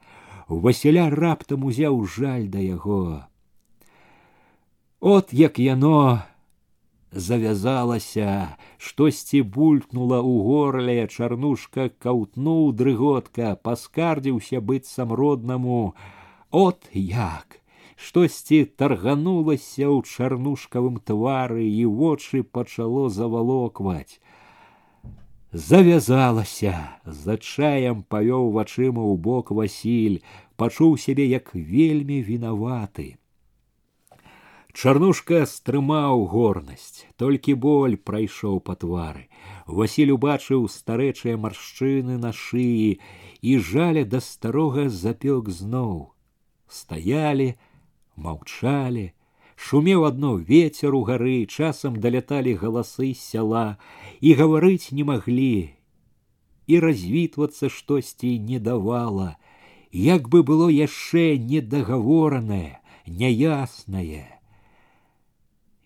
Васіля 0.50 1.10
раптам 1.10 1.66
узяў 1.66 2.06
жаль 2.06 2.48
да 2.54 2.62
яго. 2.62 3.26
От 5.00 5.34
як 5.34 5.60
яно 5.60 6.22
завязалася, 7.12 8.58
штосьці 8.78 9.42
булькнула 9.42 10.20
ў 10.22 10.34
горле, 10.46 11.08
чарнушка 11.08 11.90
каўтнуў 12.04 12.74
дрыготка, 12.74 13.56
паскардзіўся 13.56 14.62
быццам 14.62 15.14
роднаму. 15.14 15.96
От 16.52 16.90
як! 16.94 17.62
Штосьці 17.96 18.66
тарганулася 18.66 19.88
ў 19.88 20.04
чарнушкавым 20.04 21.00
твары 21.00 21.64
і 21.64 21.86
вочы 21.88 22.44
пачало 22.44 23.08
завалокваць. 23.08 24.20
Завязалася, 25.56 27.00
за 27.06 27.38
чаем 27.38 28.04
павёў 28.04 28.52
вачыма 28.52 29.00
ў 29.00 29.16
бок 29.16 29.52
Васіль, 29.56 30.18
пачуў 30.60 30.98
сябе 31.00 31.28
як 31.32 31.56
вельмі 31.56 32.20
вінаваты. 32.20 33.16
Чарнушка 34.76 35.46
стрымаў 35.48 36.26
горнасць, 36.28 37.08
толькі 37.16 37.56
боль 37.56 37.96
прайшоў 37.96 38.60
па 38.60 38.76
твары. 38.76 39.30
Васіль 39.66 40.12
убачыў 40.12 40.68
старэчыя 40.68 41.40
маршчыны 41.40 42.20
на 42.20 42.36
шыі 42.36 43.00
і 43.40 43.58
жаля 43.72 44.04
да 44.04 44.20
старога 44.20 44.90
запёк 44.92 45.48
зноў. 45.48 46.12
Стаялі, 46.68 47.56
маўчалі, 48.20 49.14
шумеў 49.60 50.06
адно 50.06 50.36
ветер 50.38 50.96
у 50.96 51.02
гары, 51.08 51.46
часам 51.46 52.00
даляталі 52.00 52.56
галасы 52.60 53.14
сяла 53.14 53.78
і 54.20 54.34
гаварыць 54.36 54.92
не 54.92 55.04
маглі. 55.04 55.74
І 56.68 56.80
развітвацца 56.80 57.70
штосьці 57.70 58.40
не 58.40 58.60
давала, 58.60 59.38
як 59.92 60.30
бы 60.30 60.44
было 60.44 60.68
яшчэ 60.70 61.38
недагаворанае, 61.38 62.82
няяснае. 63.06 64.26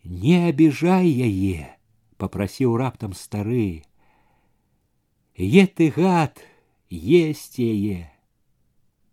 Не 0.03 0.47
обижай 0.47 1.07
яе, 1.07 1.77
попросил 2.17 2.77
раптам 2.77 3.13
стары. 3.13 3.83
Е 5.35 5.67
ты 5.67 5.91
гад, 5.91 6.39
есть 6.89 7.59
яе. 7.59 8.11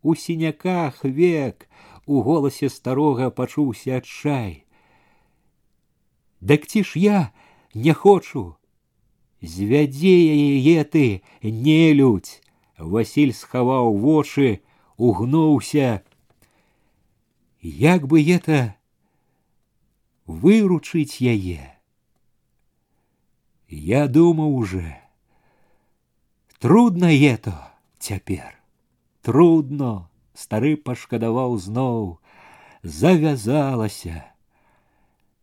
У 0.02 0.14
сіняках 0.14 1.04
век 1.04 1.68
у 2.06 2.22
голасе 2.22 2.68
старога 2.68 3.30
пачуўся 3.30 3.98
адчай. 3.98 4.64
Дак 6.40 6.66
ці 6.66 6.84
ж 6.84 6.98
я 7.00 7.32
не 7.74 7.92
хочу. 7.92 8.56
Звядзе 9.42 10.16
яе 10.16 10.84
ты, 10.84 11.22
не 11.42 11.92
людь. 11.92 12.42
Василь 12.78 13.32
схаваў 13.32 13.96
вочы, 13.96 14.60
угнуўся. 14.96 16.02
Як 17.60 18.06
бы 18.06 18.22
это 18.22 18.76
выручыць 20.26 21.20
яе. 21.20 21.76
Я 23.68 24.06
думаў 24.06 24.54
уже, 24.54 24.96
трудно 26.60 27.06
это 27.06 27.74
цяпер, 27.98 28.54
трудно, 29.22 30.08
стары 30.40 30.76
пашкадаваў 30.76 31.56
зноў, 31.58 32.18
завязалася, 32.82 34.24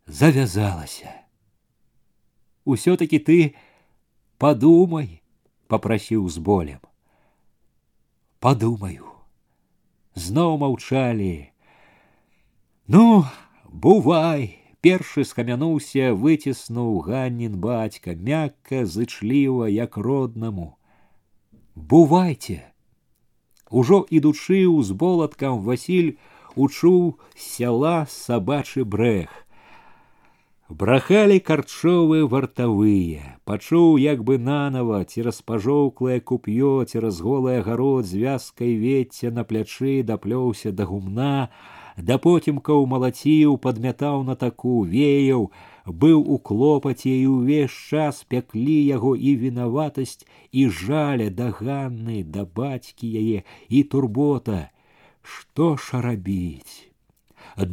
завязалася. 0.06 1.12
Усё-таки 2.66 3.20
ты 3.20 3.56
подумай, 4.38 5.22
попросил 5.68 6.30
с 6.30 6.38
болем. 6.38 6.80
Подумаю. 8.39 9.08
Зноў 10.16 10.58
маўчалі. 10.62 11.51
Ну, 12.88 13.26
бувай, 13.68 14.64
першы 14.84 15.24
схамянуўся 15.24 16.12
выціснуў 16.14 16.99
ганнін 17.08 17.56
бацька 17.64 18.16
мякка 18.30 18.84
зычліва 18.86 19.72
як 19.72 19.95
роднаму 19.97 20.76
бувайце 21.76 22.66
ужо 23.70 24.06
ідучы 24.10 24.66
узболаткам 24.70 25.62
васіль 25.68 26.18
учуў 26.56 27.18
сяла 27.36 27.95
сабачы 28.10 28.84
брэх 28.86 29.32
брахалі 30.70 31.38
карчовы 31.47 32.24
вартавыя 32.34 33.34
пачуў 33.49 33.97
як 34.01 34.24
бы 34.28 34.38
нанова 34.38 35.04
цераз 35.04 35.41
пажоўклае 35.49 36.20
куп'ё 36.32 36.86
цераз 36.86 37.20
голае 37.26 37.60
гарод 37.68 38.06
з 38.10 38.22
вязкай 38.24 38.74
вецця 38.86 39.30
на 39.32 39.43
плячы 39.43 40.01
даплёўся 40.12 40.72
да 40.72 40.86
гумна 40.89 41.49
да 41.97 42.18
потемкаў 42.18 42.86
малаціў 42.93 43.58
падмятаў 43.58 44.24
на 44.30 44.36
таку 44.36 44.82
веяў 44.95 45.51
быў 45.88 46.24
у 46.36 46.38
клопаце 46.49 47.12
і 47.12 47.28
ўвесь 47.34 47.76
час 47.91 48.24
пяклі 48.34 48.78
яго 48.88 49.16
і 49.16 49.36
вінаватасць 49.43 50.26
і 50.51 50.68
жаля 50.82 51.30
да 51.30 51.51
ганны 51.60 52.24
да 52.24 52.45
бацькі 52.62 53.12
яе 53.24 53.43
і 53.70 53.84
турбота 53.84 54.60
што 55.22 55.76
ж 55.78 56.04
рабіць 56.08 56.89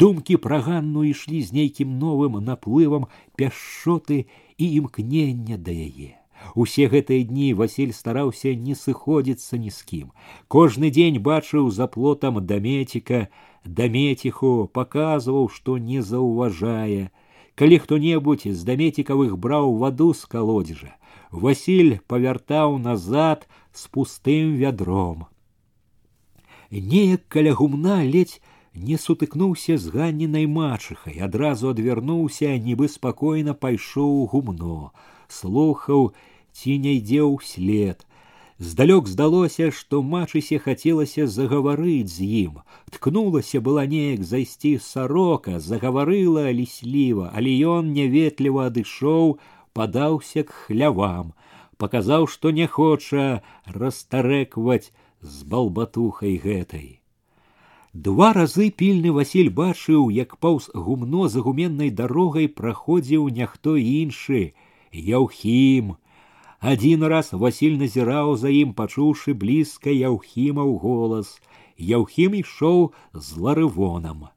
думкі 0.05 0.37
пра 0.47 0.61
ганну 0.69 1.05
ішлі 1.11 1.43
з 1.43 1.59
нейкім 1.59 1.99
новым 1.99 2.41
наплывам 2.53 3.07
пяшчоты 3.37 4.25
і 4.59 4.73
імкнення 4.81 5.61
да 5.69 5.75
яе 5.75 6.17
Усе 6.55 6.89
гэтыя 6.89 7.25
дні 7.29 7.53
Васіль 7.55 7.93
стараўся 7.97 8.53
не 8.67 8.75
сыходзіцца 8.75 9.61
ні 9.61 9.71
з 9.71 9.83
кім. 9.91 10.07
Кожны 10.49 10.91
дзень 10.91 11.21
бачыў 11.27 11.71
за 11.71 11.87
плотам 11.87 12.41
дамеціка, 12.47 13.29
дамеціху 13.65 14.71
паказваў, 14.73 15.49
што 15.49 15.77
не 15.79 16.03
заўважае. 16.03 17.11
Калі 17.55 17.79
хто-небудзь 17.79 18.49
з 18.57 18.65
дамецікавых 18.65 19.37
браў 19.37 19.77
ваду 19.77 20.15
з 20.15 20.25
калодзежа, 20.25 20.95
Васіль 21.31 21.99
павяртаў 22.11 22.79
назад 22.79 23.47
з 23.73 23.87
пустым 23.87 24.57
вядром. 24.57 25.27
Неяк 26.71 27.23
каля 27.29 27.55
гумна 27.55 28.03
ледзь 28.03 28.41
не 28.75 28.97
сутыкнуўся 28.97 29.79
з 29.79 29.91
ганненай 29.95 30.47
мачыхай, 30.47 31.19
адразу 31.19 31.71
адвярнуўся, 31.71 32.55
нібы 32.59 32.89
спакойна 32.89 33.55
пайшоў 33.55 34.27
гумно, 34.31 34.91
слухаў 35.29 36.13
ці 36.55 36.79
не 36.79 36.99
ідзе 36.99 37.23
ўслед. 37.27 38.07
Здалёк 38.61 39.09
здалося, 39.09 39.71
што 39.73 40.03
мачысе 40.05 40.59
хацелася 40.61 41.27
загаварыць 41.27 42.13
з 42.13 42.27
ім. 42.45 42.59
Ткнулася 42.93 43.61
была 43.65 43.87
неяк 43.89 44.21
зайсці 44.23 44.77
сарока, 44.87 45.61
загаварыла 45.61 46.53
лісліва, 46.53 47.33
але 47.33 47.57
ён 47.75 47.95
няветліва 47.97 48.69
адышоў, 48.69 49.39
падаўся 49.73 50.45
к 50.45 50.53
хлявам, 50.67 51.33
паказаў, 51.81 52.29
што 52.29 52.53
не 52.53 52.67
хоча 52.67 53.41
растарэкваць 53.65 54.93
з 55.23 55.45
балбатухай 55.45 56.37
гэтай. 56.37 57.01
Два 57.93 58.33
разы 58.33 58.69
пільны 58.71 59.11
Васіль 59.11 59.49
бачыў, 59.51 60.11
як 60.15 60.37
паўз 60.37 60.69
гумно 60.75 61.29
за 61.29 61.41
гуменнай 61.41 61.91
дарогай 61.91 62.47
праходзіў 62.47 63.33
няхто 63.35 63.75
іншы, 63.77 64.53
Яўхім, 64.93 65.97
один 66.61 67.03
раз 67.05 67.33
Василь 67.33 67.77
назіраў 67.81 68.37
за 68.37 68.53
ім, 68.53 68.75
пачуўшы 68.77 69.33
блізка 69.33 69.91
яўхімаў 69.91 70.77
голас. 70.83 71.41
Яўхім 71.81 72.37
ішоў 72.45 72.93
з 73.15 73.29
ларывонам. 73.41 74.29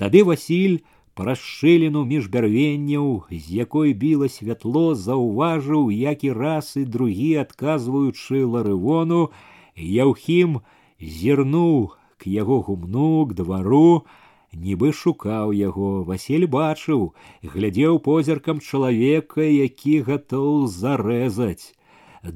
Тады 0.00 0.24
Васіль 0.24 0.80
праз 1.12 1.40
шчыліну 1.40 2.04
між 2.08 2.28
бярвенняў, 2.32 3.28
з 3.30 3.44
якой 3.52 3.92
біла 3.92 4.28
святло, 4.28 4.94
заўважыў, 4.94 5.92
як 5.92 6.24
і 6.24 6.32
раз 6.32 6.72
і 6.76 6.84
другі 6.84 7.44
адказваючы 7.44 8.44
ларывону, 8.44 9.28
Яўхім 9.76 10.60
зірнуў 11.00 11.92
к 12.16 12.24
яго 12.32 12.60
гумну 12.64 13.26
к 13.28 13.36
двару, 13.36 14.08
нібы 14.66 14.92
шукаў 14.98 15.52
яго 15.58 15.88
васіль 16.10 16.46
бачыў 16.56 17.06
глядзеў 17.54 17.98
позіркам 18.08 18.60
чалавека 18.60 19.46
які 19.46 19.94
гатоў 20.08 20.66
зарэзаць 20.74 21.72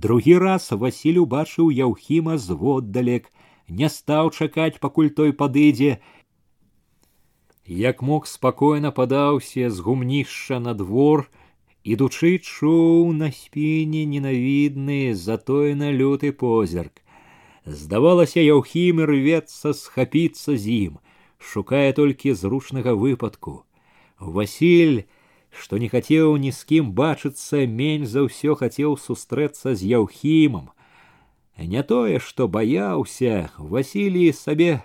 другі 0.07 0.39
раз 0.45 0.71
васіль 0.85 1.21
убачыў 1.25 1.71
яўхіма 1.81 2.39
зводдалек 2.47 3.31
не 3.83 3.89
стаў 3.97 4.31
чакаць 4.31 4.81
пакуль 4.87 5.12
той 5.21 5.33
падыдзе 5.43 5.99
як 7.83 8.03
мог 8.03 8.27
спакойна 8.27 8.91
падаўся 8.91 9.71
з 9.71 9.87
гумнішча 9.87 10.59
на 10.62 10.75
двор 10.75 11.29
ідучы 11.85 12.39
чуў 12.39 13.12
на 13.18 13.31
спіне 13.33 14.05
ненавідны 14.14 15.14
затоена 15.27 15.93
люты 16.01 16.33
позірк 16.33 17.01
здавалася 17.64 18.41
яўхім 18.41 19.01
рвецца 19.12 19.73
схапіцца 19.83 20.57
з 20.57 20.77
ім 20.89 20.99
шукае 21.45 21.93
толькі 21.93 22.35
зручнага 22.35 22.95
выпадку. 22.95 23.64
Васіль, 24.18 25.05
што 25.51 25.79
не 25.79 25.89
хацеў 25.89 26.37
ні 26.37 26.53
з 26.53 26.64
кім 26.64 26.93
бачыцца, 26.93 27.64
менш 27.66 28.12
за 28.12 28.27
ўсё 28.29 28.55
хацеў 28.55 28.97
сустрэцца 28.97 29.75
з 29.75 29.89
яўхімам. 29.93 30.71
Не 31.59 31.83
тое, 31.83 32.18
што 32.18 32.49
баяўся, 32.49 33.51
Васілій 33.59 34.33
сабе 34.33 34.83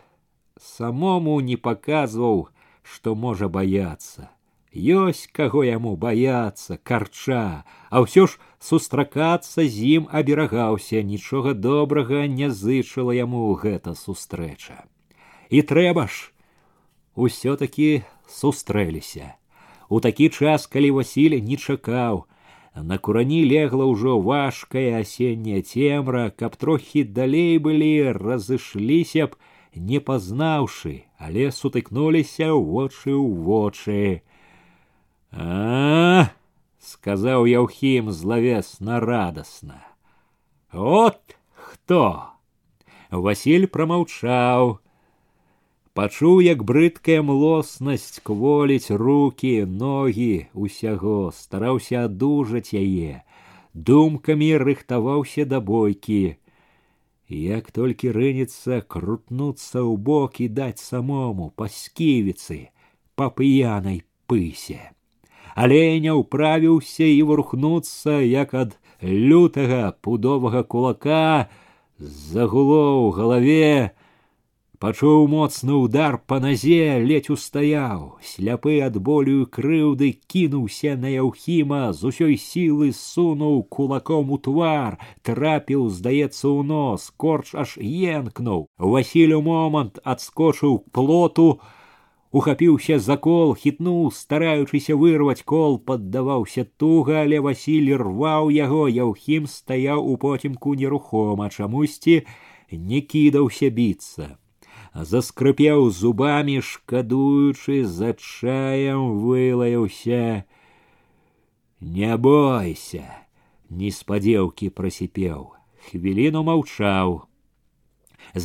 самому 0.60 1.40
не 1.42 1.58
паказваў, 1.58 2.48
што 2.84 3.16
можа 3.16 3.48
баяцца. 3.50 4.36
ёсць 4.76 5.32
каго 5.32 5.64
яму 5.64 5.96
баяцца 5.96 6.76
карча, 6.84 7.64
а 7.90 8.04
ўсё 8.04 8.28
ж 8.28 8.36
сустракацца 8.60 9.64
з 9.64 10.04
ім 10.04 10.08
аберагаўся, 10.12 11.00
нічога 11.00 11.56
добрага 11.56 12.28
не 12.28 12.52
зычыла 12.52 13.16
яму 13.16 13.56
гэта 13.56 13.96
сустрэча. 13.96 14.84
І 15.50 15.62
трэба 15.64 16.12
ж, 16.12 16.36
усё-таки 17.20 18.04
сустрэліся. 18.28 19.36
У 19.90 20.00
такі 20.00 20.30
час, 20.30 20.68
калі 20.68 20.92
Васіль 20.92 21.40
не 21.42 21.58
чакаў, 21.58 22.26
на 22.76 22.98
курані 22.98 23.46
легла 23.46 23.86
ўжо 23.86 24.20
важкая 24.20 25.00
асенняя 25.00 25.62
цемра, 25.62 26.30
каб 26.36 26.56
трохі 26.56 27.04
далей 27.04 27.58
былі, 27.58 28.12
разышліся 28.12 29.32
б, 29.32 29.40
не 29.76 30.00
пазнаўшы, 30.00 31.08
але 31.18 31.52
сутыкнуліся 31.52 32.52
ў 32.52 32.60
вочы 32.60 33.12
ў 33.16 33.28
вочы. 33.48 34.04
А, 35.32 36.32
сказаў 36.80 37.48
Яўхім 37.48 38.12
злавесна 38.12 39.00
радасна. 39.00 39.80
Вот 40.72 41.38
хто! 41.54 42.36
Васіль 43.12 43.68
прамаўчаў, 43.68 44.80
пачуў, 46.00 46.42
як 46.46 46.64
брыдкая 46.64 47.22
млоснасць 47.22 48.22
кволіць 48.24 48.92
руки, 48.92 49.66
ногі 49.66 50.48
усяго, 50.54 51.32
стараўся 51.36 52.06
адужаць 52.06 52.74
яе, 52.74 53.24
думкамі 53.74 54.52
рыхтаваўся 54.66 55.46
да 55.46 55.60
бойкі. 55.60 56.38
Як 57.28 57.72
толькі 57.72 58.14
рынецца 58.14 58.82
крутнуцца 58.86 59.80
ў 59.82 59.94
бок 59.98 60.42
і 60.42 60.52
даць 60.60 60.82
самому 60.82 61.54
па 61.56 61.72
сківіцы, 61.72 62.70
па 63.16 63.32
п'янай 63.34 64.04
пысе 64.30 64.96
але 65.56 66.00
не 66.04 66.12
ўправіўся 66.12 67.08
і 67.08 67.22
варухнуцца 67.32 68.20
як 68.20 68.54
ад 68.62 68.76
лютага 69.02 69.96
пудовага 70.04 70.64
кулака 70.64 71.48
загуло 71.98 73.08
ў 73.08 73.16
галаве 73.16 73.70
пачуў 74.86 75.24
моцны 75.30 75.74
удар 75.84 76.16
па 76.32 76.38
назе 76.42 76.98
ледзь 77.04 77.32
устаяў 77.36 78.02
сляпы 78.32 78.74
ад 78.88 79.00
болю 79.08 79.48
крыўды 79.56 80.10
кінуўся 80.34 80.94
на 81.06 81.14
яўхіма 81.14 81.80
з 82.02 82.12
усёй 82.12 82.36
сілы 82.42 82.90
сунуў 82.98 83.56
кулаком 83.78 84.36
у 84.36 84.38
твар 84.48 85.00
трапіў 85.30 85.88
здаецца 85.96 86.46
ў 86.52 86.68
нос 86.74 87.08
корч 87.26 87.56
аж 87.64 87.74
енкнуў 87.80 88.62
васілю 88.94 89.42
момант 89.50 89.98
адскочыў 90.16 90.78
плоту 91.00 91.48
ухапіўся 92.30 93.02
за 93.10 93.20
кол 93.26 93.58
хітнуў 93.66 94.14
стараючыся 94.22 95.02
вырваць 95.02 95.42
кол 95.56 95.82
паддаваўся 95.90 96.70
туга 96.78 97.22
але 97.26 97.42
васіль 97.50 97.94
рваў 98.06 98.54
яго 98.62 98.86
яўхім 99.02 99.52
стаяў 99.58 100.08
у 100.14 100.18
потімку 100.30 100.78
нерухома 100.86 101.50
чамусьці 101.50 102.24
не 102.88 103.06
кідаўся 103.14 103.74
біцца 103.82 104.36
заскрыпеў 104.96 105.90
зубамі 105.92 106.62
шкадуючы 106.62 107.84
за 107.84 108.14
чаем 108.16 109.20
вылаяўся 109.26 110.46
не 112.00 112.16
бойся 112.18 113.06
неспадзеўкі 113.70 114.70
прасіпеў 114.80 115.46
хвіліну 115.90 116.44
маўчаў 116.50 117.16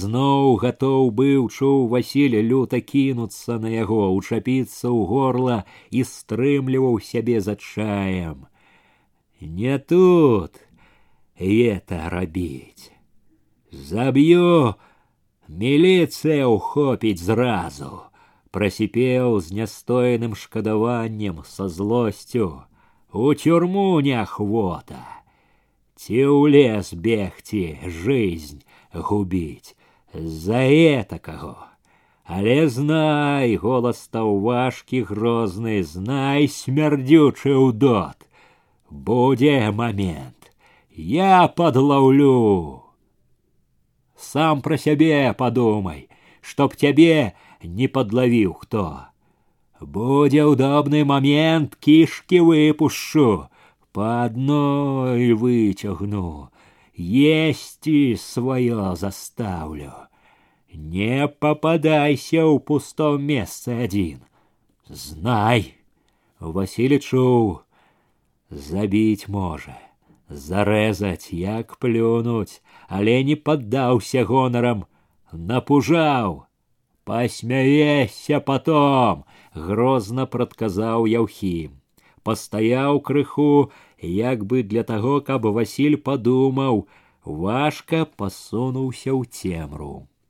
зноў 0.02 0.56
гатоў 0.62 1.10
быў 1.20 1.48
чуў 1.48 1.86
васіля 1.92 2.42
люта 2.42 2.80
кінуцца 2.92 3.58
на 3.62 3.70
яго 3.72 4.02
учапіцца 4.14 4.86
ў 4.90 5.00
горла 5.12 5.58
і 5.90 6.04
стрымліваў 6.12 7.00
сябе 7.10 7.40
за 7.46 7.56
чаем 7.56 8.46
не 9.40 9.78
тут 9.78 10.60
это 11.38 12.10
рабіць 12.10 12.92
заб'ю 13.72 14.74
міліцыя 15.48 16.48
ўхопіць 16.48 17.22
зразу 17.22 18.06
прасіпеў 18.50 19.40
з 19.40 19.60
нястоеным 19.60 20.34
шкадаваннем 20.34 21.42
са 21.46 21.68
злосцю 21.68 22.66
у 23.12 23.34
тюрму 23.34 24.00
неахвота 24.00 25.02
ці 26.00 26.16
ў 26.16 26.48
лес 26.54 26.94
бегці 26.94 27.64
жизнь 27.84 28.64
губіць 28.94 29.76
за 30.14 30.64
этакаго. 30.64 31.56
Але 32.24 32.68
знай, 32.68 33.56
голас 33.56 34.02
стаў 34.06 34.38
важкі 34.40 35.02
грозны, 35.02 35.82
знай 35.82 36.46
смярдзючы 36.46 37.56
ўдот. 37.58 38.16
Будзе 38.90 39.70
момент. 39.74 40.54
Я 40.94 41.48
подлаўлю. 41.48 42.83
Сам 44.24 44.60
про 44.62 44.76
сябе 44.76 45.34
подумай, 45.36 46.08
чтоб 46.40 46.74
цябе 46.74 47.32
не 47.62 47.88
подлавіў 47.88 48.52
хто. 48.60 49.06
Будзе 49.80 50.44
удобны 50.44 51.04
момент 51.04 51.76
кішки 51.80 52.40
выпушчу, 52.40 53.48
по 53.92 54.24
адной 54.24 55.32
выцягну, 55.32 56.50
есці 56.94 58.16
свое 58.16 58.94
заставлю. 58.94 59.92
Не 60.72 61.26
попадайся 61.26 62.46
ў 62.46 62.60
пустом 62.60 63.26
месцы 63.26 63.74
адзін. 63.88 64.22
Знай, 64.86 65.74
Васілі 66.40 66.98
чуў, 67.02 67.66
забіць 68.50 69.28
можа, 69.28 69.74
зарэзаць, 70.28 71.34
як 71.34 71.76
плюнуць, 71.82 72.62
але 72.88 73.22
не 73.24 73.36
паддаўся 73.36 74.24
гонарам, 74.24 74.84
напужаў. 75.32 76.44
Пасмяешся 77.04 78.40
потом, 78.40 79.24
грозна 79.54 80.26
прадказаў 80.26 81.06
Яўхім. 81.06 81.80
Пастаяў 82.22 83.00
крыху, 83.00 83.72
як 84.02 84.44
бы 84.44 84.62
для 84.62 84.84
таго, 84.84 85.20
каб 85.20 85.46
Васіль 85.46 85.96
падумаў, 85.96 86.86
важка 87.24 88.04
пасунуўся 88.04 89.10
ў 89.16 89.24
цемру. 89.24 90.10